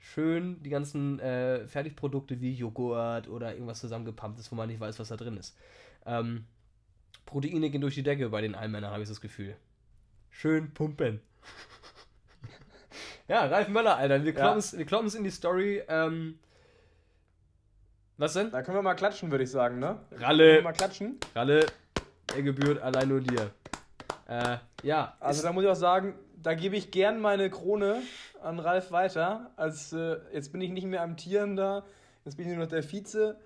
schön 0.00 0.60
die 0.62 0.70
ganzen 0.70 1.20
äh, 1.20 1.66
Fertigprodukte 1.66 2.40
wie 2.40 2.52
Joghurt 2.52 3.28
oder 3.28 3.52
irgendwas 3.52 3.80
zusammengepumptes, 3.80 4.50
wo 4.50 4.56
man 4.56 4.68
nicht 4.68 4.80
weiß, 4.80 4.98
was 4.98 5.08
da 5.08 5.16
drin 5.16 5.36
ist. 5.36 5.56
Ähm, 6.06 6.46
Proteine 7.26 7.70
gehen 7.70 7.80
durch 7.80 7.94
die 7.94 8.02
Decke 8.02 8.28
bei 8.30 8.40
den 8.40 8.54
Allmännern, 8.54 8.90
habe 8.90 9.02
ich 9.02 9.08
das 9.08 9.20
Gefühl. 9.20 9.54
Schön 10.30 10.72
pumpen. 10.72 11.20
ja, 13.28 13.44
Ralf 13.46 13.68
Möller, 13.68 13.96
Alter. 13.96 14.24
Wir 14.24 14.32
kloppen 14.32 14.60
ja. 14.72 15.00
es 15.06 15.14
in 15.14 15.24
die 15.24 15.30
Story. 15.30 15.82
Ähm, 15.86 16.38
was 18.16 18.32
denn? 18.32 18.50
Da 18.50 18.62
können 18.62 18.78
wir 18.78 18.82
mal 18.82 18.94
klatschen, 18.94 19.30
würde 19.30 19.44
ich 19.44 19.50
sagen, 19.50 19.78
ne? 19.78 20.00
Ralle. 20.12 20.44
Können 20.44 20.56
wir 20.56 20.62
mal 20.62 20.72
klatschen? 20.72 21.18
Ralle, 21.34 21.66
er 22.34 22.42
gebührt 22.42 22.82
allein 22.82 23.08
nur 23.08 23.20
dir. 23.20 23.50
Äh, 24.28 24.58
ja. 24.82 25.16
Also 25.20 25.42
da 25.42 25.52
muss 25.52 25.64
ich 25.64 25.70
auch 25.70 25.74
sagen, 25.74 26.14
da 26.42 26.54
gebe 26.54 26.76
ich 26.76 26.90
gern 26.90 27.20
meine 27.20 27.50
Krone 27.50 28.02
an 28.42 28.58
Ralf 28.58 28.90
weiter. 28.92 29.50
Als, 29.56 29.92
äh, 29.92 30.18
jetzt 30.32 30.52
bin 30.52 30.60
ich 30.60 30.70
nicht 30.70 30.86
mehr 30.86 31.02
amtierender, 31.02 31.84
jetzt 32.24 32.36
bin 32.36 32.46
ich 32.46 32.52
nur 32.52 32.64
noch 32.64 32.70
der 32.70 32.82
Vize. 32.82 33.38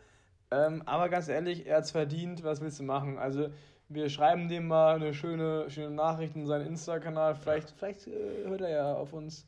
Ähm, 0.51 0.83
aber 0.87 1.09
ganz 1.09 1.29
ehrlich, 1.29 1.67
er 1.67 1.79
hat 1.79 1.85
es 1.85 1.91
verdient, 1.91 2.45
was 2.45 2.61
willst 2.61 2.79
du 2.79 2.85
machen? 2.85 3.19
Also 3.19 3.49
wir 3.89 4.09
schreiben 4.09 4.49
dem 4.49 4.69
mal 4.69 4.97
eine 4.97 5.15
schöne, 5.15 5.71
schöne 5.71 5.91
Nachricht 5.91 6.37
in 6.37 6.47
seinen 6.47 6.67
Insta-Kanal. 6.67 7.35
Vielleicht, 7.35 7.71
vielleicht 7.71 8.07
äh, 8.07 8.45
hört 8.45 8.61
er 8.61 8.71
ja 8.71 8.95
auf 8.95 9.13
uns. 9.13 9.47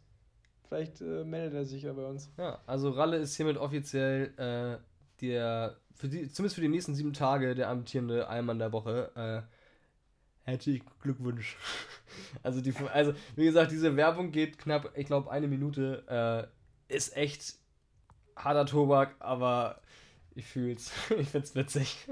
Vielleicht 0.68 1.00
äh, 1.00 1.24
meldet 1.24 1.54
er 1.54 1.64
sich 1.64 1.84
ja 1.84 1.92
bei 1.92 2.04
uns. 2.04 2.30
Ja, 2.36 2.58
also 2.66 2.90
Ralle 2.90 3.18
ist 3.18 3.36
hiermit 3.36 3.56
offiziell 3.56 4.32
äh, 4.36 4.78
der, 5.20 5.76
für 5.94 6.08
die, 6.08 6.28
zumindest 6.28 6.56
für 6.56 6.62
die 6.62 6.68
nächsten 6.68 6.94
sieben 6.94 7.12
Tage, 7.12 7.54
der 7.54 7.68
amtierende 7.68 8.28
Allmann 8.28 8.58
der 8.58 8.72
Woche. 8.72 9.44
Herzlichen 10.46 10.86
Glückwunsch. 11.02 11.56
Also, 12.42 12.62
die, 12.62 12.72
also, 12.94 13.12
wie 13.34 13.44
gesagt, 13.44 13.70
diese 13.72 13.94
Werbung 13.94 14.30
geht 14.30 14.58
knapp, 14.58 14.90
ich 14.96 15.04
glaube, 15.04 15.30
eine 15.30 15.48
Minute. 15.48 16.48
Äh, 16.88 16.94
ist 16.94 17.14
echt 17.14 17.56
harter 18.34 18.64
Tobak, 18.64 19.16
aber 19.18 19.82
ich 20.34 20.46
fühl's. 20.46 20.92
ich 21.18 21.28
find's 21.28 21.54
witzig. 21.54 22.06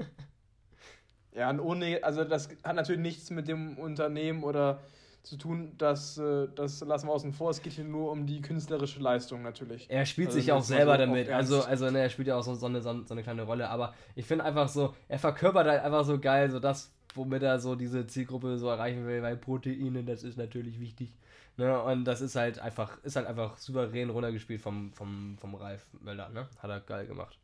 Ja, 1.31 1.49
und 1.49 1.59
ohne, 1.59 2.03
also 2.03 2.23
das 2.23 2.49
hat 2.63 2.75
natürlich 2.75 3.01
nichts 3.01 3.31
mit 3.31 3.47
dem 3.47 3.79
Unternehmen 3.79 4.43
oder 4.43 4.79
zu 5.23 5.37
tun, 5.37 5.73
das, 5.77 6.17
äh, 6.19 6.47
das 6.53 6.81
lassen 6.81 7.07
wir 7.07 7.13
außen 7.13 7.33
vor. 7.33 7.49
Es 7.49 7.61
geht 7.61 7.73
hier 7.73 7.83
nur 7.83 8.11
um 8.11 8.27
die 8.27 8.41
künstlerische 8.41 8.99
Leistung 8.99 9.41
natürlich. 9.41 9.89
Er 9.89 10.05
spielt 10.05 10.27
also 10.27 10.39
sich 10.39 10.51
auch 10.51 10.61
selber 10.61 10.93
so 10.93 11.05
damit. 11.05 11.29
Also, 11.29 11.63
also 11.63 11.89
ne, 11.89 11.99
er 11.99 12.09
spielt 12.09 12.27
ja 12.27 12.35
auch 12.35 12.43
so, 12.43 12.53
so, 12.53 12.67
eine, 12.67 12.81
so 12.81 12.89
eine 13.09 13.23
kleine 13.23 13.41
Rolle. 13.41 13.69
Aber 13.69 13.95
ich 14.13 14.25
finde 14.25 14.43
einfach 14.45 14.69
so, 14.69 14.93
er 15.07 15.17
verkörpert 15.17 15.67
halt 15.67 15.81
einfach 15.81 16.05
so 16.05 16.19
geil, 16.19 16.51
so 16.51 16.59
das, 16.59 16.93
womit 17.15 17.43
er 17.43 17.59
so 17.59 17.75
diese 17.75 18.07
Zielgruppe 18.07 18.57
so 18.57 18.67
erreichen 18.67 19.05
will, 19.05 19.21
weil 19.21 19.37
Proteine, 19.37 20.03
das 20.03 20.23
ist 20.23 20.37
natürlich 20.37 20.79
wichtig. 20.79 21.15
Ne? 21.57 21.81
Und 21.81 22.05
das 22.05 22.21
ist 22.21 22.35
halt 22.35 22.59
einfach, 22.59 23.01
ist 23.03 23.15
halt 23.15 23.27
einfach 23.27 23.57
souverän 23.57 24.09
runtergespielt 24.09 24.61
vom, 24.61 24.91
vom, 24.93 25.37
vom 25.39 25.55
Ralf 25.55 25.85
Möller, 26.01 26.29
ne? 26.29 26.47
Hat 26.59 26.69
er 26.69 26.81
geil 26.81 27.07
gemacht. 27.07 27.37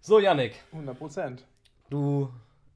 So, 0.00 0.18
Yannick. 0.18 0.54
100 0.72 0.98
Prozent. 0.98 1.44
Du 1.90 2.30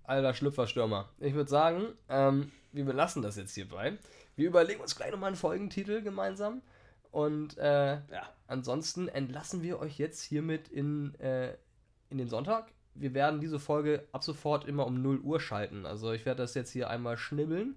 alter 0.05 0.35
Schlüpferstürmer. 0.35 1.09
Ich 1.19 1.35
würde 1.35 1.51
sagen, 1.51 1.89
ähm, 2.09 2.53
wir 2.73 2.85
belassen 2.85 3.23
das 3.23 3.37
jetzt 3.37 3.55
hierbei. 3.55 3.99
Wir 4.37 4.49
überlegen 4.49 4.81
uns 4.81 4.97
gleich 4.97 5.11
nochmal 5.11 5.29
einen 5.29 5.37
Folgentitel 5.37 6.03
gemeinsam. 6.03 6.63
Und 7.11 7.59
äh, 7.59 7.95
ja. 7.95 8.33
ansonsten 8.47 9.09
entlassen 9.09 9.63
wir 9.63 9.81
euch 9.81 9.99
jetzt 9.99 10.23
hiermit 10.23 10.69
in, 10.69 11.15
äh, 11.21 11.55
in 12.11 12.19
den 12.19 12.29
Sonntag 12.29 12.71
wir 13.01 13.15
werden 13.15 13.41
diese 13.41 13.59
Folge 13.59 14.05
ab 14.13 14.23
sofort 14.23 14.67
immer 14.67 14.87
um 14.87 15.03
0 15.03 15.21
Uhr 15.21 15.41
schalten. 15.41 15.87
Also 15.87 16.13
ich 16.13 16.27
werde 16.27 16.43
das 16.43 16.55
jetzt 16.55 16.71
hier 16.71 16.91
einmal 16.91 17.17
schnibbeln 17.17 17.77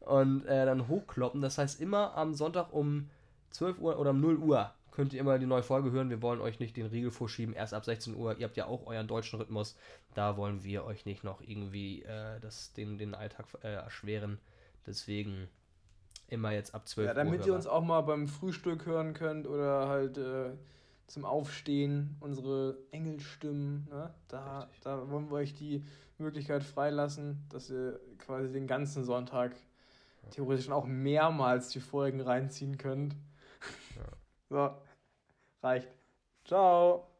und 0.00 0.44
äh, 0.46 0.66
dann 0.66 0.88
hochkloppen. 0.88 1.40
Das 1.40 1.58
heißt, 1.58 1.80
immer 1.80 2.16
am 2.16 2.34
Sonntag 2.34 2.72
um 2.72 3.10
12 3.50 3.80
Uhr 3.80 3.98
oder 3.98 4.10
um 4.10 4.20
0 4.20 4.36
Uhr 4.36 4.72
könnt 4.94 5.12
ihr 5.12 5.20
immer 5.20 5.38
die 5.38 5.46
neue 5.46 5.62
Folge 5.62 5.90
hören. 5.90 6.08
Wir 6.08 6.22
wollen 6.22 6.40
euch 6.40 6.60
nicht 6.60 6.76
den 6.76 6.86
Riegel 6.86 7.10
vorschieben, 7.10 7.54
erst 7.54 7.74
ab 7.74 7.84
16 7.84 8.14
Uhr. 8.14 8.38
Ihr 8.38 8.46
habt 8.46 8.56
ja 8.56 8.66
auch 8.66 8.86
euren 8.86 9.08
deutschen 9.08 9.40
Rhythmus. 9.40 9.76
Da 10.14 10.36
wollen 10.36 10.62
wir 10.62 10.84
euch 10.84 11.04
nicht 11.04 11.24
noch 11.24 11.40
irgendwie 11.40 12.02
äh, 12.02 12.38
das, 12.40 12.72
den, 12.74 12.96
den 12.96 13.14
Alltag 13.14 13.46
äh, 13.62 13.74
erschweren. 13.74 14.38
Deswegen 14.86 15.48
immer 16.28 16.52
jetzt 16.52 16.74
ab 16.74 16.86
12 16.86 17.06
Uhr. 17.06 17.08
Ja, 17.08 17.14
damit 17.14 17.40
Uhr 17.40 17.46
ihr 17.48 17.54
uns 17.54 17.66
auch 17.66 17.82
mal 17.82 18.02
beim 18.02 18.28
Frühstück 18.28 18.86
hören 18.86 19.14
könnt 19.14 19.48
oder 19.48 19.88
halt 19.88 20.16
äh, 20.16 20.50
zum 21.06 21.24
Aufstehen, 21.24 22.16
unsere 22.20 22.78
Engelstimmen. 22.90 23.86
Ne? 23.90 24.14
Da, 24.28 24.68
da 24.82 25.10
wollen 25.10 25.30
wir 25.30 25.36
euch 25.36 25.54
die 25.54 25.84
Möglichkeit 26.18 26.62
freilassen, 26.62 27.44
dass 27.50 27.70
ihr 27.70 28.00
quasi 28.18 28.52
den 28.52 28.66
ganzen 28.66 29.04
Sonntag 29.04 29.54
theoretisch 30.30 30.70
auch 30.70 30.86
mehrmals 30.86 31.68
die 31.68 31.80
Folgen 31.80 32.20
reinziehen 32.20 32.78
könnt. 32.78 33.14
Ja. 33.96 34.02
so, 34.48 34.74
reicht. 35.62 35.88
Ciao. 36.44 37.13